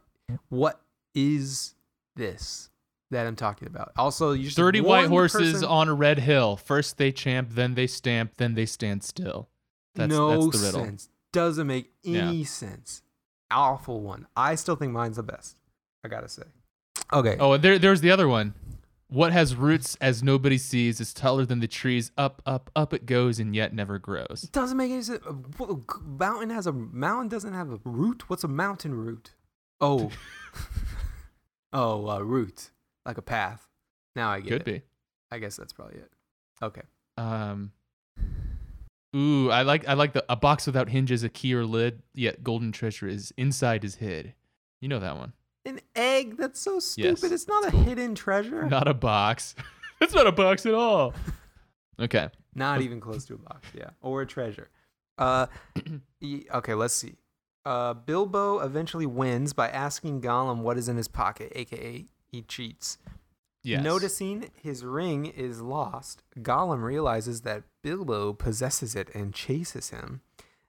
what 0.48 0.80
is 1.14 1.74
this 2.16 2.70
that 3.10 3.26
I'm 3.26 3.36
talking 3.36 3.68
about? 3.68 3.92
Also, 3.96 4.32
you 4.32 4.50
30 4.50 4.80
white 4.82 5.08
horses 5.08 5.52
person- 5.54 5.68
on 5.68 5.88
a 5.88 5.94
red 5.94 6.18
hill. 6.18 6.56
First 6.56 6.98
they 6.98 7.12
champ, 7.12 7.50
then 7.52 7.74
they 7.74 7.86
stamp, 7.86 8.32
then 8.36 8.54
they 8.54 8.66
stand 8.66 9.02
still. 9.02 9.48
That's, 9.94 10.10
no 10.10 10.46
that's 10.48 10.60
the 10.60 10.66
riddle. 10.66 10.84
sense. 10.84 11.08
Doesn't 11.32 11.66
make 11.66 11.90
Yeah. 12.02 12.28
any 12.28 12.44
sense. 12.44 13.02
Awful 13.50 14.00
one. 14.00 14.26
I 14.36 14.54
still 14.56 14.76
think 14.76 14.92
mine's 14.92 15.16
the 15.16 15.22
best. 15.22 15.58
I 16.04 16.08
gotta 16.08 16.28
say. 16.28 16.42
Okay. 17.12 17.36
Oh, 17.40 17.52
and 17.54 17.62
there, 17.64 17.78
there's 17.78 18.00
the 18.02 18.10
other 18.10 18.28
one. 18.28 18.54
What 19.10 19.32
has 19.32 19.56
roots 19.56 19.96
as 20.02 20.22
nobody 20.22 20.58
sees 20.58 21.00
is 21.00 21.14
taller 21.14 21.46
than 21.46 21.60
the 21.60 21.66
trees. 21.66 22.10
Up, 22.18 22.42
up, 22.44 22.70
up 22.76 22.92
it 22.92 23.06
goes, 23.06 23.38
and 23.38 23.56
yet 23.56 23.72
never 23.72 23.98
grows. 23.98 24.42
It 24.44 24.52
Doesn't 24.52 24.76
make 24.76 24.90
any 24.92 25.00
sense. 25.02 25.22
What- 25.56 25.70
Mountain 26.04 26.50
has 26.50 26.66
a 26.66 26.72
mountain 26.72 27.28
doesn't 27.28 27.54
have 27.54 27.70
a 27.70 27.80
root. 27.84 28.28
What's 28.28 28.44
a 28.44 28.48
mountain 28.48 28.92
root? 28.94 29.32
Oh. 29.80 30.10
oh, 31.72 32.08
uh, 32.08 32.18
root 32.20 32.70
like 33.06 33.16
a 33.18 33.22
path. 33.22 33.66
Now 34.14 34.30
I 34.30 34.40
get 34.40 34.48
Could 34.50 34.60
it. 34.62 34.64
be. 34.64 34.82
I 35.30 35.38
guess 35.38 35.56
that's 35.56 35.72
probably 35.72 35.96
it. 35.98 36.10
Okay. 36.62 36.82
Um. 37.16 37.72
Ooh, 39.16 39.50
I 39.50 39.62
like 39.62 39.88
I 39.88 39.94
like 39.94 40.12
the 40.12 40.24
a 40.28 40.36
box 40.36 40.66
without 40.66 40.90
hinges, 40.90 41.22
a 41.22 41.28
key 41.30 41.54
or 41.54 41.64
lid, 41.64 42.02
yet 42.14 42.42
golden 42.44 42.72
treasure 42.72 43.08
is 43.08 43.32
inside 43.38 43.84
is 43.84 43.96
hid. 43.96 44.34
You 44.82 44.88
know 44.88 44.98
that 45.00 45.16
one. 45.16 45.32
An 45.68 45.80
egg. 45.94 46.38
That's 46.38 46.58
so 46.58 46.78
stupid. 46.78 47.22
Yes, 47.22 47.30
it's 47.30 47.46
not 47.46 47.68
a 47.68 47.70
cool. 47.70 47.82
hidden 47.84 48.14
treasure. 48.14 48.64
Not 48.66 48.88
a 48.88 48.94
box. 48.94 49.54
it's 50.00 50.14
not 50.14 50.26
a 50.26 50.32
box 50.32 50.66
at 50.66 50.74
all. 50.74 51.14
Okay. 52.00 52.28
Not 52.54 52.80
even 52.80 53.00
close 53.00 53.24
to 53.24 53.34
a 53.34 53.38
box, 53.38 53.66
yeah, 53.76 53.90
or 54.02 54.22
a 54.22 54.26
treasure. 54.26 54.70
Uh, 55.18 55.48
okay, 56.54 56.74
let's 56.74 56.94
see. 56.94 57.16
Uh, 57.64 57.92
Bilbo 57.92 58.60
eventually 58.60 59.04
wins 59.04 59.52
by 59.52 59.68
asking 59.68 60.20
Gollum 60.20 60.58
what 60.60 60.78
is 60.78 60.88
in 60.88 60.96
his 60.96 61.08
pocket, 61.08 61.50
aka 61.56 62.06
he 62.24 62.42
cheats. 62.42 62.98
Yes. 63.64 63.82
Noticing 63.82 64.50
his 64.62 64.84
ring 64.84 65.26
is 65.26 65.60
lost, 65.60 66.22
Gollum 66.38 66.84
realizes 66.84 67.40
that 67.40 67.64
Bilbo 67.82 68.32
possesses 68.32 68.94
it 68.94 69.12
and 69.12 69.34
chases 69.34 69.90
him. 69.90 70.20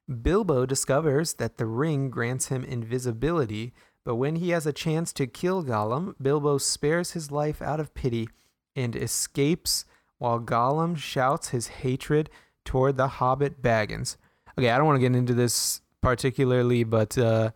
Bilbo 0.09 0.65
discovers 0.65 1.35
that 1.35 1.57
the 1.57 1.67
ring 1.67 2.09
grants 2.09 2.47
him 2.47 2.63
invisibility, 2.63 3.73
but 4.09 4.15
when 4.15 4.37
he 4.37 4.49
has 4.49 4.65
a 4.65 4.73
chance 4.73 5.13
to 5.13 5.27
kill 5.27 5.63
Gollum, 5.63 6.15
Bilbo 6.19 6.57
spares 6.57 7.11
his 7.11 7.29
life 7.29 7.61
out 7.61 7.79
of 7.79 7.93
pity 7.93 8.27
and 8.75 8.95
escapes 8.95 9.85
while 10.17 10.39
Gollum 10.39 10.97
shouts 10.97 11.49
his 11.49 11.67
hatred 11.67 12.27
toward 12.65 12.97
the 12.97 13.07
hobbit 13.07 13.61
Baggins. 13.61 14.17
Okay, 14.57 14.71
I 14.71 14.77
don't 14.79 14.87
want 14.87 14.95
to 14.95 15.07
get 15.07 15.15
into 15.15 15.35
this 15.35 15.81
particularly, 16.01 16.83
but 16.83 17.19
uh 17.19 17.51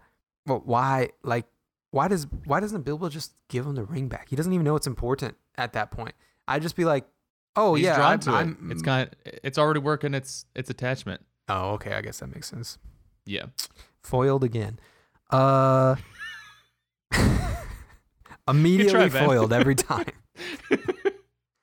well, 0.46 0.62
why 0.64 1.10
like 1.24 1.48
why 1.90 2.08
does 2.08 2.28
why 2.46 2.60
doesn't 2.60 2.84
Bilbo 2.84 3.10
just 3.10 3.34
give 3.50 3.66
him 3.66 3.74
the 3.74 3.84
ring 3.84 4.08
back? 4.08 4.30
He 4.30 4.36
doesn't 4.36 4.54
even 4.54 4.64
know 4.64 4.76
it's 4.76 4.86
important 4.86 5.34
at 5.58 5.74
that 5.74 5.90
point. 5.90 6.14
I'd 6.48 6.62
just 6.62 6.76
be 6.76 6.86
like, 6.86 7.06
"Oh 7.56 7.74
He's 7.74 7.86
yeah, 7.86 7.96
drawn 7.96 8.12
I'm, 8.14 8.20
to 8.20 8.30
it. 8.30 8.34
I'm- 8.34 8.70
It's 8.72 8.84
kind. 8.84 9.10
of, 9.26 9.34
It's 9.44 9.58
already 9.58 9.80
working. 9.80 10.14
Its 10.14 10.46
its 10.54 10.70
attachment. 10.70 11.22
Oh, 11.50 11.72
okay, 11.72 11.94
I 11.94 12.02
guess 12.02 12.20
that 12.20 12.28
makes 12.28 12.48
sense. 12.48 12.78
Yeah. 13.26 13.46
Foiled 14.04 14.44
again. 14.44 14.78
Uh 15.32 15.96
immediately 18.48 19.10
Ben. 19.10 19.28
foiled 19.28 19.54
every 19.54 19.76
time. 19.76 20.12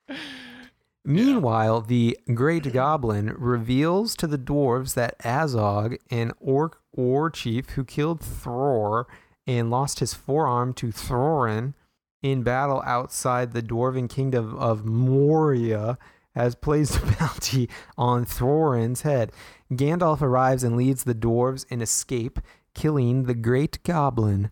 Meanwhile, 1.05 1.83
the 1.83 2.19
Great 2.35 2.73
Goblin 2.73 3.35
reveals 3.37 4.15
to 4.17 4.27
the 4.27 4.39
dwarves 4.39 4.95
that 4.95 5.19
Azog, 5.21 5.99
an 6.11 6.33
orc 6.39 6.81
war 6.93 7.31
chief 7.31 7.71
who 7.71 7.85
killed 7.85 8.21
Thror 8.21 9.07
and 9.47 9.71
lost 9.71 10.01
his 10.01 10.15
forearm 10.15 10.75
to 10.75 10.89
Thorin 10.89 11.75
in 12.23 12.43
battle 12.43 12.83
outside 12.85 13.53
the 13.53 13.63
dwarven 13.63 14.09
kingdom 14.09 14.55
of 14.57 14.85
Moria, 14.85 15.99
has 16.35 16.55
placed 16.55 16.99
a 16.99 17.17
bounty 17.19 17.69
on 17.97 18.25
Thorin's 18.25 19.03
head. 19.03 19.33
Gandalf 19.73 20.21
arrives 20.21 20.63
and 20.63 20.77
leads 20.77 21.05
the 21.05 21.15
dwarves 21.15 21.65
in 21.71 21.81
escape, 21.81 22.39
killing 22.75 23.25
the 23.25 23.35
Great 23.35 23.83
Goblin. 23.83 24.51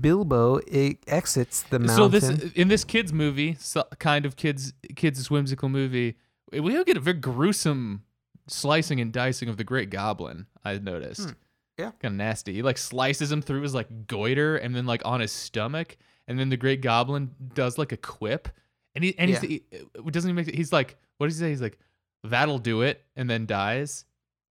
Bilbo 0.00 0.60
e- 0.66 0.98
exits 1.06 1.62
the 1.62 1.78
mountain. 1.78 1.96
So 1.96 2.08
this 2.08 2.52
in 2.52 2.68
this 2.68 2.84
kids 2.84 3.12
movie, 3.12 3.56
so, 3.58 3.84
kind 3.98 4.24
of 4.24 4.36
kids 4.36 4.72
kids 4.96 5.30
whimsical 5.30 5.68
movie, 5.68 6.16
we 6.52 6.82
get 6.84 6.96
a 6.96 7.00
very 7.00 7.18
gruesome 7.18 8.02
slicing 8.48 9.00
and 9.00 9.12
dicing 9.12 9.48
of 9.48 9.56
the 9.56 9.64
Great 9.64 9.90
Goblin. 9.90 10.46
I 10.64 10.78
noticed. 10.78 11.28
Hmm. 11.30 11.32
Yeah. 11.76 11.90
kind 12.00 12.12
of 12.14 12.18
nasty. 12.18 12.52
He 12.54 12.62
like 12.62 12.78
slices 12.78 13.32
him 13.32 13.42
through 13.42 13.62
his 13.62 13.74
like 13.74 14.06
goiter 14.06 14.56
and 14.56 14.76
then 14.76 14.86
like 14.86 15.02
on 15.04 15.20
his 15.20 15.32
stomach, 15.32 15.96
and 16.28 16.38
then 16.38 16.48
the 16.48 16.56
Great 16.56 16.80
Goblin 16.82 17.32
does 17.54 17.78
like 17.78 17.90
a 17.92 17.96
quip, 17.96 18.48
and 18.94 19.02
he 19.04 19.18
and 19.18 19.28
he's, 19.28 19.40
he 19.40 19.62
doesn't 20.10 20.30
even 20.30 20.46
make. 20.46 20.54
He's 20.54 20.72
like, 20.72 20.96
what 21.18 21.26
does 21.26 21.36
he 21.38 21.44
say? 21.44 21.50
He's 21.50 21.60
like, 21.60 21.78
"That'll 22.22 22.58
do 22.58 22.82
it," 22.82 23.04
and 23.16 23.28
then 23.28 23.44
dies. 23.46 24.04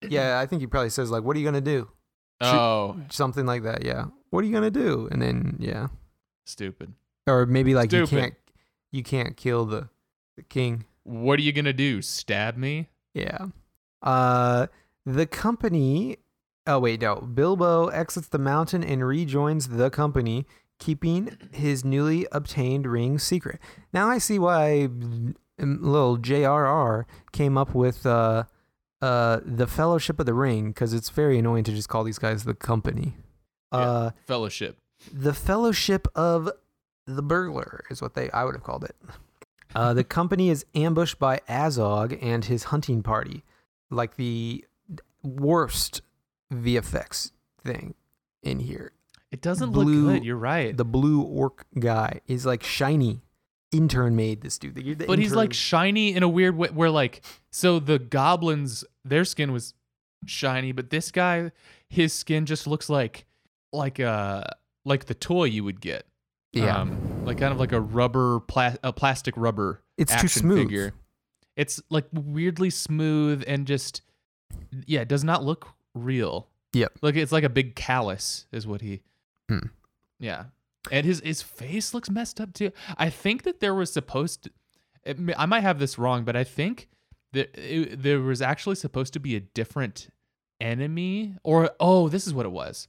yeah, 0.07 0.37
I 0.37 0.45
think 0.45 0.61
he 0.61 0.67
probably 0.67 0.89
says 0.89 1.09
like, 1.11 1.23
"What 1.23 1.37
are 1.37 1.39
you 1.39 1.45
gonna 1.45 1.61
do?" 1.61 1.89
Oh, 2.41 2.97
Something 3.09 3.45
like 3.45 3.63
that. 3.63 3.85
Yeah. 3.85 4.05
What 4.33 4.43
are 4.43 4.47
you 4.47 4.53
gonna 4.53 4.71
do? 4.71 5.07
And 5.11 5.21
then 5.21 5.57
yeah, 5.59 5.89
stupid. 6.47 6.95
or 7.27 7.45
maybe 7.45 7.75
like 7.75 7.91
you 7.91 8.07
can't 8.07 8.33
you 8.91 9.03
can't 9.03 9.37
kill 9.37 9.65
the 9.65 9.89
the 10.37 10.41
king. 10.41 10.85
What 11.03 11.37
are 11.37 11.43
you 11.43 11.51
gonna 11.51 11.71
do? 11.71 12.01
Stab 12.01 12.57
me? 12.57 12.89
Yeah. 13.13 13.49
Uh, 14.01 14.65
the 15.05 15.27
company. 15.27 16.17
Oh 16.65 16.79
wait, 16.79 17.01
no. 17.01 17.17
Bilbo 17.17 17.89
exits 17.89 18.27
the 18.27 18.39
mountain 18.39 18.83
and 18.83 19.05
rejoins 19.05 19.67
the 19.67 19.91
company, 19.91 20.47
keeping 20.79 21.37
his 21.51 21.85
newly 21.85 22.25
obtained 22.31 22.87
ring 22.87 23.19
secret. 23.19 23.59
Now 23.93 24.09
I 24.09 24.17
see 24.17 24.39
why 24.39 24.87
mm, 24.89 25.35
little 25.59 26.17
J.R.R. 26.17 27.05
came 27.33 27.55
up 27.55 27.75
with 27.75 28.03
uh, 28.07 28.45
uh, 28.99 29.41
the 29.45 29.67
Fellowship 29.67 30.19
of 30.19 30.25
the 30.25 30.33
Ring 30.33 30.69
because 30.69 30.91
it's 30.91 31.11
very 31.11 31.37
annoying 31.37 31.65
to 31.65 31.71
just 31.71 31.87
call 31.87 32.03
these 32.03 32.17
guys 32.17 32.45
the 32.45 32.55
company. 32.55 33.13
Yeah. 33.73 33.79
Uh, 33.79 34.11
Fellowship. 34.27 34.77
the 35.11 35.33
Fellowship 35.33 36.07
of 36.15 36.49
the 37.05 37.21
Burglar 37.21 37.83
is 37.89 38.01
what 38.01 38.13
they 38.13 38.29
I 38.31 38.43
would 38.45 38.55
have 38.55 38.63
called 38.63 38.83
it. 38.83 38.95
Uh, 39.75 39.93
the 39.93 40.03
company 40.19 40.49
is 40.49 40.65
ambushed 40.75 41.19
by 41.19 41.39
Azog 41.49 42.17
and 42.21 42.45
his 42.45 42.65
hunting 42.65 43.03
party, 43.03 43.43
like 43.89 44.15
the 44.15 44.63
worst 45.23 46.01
VFX 46.53 47.31
thing 47.63 47.95
in 48.43 48.59
here. 48.59 48.91
It 49.31 49.41
doesn't 49.41 49.71
Blue- 49.71 49.83
look 50.05 50.13
good. 50.15 50.25
You're 50.25 50.37
right. 50.37 50.75
The 50.77 50.85
blue 50.85 51.21
orc 51.21 51.65
guy 51.79 52.21
is 52.27 52.45
like 52.45 52.63
shiny. 52.63 53.21
Intern 53.71 54.15
made 54.15 54.41
this 54.41 54.59
dude. 54.59 54.75
The, 54.75 54.93
the 54.93 55.05
but 55.07 55.17
he's 55.17 55.33
like 55.33 55.51
shiny 55.51 56.13
in 56.13 56.21
a 56.21 56.29
weird 56.29 56.55
way 56.55 56.69
where 56.69 56.91
like 56.91 57.23
so 57.49 57.79
the 57.79 57.97
goblins 57.97 58.83
their 59.03 59.25
skin 59.25 59.51
was 59.51 59.73
shiny 60.27 60.71
but 60.71 60.91
this 60.91 61.09
guy 61.09 61.51
his 61.89 62.13
skin 62.13 62.45
just 62.45 62.67
looks 62.67 62.87
like 62.87 63.25
like 63.73 63.99
uh 63.99 64.43
like 64.85 65.05
the 65.05 65.13
toy 65.13 65.45
you 65.45 65.63
would 65.63 65.81
get 65.81 66.05
yeah, 66.51 66.77
um, 66.81 67.25
like 67.25 67.39
kind 67.39 67.51
of 67.51 67.59
like 67.59 67.71
a 67.71 67.81
rubber 67.81 68.39
pla- 68.41 68.75
a 68.83 68.93
plastic 68.93 69.33
rubber 69.37 69.81
it's 69.97 70.15
too 70.21 70.27
smooth. 70.27 70.59
figure 70.59 70.93
it's 71.55 71.81
like 71.89 72.05
weirdly 72.13 72.69
smooth 72.69 73.43
and 73.47 73.65
just 73.65 74.01
yeah 74.85 75.01
it 75.01 75.07
does 75.07 75.23
not 75.23 75.43
look 75.43 75.67
real 75.95 76.47
Yep. 76.73 76.93
like 77.01 77.15
it's 77.15 77.31
like 77.31 77.43
a 77.43 77.49
big 77.49 77.75
callus 77.75 78.45
is 78.51 78.65
what 78.67 78.81
he 78.81 79.01
Hmm. 79.49 79.67
yeah 80.19 80.45
and 80.91 81.05
his 81.05 81.21
his 81.21 81.41
face 81.41 81.93
looks 81.93 82.09
messed 82.09 82.39
up 82.39 82.53
too 82.53 82.71
i 82.97 83.09
think 83.09 83.43
that 83.43 83.59
there 83.59 83.73
was 83.75 83.91
supposed 83.91 84.43
to 84.43 84.51
it, 85.03 85.17
i 85.37 85.45
might 85.45 85.61
have 85.61 85.79
this 85.79 85.97
wrong 85.97 86.23
but 86.23 86.35
i 86.35 86.43
think 86.43 86.87
that 87.31 87.49
it, 87.57 88.01
there 88.03 88.19
was 88.19 88.41
actually 88.41 88.75
supposed 88.75 89.11
to 89.13 89.19
be 89.19 89.35
a 89.35 89.39
different 89.39 90.07
enemy 90.61 91.35
or 91.43 91.71
oh 91.79 92.07
this 92.09 92.25
is 92.27 92.33
what 92.33 92.45
it 92.45 92.51
was 92.51 92.87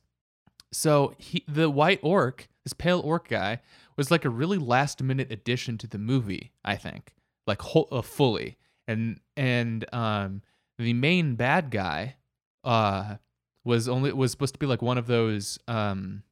so 0.75 1.14
he 1.18 1.45
the 1.49 1.70
white 1.70 2.01
orc 2.03 2.49
this 2.64 2.72
pale 2.72 3.01
orc 3.01 3.29
guy 3.29 3.61
was 3.97 4.11
like 4.11 4.25
a 4.25 4.31
really 4.31 4.59
last 4.59 5.03
minute 5.03 5.31
addition 5.31 5.79
to 5.79 5.87
the 5.87 5.99
movie 5.99 6.53
i 6.64 6.75
think 6.77 7.14
like 7.47 7.62
whole, 7.62 7.89
uh, 7.93 8.03
fully 8.03 8.57
and 8.89 9.20
and 9.37 9.85
um 9.95 10.43
the 10.79 10.93
main 10.93 11.37
bad 11.37 11.70
guy 11.70 12.16
uh 12.64 13.16
was 13.64 13.89
only 13.89 14.12
was 14.12 14.31
supposed 14.31 14.53
to 14.55 14.59
be 14.59 14.66
like 14.66 14.83
one 14.83 14.99
of 14.99 15.07
those 15.07 15.59
um 15.68 16.22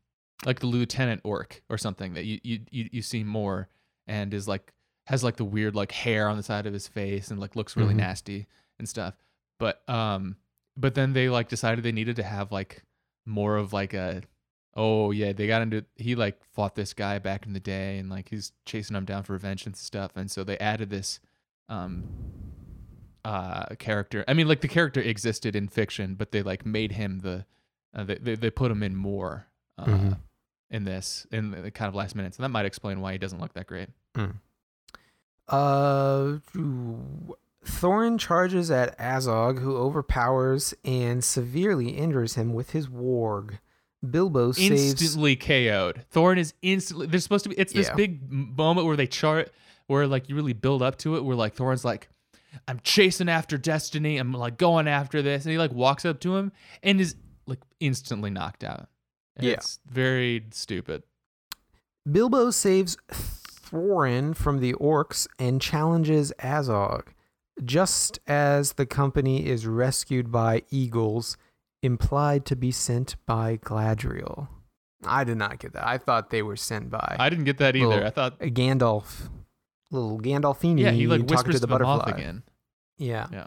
like 0.45 0.59
the 0.61 0.67
lieutenant 0.67 1.21
orc 1.25 1.63
or 1.71 1.79
something 1.79 2.15
that 2.15 2.25
you 2.25 2.41
you 2.43 2.61
you, 2.71 3.01
see 3.03 3.23
more 3.23 3.69
and 4.09 4.35
is 4.35 4.49
like 4.49 4.73
has 5.07 5.23
like 5.23 5.37
the 5.37 5.45
weird 5.45 5.75
like 5.77 5.93
hair 5.93 6.29
on 6.29 6.37
the 6.37 6.43
side 6.43 6.67
of 6.67 6.73
his 6.73 6.89
face 6.89 7.31
and 7.31 7.39
like 7.41 7.55
looks 7.55 7.77
really 7.77 7.95
Mhm. 7.95 7.99
nasty 7.99 8.47
and 8.79 8.89
stuff 8.89 9.15
but 9.61 9.89
um 9.89 10.37
but 10.77 10.95
then 10.95 11.13
they 11.13 11.29
like 11.29 11.49
decided 11.49 11.85
they 11.85 11.93
needed 11.93 12.17
to 12.17 12.23
have 12.23 12.51
like 12.51 12.83
more 13.25 13.57
of 13.57 13.73
like 13.73 13.95
a 13.95 14.23
oh 14.75 15.11
yeah 15.11 15.33
they 15.33 15.47
got 15.47 15.61
into 15.63 15.85
he 15.97 16.15
like 16.15 16.43
fought 16.45 16.75
this 16.75 16.95
guy 16.95 17.19
back 17.19 17.45
in 17.47 17.53
the 17.53 17.61
day 17.61 17.99
and 17.99 18.09
like 18.11 18.29
he's 18.31 18.53
chasing 18.65 18.97
him 18.97 19.05
down 19.05 19.23
for 19.23 19.33
revenge 19.35 19.67
and 19.67 19.77
stuff 19.77 20.13
and 20.17 20.31
so 20.31 20.43
they 20.45 20.57
added 20.59 20.89
this 20.91 21.21
um 21.69 22.05
uh 23.25 23.67
character 23.79 24.25
i 24.29 24.33
mean 24.35 24.49
like 24.49 24.61
the 24.63 24.69
character 24.69 25.01
existed 25.01 25.55
in 25.55 25.69
fiction 25.69 26.15
but 26.15 26.33
they 26.33 26.43
like 26.43 26.65
made 26.67 26.93
him 26.93 27.21
the 27.21 27.45
uh, 27.95 28.03
they, 28.05 28.15
they 28.17 28.35
they 28.35 28.51
put 28.51 28.71
him 28.71 28.83
in 28.83 28.97
more 28.97 29.47
uh 29.79 29.85
Mhm. 29.85 30.19
in 30.71 30.85
this 30.85 31.27
in 31.31 31.51
the 31.51 31.71
kind 31.71 31.89
of 31.89 31.95
last 31.95 32.15
minute 32.17 32.35
so 32.35 32.43
that 32.43 32.49
might 32.49 32.65
explain 32.65 33.01
why 33.01 33.13
he 33.13 33.19
doesn't 33.19 33.41
look 33.41 33.53
that 33.55 33.67
great 33.67 33.89
Uh, 35.49 36.39
Thorin 37.65 38.19
charges 38.19 38.71
at 38.71 38.97
Azog, 38.99 39.59
who 39.61 39.77
overpowers 39.77 40.75
and 40.85 41.23
severely 41.23 41.91
injures 41.91 42.35
him 42.35 42.53
with 42.55 42.71
his 42.71 42.89
warg. 42.89 43.59
Bilbo 44.09 44.53
saves. 44.53 45.01
instantly 45.03 45.37
KO'd. 45.37 46.05
Thorin 46.13 46.39
is 46.39 46.55
instantly. 46.63 47.07
There's 47.07 47.23
supposed 47.23 47.45
to 47.45 47.51
be. 47.51 47.57
It's 47.59 47.73
this 47.73 47.89
Yeah. 47.89 47.95
big 47.95 48.31
moment 48.31 48.87
where 48.87 48.97
they 48.97 49.07
chart, 49.07 49.53
where 49.87 50.07
like 50.07 50.29
you 50.29 50.35
really 50.35 50.53
build 50.55 50.83
up 50.83 50.99
to 50.99 51.17
it. 51.17 51.25
Where 51.25 51.37
like 51.37 51.55
Thorin's 51.55 51.85
like, 51.85 52.09
"I'm 52.67 52.81
chasing 52.83 53.29
after 53.29 53.57
destiny. 53.57 54.19
I'm 54.19 54.33
like 54.33 54.59
going 54.59 54.89
after 54.89 55.23
this," 55.23 55.45
and 55.45 55.53
he 55.53 55.59
like 55.59 55.73
walks 55.73 56.05
up 56.05 56.19
to 56.21 56.37
him 56.37 56.51
and 56.83 57.01
is 57.01 57.15
like 57.47 57.61
instantly 57.81 58.31
knocked 58.31 58.65
out. 58.65 58.89
And 59.37 59.47
Yeah. 59.47 59.53
it's 59.55 59.79
very 59.89 60.47
stupid. 60.51 61.05
Bilbo 62.11 62.51
saves 62.51 62.97
Thorin 63.09 64.35
from 64.35 64.59
the 64.59 64.75
orcs 64.75 65.27
and 65.39 65.61
challenges 65.61 66.33
Azog, 66.41 67.09
just 67.65 68.19
as 68.27 68.73
the 68.75 68.87
company 68.87 69.47
is 69.47 69.67
rescued 69.67 70.33
by 70.33 70.63
eagles, 70.71 71.37
implied 71.83 72.47
to 72.47 72.57
be 72.57 72.71
sent 72.71 73.17
by 73.27 73.57
Galadriel. 73.59 74.49
I 75.05 75.25
did 75.25 75.37
not 75.37 75.59
get 75.59 75.73
that. 75.73 75.87
I 75.87 75.99
thought 75.99 76.31
they 76.31 76.43
were 76.43 76.57
sent 76.57 76.89
by 76.91 77.17
I 77.19 77.29
didn't 77.29 77.45
get 77.45 77.59
that 77.59 77.75
either. 77.75 78.05
I 78.07 78.11
thought, 78.11 78.39
Gandalf, 78.39 79.29
little 79.91 80.21
Gandalfini. 80.21 80.81
yeah, 80.81 80.93
he 80.93 81.07
like 81.07 81.23
whispers 81.29 81.57
to 81.57 81.61
the 81.61 81.67
to 81.67 81.73
butterfly. 81.85 82.11
again. 82.11 82.43
Yeah. 82.99 83.27
Yeah. 83.33 83.47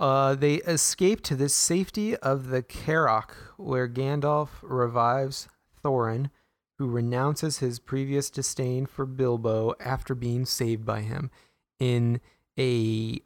Uh, 0.00 0.34
they 0.34 0.56
escape 0.56 1.22
to 1.22 1.34
the 1.34 1.48
safety 1.48 2.16
of 2.16 2.48
the 2.48 2.62
Carrock, 2.62 3.34
where 3.56 3.88
Gandalf 3.88 4.48
revives 4.62 5.48
Thorin, 5.84 6.30
who 6.78 6.88
renounces 6.88 7.58
his 7.58 7.78
previous 7.80 8.30
disdain 8.30 8.86
for 8.86 9.06
Bilbo 9.06 9.74
after 9.80 10.14
being 10.14 10.44
saved 10.44 10.84
by 10.84 11.00
him 11.00 11.30
in 11.80 12.20
a 12.58 13.20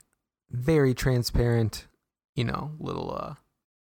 very 0.51 0.95
transparent, 0.95 1.87
you 2.35 2.45
know, 2.45 2.73
little 2.79 3.15
uh 3.15 3.35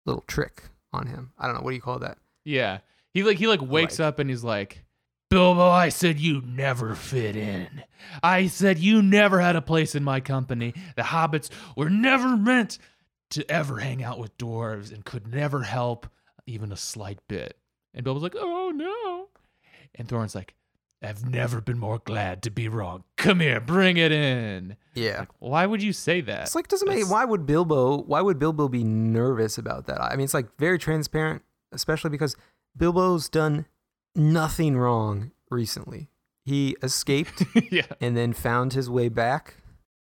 little 0.08 0.24
trick 0.26 0.64
on 0.92 1.06
him. 1.06 1.32
I 1.38 1.46
don't 1.46 1.56
know, 1.56 1.62
what 1.62 1.70
do 1.70 1.76
you 1.76 1.82
call 1.82 1.98
that? 2.00 2.18
Yeah. 2.44 2.78
He 3.14 3.22
like 3.22 3.38
he 3.38 3.46
like 3.46 3.62
wakes 3.62 3.98
Like- 3.98 4.06
up 4.08 4.18
and 4.18 4.28
he's 4.30 4.44
like, 4.44 4.84
Bilbo, 5.30 5.68
I 5.68 5.90
said 5.90 6.18
you 6.18 6.40
never 6.46 6.94
fit 6.94 7.36
in. 7.36 7.82
I 8.22 8.46
said 8.46 8.78
you 8.78 9.02
never 9.02 9.40
had 9.40 9.56
a 9.56 9.60
place 9.62 9.94
in 9.94 10.02
my 10.02 10.20
company. 10.20 10.72
The 10.96 11.02
hobbits 11.02 11.50
were 11.76 11.90
never 11.90 12.34
meant 12.36 12.78
to 13.30 13.44
ever 13.50 13.78
hang 13.78 14.02
out 14.02 14.18
with 14.18 14.38
dwarves 14.38 14.90
and 14.90 15.04
could 15.04 15.26
never 15.26 15.62
help 15.62 16.06
even 16.46 16.72
a 16.72 16.76
slight 16.78 17.18
bit. 17.28 17.58
And 17.92 18.04
Bilbo's 18.04 18.22
like, 18.22 18.36
oh 18.38 18.72
no. 18.74 19.28
And 19.94 20.08
Thorin's 20.08 20.34
like, 20.34 20.54
I've 21.02 21.28
never 21.28 21.60
been 21.60 21.78
more 21.78 22.00
glad 22.04 22.42
to 22.42 22.50
be 22.50 22.68
wrong. 22.68 23.04
Come 23.16 23.40
here, 23.40 23.60
bring 23.60 23.96
it 23.96 24.10
in. 24.10 24.76
Yeah. 24.94 25.20
Like, 25.20 25.28
why 25.38 25.66
would 25.66 25.82
you 25.82 25.92
say 25.92 26.20
that? 26.22 26.42
It's 26.42 26.54
like 26.54 26.68
doesn't 26.68 26.88
make 26.88 27.08
why 27.08 27.24
would 27.24 27.46
Bilbo 27.46 28.02
why 28.02 28.20
would 28.20 28.38
Bilbo 28.38 28.68
be 28.68 28.82
nervous 28.82 29.58
about 29.58 29.86
that? 29.86 30.00
I 30.00 30.16
mean 30.16 30.24
it's 30.24 30.34
like 30.34 30.48
very 30.58 30.78
transparent, 30.78 31.42
especially 31.72 32.10
because 32.10 32.36
Bilbo's 32.76 33.28
done 33.28 33.66
nothing 34.16 34.76
wrong 34.76 35.30
recently. 35.50 36.08
He 36.44 36.76
escaped 36.82 37.44
yeah. 37.70 37.86
and 38.00 38.16
then 38.16 38.32
found 38.32 38.72
his 38.72 38.90
way 38.90 39.08
back 39.08 39.56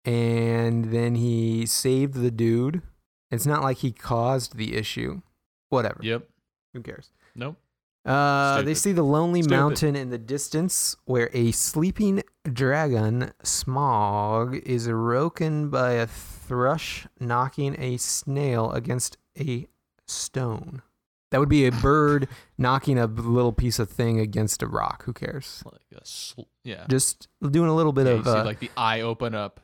and 0.05 0.87
then 0.87 1.15
he 1.15 1.65
saved 1.65 2.15
the 2.15 2.31
dude. 2.31 2.83
It's 3.31 3.47
not 3.47 3.63
like 3.63 3.79
he 3.79 3.93
caused 3.93 4.57
the 4.57 4.77
issue. 4.77 5.23
Whatever. 5.71 6.01
Yep. 6.03 6.29
Who 6.75 6.83
cares? 6.83 7.13
Nope. 7.35 7.57
Uh, 8.05 8.63
they 8.63 8.75
see 8.75 8.91
the 8.93 9.03
lonely 9.05 9.43
Stupid. 9.43 9.57
mountain 9.57 9.97
in 9.97 10.11
the 10.11 10.19
distance 10.19 10.97
where 11.05 11.31
a 11.33 11.53
sleeping 11.53 12.23
dragon, 12.53 13.33
Smaug, 13.45 14.61
is 14.63 14.87
awoken 14.89 15.69
by 15.71 15.93
a 15.93 16.07
thrush 16.07 17.07
knocking 17.21 17.77
a 17.81 17.97
snail 17.99 18.73
against 18.73 19.17
a 19.39 19.69
stone. 20.07 20.83
That 21.31 21.39
would 21.39 21.49
be 21.49 21.65
a 21.67 21.73
bird 21.73 22.29
knocking 22.59 22.99
a 22.99 23.07
little 23.07 23.53
piece 23.53 23.79
of 23.79 23.89
thing 23.89 24.19
against 24.21 24.63
a 24.63 24.67
rock. 24.67 25.05
Who 25.05 25.13
cares? 25.13 25.63
Like 25.65 25.81
a 25.95 26.05
sl- 26.05 26.43
yeah. 26.65 26.85
Just 26.89 27.29
doing 27.51 27.71
a 27.71 27.75
little 27.75 27.93
bit 27.93 28.07
Yeah, 28.07 28.13
of 28.15 28.27
uh, 28.27 28.45
like 28.45 28.59
the 28.59 28.71
eye 28.77 29.01
open 29.01 29.35
up. 29.35 29.61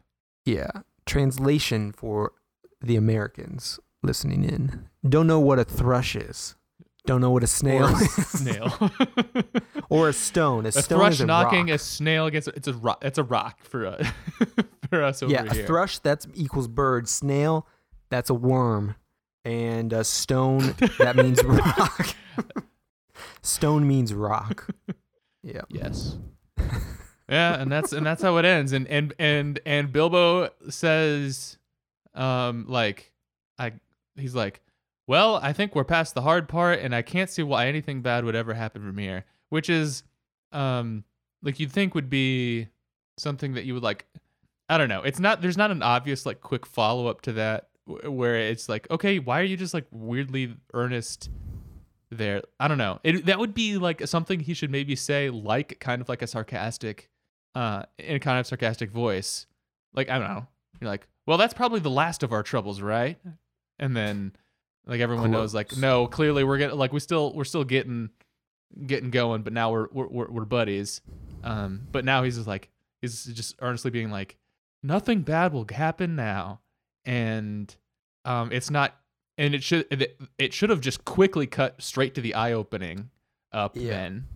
yeah 0.46 0.70
translation 1.06 1.90
for 1.90 2.32
the 2.82 2.94
Americans 2.94 3.80
listening 4.02 4.44
in. 4.44 4.88
Don't 5.08 5.26
know 5.26 5.40
what 5.40 5.58
a 5.58 5.64
thrush 5.64 6.14
is. 6.14 6.54
Don't 7.08 7.22
know 7.22 7.30
what 7.30 7.42
a 7.42 7.46
snail 7.46 7.86
or 7.86 7.92
a 7.92 7.96
snail. 8.06 8.90
or 9.88 10.10
a 10.10 10.12
stone. 10.12 10.66
A, 10.66 10.68
a 10.68 10.72
stone 10.72 10.98
thrush 10.98 11.14
is 11.14 11.20
a 11.22 11.26
knocking 11.26 11.68
rock. 11.68 11.76
a 11.76 11.78
snail 11.78 12.26
against 12.26 12.48
it's 12.48 12.68
a 12.68 12.74
rock. 12.74 13.02
It's 13.02 13.16
a 13.16 13.22
rock 13.22 13.64
for 13.64 13.86
us. 13.86 14.06
for 14.90 15.02
us 15.02 15.22
over 15.22 15.32
yeah, 15.32 15.50
here. 15.50 15.64
a 15.64 15.66
thrush 15.66 16.00
that's 16.00 16.26
equals 16.34 16.68
bird. 16.68 17.08
Snail, 17.08 17.66
that's 18.10 18.28
a 18.28 18.34
worm, 18.34 18.94
and 19.42 19.90
a 19.94 20.04
stone 20.04 20.74
that 20.98 21.16
means 21.16 21.42
rock. 21.42 22.14
stone 23.40 23.88
means 23.88 24.12
rock. 24.12 24.68
Yeah. 25.42 25.62
yes. 25.70 26.18
yeah, 27.26 27.58
and 27.58 27.72
that's 27.72 27.94
and 27.94 28.04
that's 28.04 28.20
how 28.20 28.36
it 28.36 28.44
ends. 28.44 28.74
And 28.74 28.86
and 28.86 29.14
and 29.18 29.60
and 29.64 29.90
Bilbo 29.90 30.50
says, 30.68 31.56
um, 32.14 32.66
like, 32.68 33.14
I 33.58 33.72
he's 34.14 34.34
like, 34.34 34.60
well, 35.08 35.36
I 35.36 35.54
think 35.54 35.74
we're 35.74 35.84
past 35.84 36.14
the 36.14 36.20
hard 36.20 36.48
part, 36.48 36.80
and 36.80 36.94
I 36.94 37.00
can't 37.00 37.30
see 37.30 37.42
why 37.42 37.66
anything 37.66 38.02
bad 38.02 38.26
would 38.26 38.36
ever 38.36 38.52
happen 38.52 38.82
from 38.82 38.98
here. 38.98 39.24
Which 39.48 39.70
is, 39.70 40.02
um, 40.52 41.02
like 41.42 41.58
you'd 41.58 41.72
think 41.72 41.94
would 41.94 42.10
be 42.10 42.68
something 43.16 43.54
that 43.54 43.64
you 43.64 43.72
would 43.72 43.82
like. 43.82 44.04
I 44.68 44.76
don't 44.76 44.90
know. 44.90 45.02
It's 45.02 45.18
not. 45.18 45.40
There's 45.40 45.56
not 45.56 45.70
an 45.70 45.82
obvious 45.82 46.26
like 46.26 46.42
quick 46.42 46.66
follow 46.66 47.06
up 47.06 47.22
to 47.22 47.32
that 47.32 47.70
where 47.86 48.36
it's 48.36 48.68
like, 48.68 48.88
okay, 48.90 49.18
why 49.18 49.40
are 49.40 49.44
you 49.44 49.56
just 49.56 49.72
like 49.72 49.86
weirdly 49.90 50.54
earnest 50.74 51.30
there? 52.10 52.42
I 52.60 52.68
don't 52.68 52.76
know. 52.76 53.00
It 53.02 53.24
that 53.24 53.38
would 53.38 53.54
be 53.54 53.78
like 53.78 54.06
something 54.06 54.40
he 54.40 54.52
should 54.52 54.70
maybe 54.70 54.94
say, 54.94 55.30
like 55.30 55.80
kind 55.80 56.02
of 56.02 56.10
like 56.10 56.20
a 56.20 56.26
sarcastic, 56.26 57.08
uh, 57.54 57.84
in 57.98 58.16
a 58.16 58.20
kind 58.20 58.38
of 58.38 58.46
sarcastic 58.46 58.90
voice. 58.90 59.46
Like 59.94 60.10
I 60.10 60.18
don't 60.18 60.28
know. 60.28 60.46
You're 60.82 60.90
like, 60.90 61.08
well, 61.26 61.38
that's 61.38 61.54
probably 61.54 61.80
the 61.80 61.88
last 61.88 62.22
of 62.22 62.30
our 62.30 62.42
troubles, 62.42 62.82
right? 62.82 63.18
And 63.78 63.96
then 63.96 64.32
like 64.88 65.00
everyone 65.00 65.30
knows, 65.30 65.54
like, 65.54 65.76
no, 65.76 66.06
clearly 66.08 66.42
we're 66.42 66.58
getting 66.58 66.76
like 66.78 66.92
we 66.92 66.98
still 67.00 67.32
we're 67.34 67.44
still 67.44 67.62
getting 67.64 68.10
getting 68.86 69.10
going, 69.10 69.42
but 69.42 69.52
now 69.52 69.70
we're 69.70 69.86
we're 69.92 70.08
we're, 70.08 70.30
we're 70.30 70.44
buddies. 70.44 71.00
Um, 71.44 71.86
but 71.92 72.04
now 72.04 72.24
he's 72.24 72.34
just 72.36 72.48
like 72.48 72.68
he's 73.00 73.24
just 73.24 73.54
earnestly 73.60 73.90
being 73.92 74.10
like, 74.10 74.36
nothing 74.82 75.20
bad 75.22 75.52
will 75.52 75.66
happen 75.70 76.16
now, 76.16 76.60
and 77.04 77.74
um, 78.24 78.50
it's 78.50 78.70
not, 78.70 78.96
and 79.36 79.54
it 79.54 79.62
should 79.62 79.86
it, 79.90 80.18
it 80.38 80.52
should 80.52 80.70
have 80.70 80.80
just 80.80 81.04
quickly 81.04 81.46
cut 81.46 81.80
straight 81.80 82.14
to 82.16 82.20
the 82.20 82.34
eye 82.34 82.52
opening 82.52 83.10
up 83.52 83.76
Yeah. 83.76 83.90
then 83.90 84.26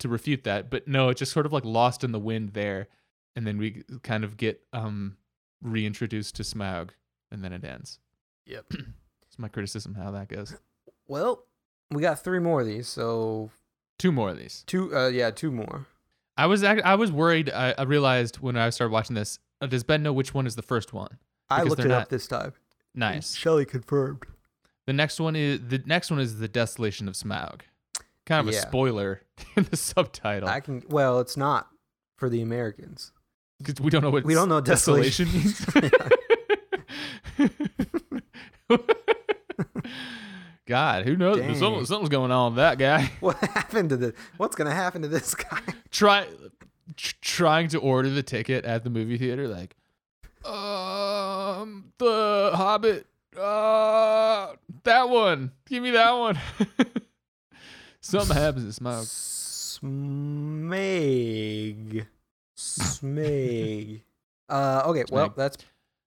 to 0.00 0.08
refute 0.08 0.44
that, 0.44 0.70
but 0.70 0.86
no, 0.88 1.08
it 1.08 1.16
just 1.16 1.32
sort 1.32 1.46
of 1.46 1.52
like 1.52 1.64
lost 1.64 2.04
in 2.04 2.12
the 2.12 2.18
wind 2.20 2.50
there, 2.50 2.88
and 3.36 3.46
then 3.46 3.58
we 3.58 3.84
kind 4.02 4.22
of 4.24 4.36
get 4.36 4.60
um 4.72 5.16
reintroduced 5.62 6.34
to 6.36 6.42
Smaug, 6.42 6.90
and 7.32 7.42
then 7.42 7.52
it 7.52 7.64
ends. 7.64 7.98
Yep. 8.46 8.66
That's 9.34 9.40
my 9.40 9.48
criticism 9.48 9.96
how 9.96 10.12
that 10.12 10.28
goes. 10.28 10.54
Well, 11.08 11.42
we 11.90 12.00
got 12.00 12.22
three 12.22 12.38
more 12.38 12.60
of 12.60 12.68
these, 12.68 12.86
so 12.86 13.50
Two 13.98 14.12
more 14.12 14.30
of 14.30 14.38
these. 14.38 14.62
two. 14.68 14.96
Uh, 14.96 15.08
yeah, 15.08 15.32
two 15.32 15.50
more. 15.50 15.86
I 16.36 16.46
was 16.46 16.62
act- 16.62 16.82
I 16.84 16.94
was 16.94 17.10
worried. 17.10 17.50
I, 17.50 17.74
I 17.76 17.82
realized 17.82 18.36
when 18.36 18.56
I 18.56 18.70
started 18.70 18.92
watching 18.92 19.16
this. 19.16 19.40
Uh, 19.60 19.66
does 19.66 19.82
Ben 19.82 20.04
know 20.04 20.12
which 20.12 20.32
one 20.34 20.46
is 20.46 20.54
the 20.54 20.62
first 20.62 20.92
one? 20.92 21.18
I 21.50 21.56
Because 21.64 21.70
looked 21.70 21.78
they're 21.82 21.86
it 21.90 21.94
not- 21.94 22.02
up 22.02 22.08
this 22.10 22.28
time. 22.28 22.52
Nice. 22.94 23.34
Shelly 23.34 23.64
confirmed. 23.64 24.22
The 24.86 24.92
next 24.92 25.18
one 25.18 25.34
is 25.34 25.58
the 25.66 25.82
next 25.84 26.12
one 26.12 26.20
is 26.20 26.38
the 26.38 26.46
Desolation 26.46 27.08
of 27.08 27.14
Smaug. 27.14 27.62
Kind 28.26 28.46
of 28.48 28.54
Yeah. 28.54 28.60
a 28.60 28.62
spoiler 28.62 29.22
in 29.56 29.64
the 29.64 29.76
subtitle 29.76 30.48
I 30.48 30.60
can. 30.60 30.84
Well, 30.88 31.18
it's 31.18 31.36
not 31.36 31.66
for 32.18 32.28
the 32.28 32.40
Americans. 32.40 33.10
because 33.58 33.80
we 33.80 33.90
don't 33.90 34.02
know 34.02 34.10
what 34.10 34.22
We 34.24 34.34
don't 34.34 34.48
know 34.48 34.56
what 34.56 34.64
desolation, 34.64 35.26
desolation- 35.26 35.90
means. 37.38 37.50
God, 40.66 41.04
who 41.04 41.16
knows? 41.16 41.38
Something, 41.58 41.84
something's 41.84 42.08
going 42.08 42.30
on 42.30 42.52
with 42.52 42.56
that 42.56 42.78
guy. 42.78 43.10
What 43.20 43.36
happened 43.36 43.90
to 43.90 43.96
the? 43.96 44.14
What's 44.38 44.56
gonna 44.56 44.74
happen 44.74 45.02
to 45.02 45.08
this 45.08 45.34
guy? 45.34 45.60
Try 45.90 46.26
tr- 46.96 47.14
trying 47.20 47.68
to 47.68 47.78
order 47.78 48.08
the 48.08 48.22
ticket 48.22 48.64
at 48.64 48.82
the 48.84 48.90
movie 48.90 49.18
theater, 49.18 49.46
like, 49.46 49.76
um, 50.44 51.92
the 51.98 52.50
Hobbit, 52.54 53.06
uh, 53.38 54.54
that 54.84 55.08
one. 55.08 55.52
Give 55.66 55.82
me 55.82 55.90
that 55.90 56.12
one. 56.12 56.38
Something 58.00 58.36
happens 58.36 58.76
to 58.76 58.82
Smaug. 58.82 59.80
Smeg. 60.64 62.06
Smeg. 62.56 64.00
uh, 64.48 64.82
okay, 64.86 65.04
well, 65.10 65.28
Smeg. 65.30 65.36
that's 65.36 65.56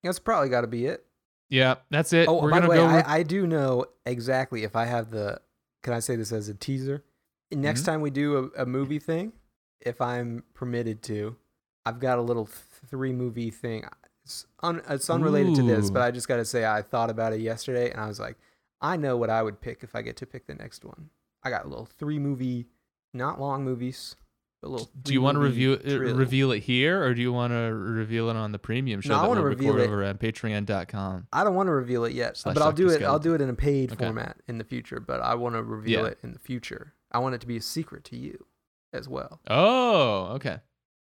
that's 0.03 0.19
probably 0.19 0.49
got 0.49 0.61
to 0.61 0.67
be 0.67 0.85
it. 0.85 1.06
Yeah, 1.49 1.75
that's 1.89 2.11
it. 2.13 2.27
Oh, 2.27 2.41
We're 2.41 2.51
by 2.51 2.59
the 2.59 2.67
way, 2.67 2.79
I, 2.79 3.17
I 3.19 3.23
do 3.23 3.47
know 3.47 3.85
exactly 4.05 4.63
if 4.63 4.75
I 4.75 4.85
have 4.85 5.11
the. 5.11 5.39
Can 5.83 5.93
I 5.93 5.99
say 5.99 6.15
this 6.15 6.31
as 6.31 6.49
a 6.49 6.53
teaser? 6.53 7.03
Next 7.51 7.81
Mhm. 7.83 7.85
time 7.85 8.01
we 8.01 8.09
do 8.09 8.51
a, 8.57 8.63
a 8.63 8.65
movie 8.65 8.99
thing, 8.99 9.31
if 9.79 10.01
I'm 10.01 10.43
permitted 10.53 11.01
to, 11.03 11.37
I've 11.85 11.99
got 11.99 12.17
a 12.17 12.21
little 12.21 12.45
three 12.45 13.13
movie 13.13 13.49
thing. 13.51 13.85
It's, 14.25 14.45
un, 14.61 14.81
it's 14.89 15.09
unrelated 15.09 15.55
to 15.55 15.63
this, 15.63 15.89
but 15.89 16.01
I 16.01 16.11
just 16.11 16.27
got 16.27 16.35
to 16.37 16.43
say 16.45 16.65
I 16.65 16.81
thought 16.81 17.09
about 17.09 17.31
it 17.31 17.39
yesterday, 17.39 17.89
and 17.91 18.01
I 18.01 18.07
was 18.07 18.19
like, 18.19 18.35
I 18.81 18.97
know 18.97 19.15
what 19.15 19.29
I 19.29 19.41
would 19.41 19.61
pick 19.61 19.83
if 19.83 19.95
I 19.95 20.01
get 20.01 20.17
to 20.17 20.25
pick 20.25 20.47
the 20.47 20.55
next 20.55 20.83
one. 20.83 21.09
I 21.43 21.49
got 21.49 21.63
a 21.63 21.69
little 21.69 21.85
three 21.85 22.19
movie, 22.19 22.65
not 23.13 23.39
long 23.39 23.63
movies, 23.63 24.17
a 24.63 24.67
little. 24.67 24.89
do 25.01 25.13
you 25.13 25.21
want 25.21 25.35
to 25.35 25.39
review 25.39 25.73
uh, 25.73 25.77
drill. 25.77 26.15
reveal 26.15 26.51
it 26.51 26.59
here, 26.61 27.03
or 27.03 27.13
do 27.13 27.21
you 27.21 27.31
want 27.31 27.51
to 27.53 27.73
reveal 27.73 28.29
it 28.29 28.35
on 28.35 28.51
the 28.51 28.59
premium 28.59 29.01
show 29.01 29.09
No, 29.09 29.19
I 29.23 29.27
wanna 29.27 29.41
we'll 29.41 29.49
reveal 29.49 29.77
it. 29.77 29.85
over 29.85 30.03
at 30.03 30.19
Patreon.com? 30.19 31.27
I 31.31 31.43
don't 31.43 31.55
want 31.55 31.67
to 31.67 31.73
reveal 31.73 32.05
it 32.05 32.13
yet, 32.13 32.41
but 32.43 32.57
I'll 32.59 32.71
do 32.71 32.89
it. 32.89 33.03
I'll 33.03 33.19
do 33.19 33.33
it 33.35 33.41
in 33.41 33.49
a 33.49 33.53
paid 33.53 33.91
Okay. 33.93 34.05
format 34.05 34.37
in 34.47 34.57
the 34.57 34.63
future. 34.63 34.99
But 34.99 35.21
I 35.21 35.35
want 35.35 35.55
to 35.55 35.63
reveal 35.63 36.01
Yeah. 36.01 36.07
it 36.07 36.19
in 36.23 36.33
the 36.33 36.39
future. 36.39 36.93
I 37.11 37.19
want 37.19 37.35
it 37.35 37.41
to 37.41 37.47
be 37.47 37.57
a 37.57 37.61
secret 37.61 38.03
to 38.05 38.17
you, 38.17 38.45
as 38.93 39.07
well. 39.07 39.39
Oh, 39.49 40.33
okay. 40.35 40.57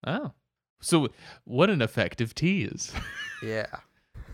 Oh, 0.07 0.33
so 0.81 1.09
what 1.45 1.69
an 1.71 1.83
effective 1.83 2.35
tease. 2.35 2.93
Yeah. 3.43 3.67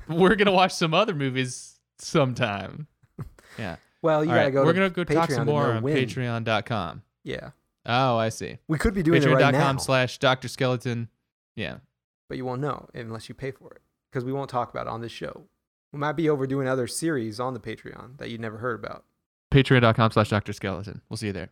We're 0.08 0.34
gonna 0.34 0.52
watch 0.52 0.72
some 0.74 0.92
other 0.94 1.14
movies 1.14 1.78
sometime. 1.98 2.86
Yeah. 3.58 3.76
Well, 4.02 4.22
you 4.24 4.30
All 4.30 4.36
gotta 4.36 4.46
right, 4.48 4.52
go. 4.52 4.64
we're 4.64 4.72
to 4.74 4.78
gonna 4.78 4.90
go 4.90 5.04
talk 5.04 5.30
some 5.30 5.46
more 5.46 5.72
on. 5.72 5.82
Patreon.com. 5.82 7.02
Yeah, 7.24 7.50
Oh, 7.86 8.16
I 8.16 8.28
see. 8.30 8.58
we 8.68 8.78
could 8.78 8.94
be 8.94 9.02
doing 9.02 9.22
it 9.22 9.26
right 9.26 9.36
Patreon.com 9.36 9.76
now, 9.76 9.80
slash 9.80 10.18
Doctor 10.18 10.48
Skeleton. 10.48 11.08
Yeah. 11.54 11.76
but 12.28 12.36
you 12.36 12.44
won't 12.44 12.60
know 12.60 12.88
unless 12.94 13.28
you 13.28 13.34
pay 13.34 13.50
for 13.52 13.72
it 13.72 13.80
because 14.10 14.24
we 14.24 14.32
won't 14.32 14.50
talk 14.50 14.70
about 14.70 14.86
it 14.86 14.90
on 14.90 15.00
this 15.00 15.12
show. 15.12 15.44
We 15.92 15.98
might 15.98 16.12
be 16.12 16.28
overdoing 16.28 16.68
other 16.68 16.86
series 16.86 17.38
on 17.40 17.54
the 17.54 17.60
Patreon 17.60 18.18
that 18.18 18.28
you'd 18.28 18.40
never 18.40 18.58
heard 18.58 18.78
about. 18.84 19.04
Patreon.com 19.52 20.10
slash 20.10 20.28
Doctor 20.28 20.52
Skeleton. 20.52 21.00
We'll 21.08 21.16
see 21.16 21.28
you 21.28 21.32
there. 21.32 21.50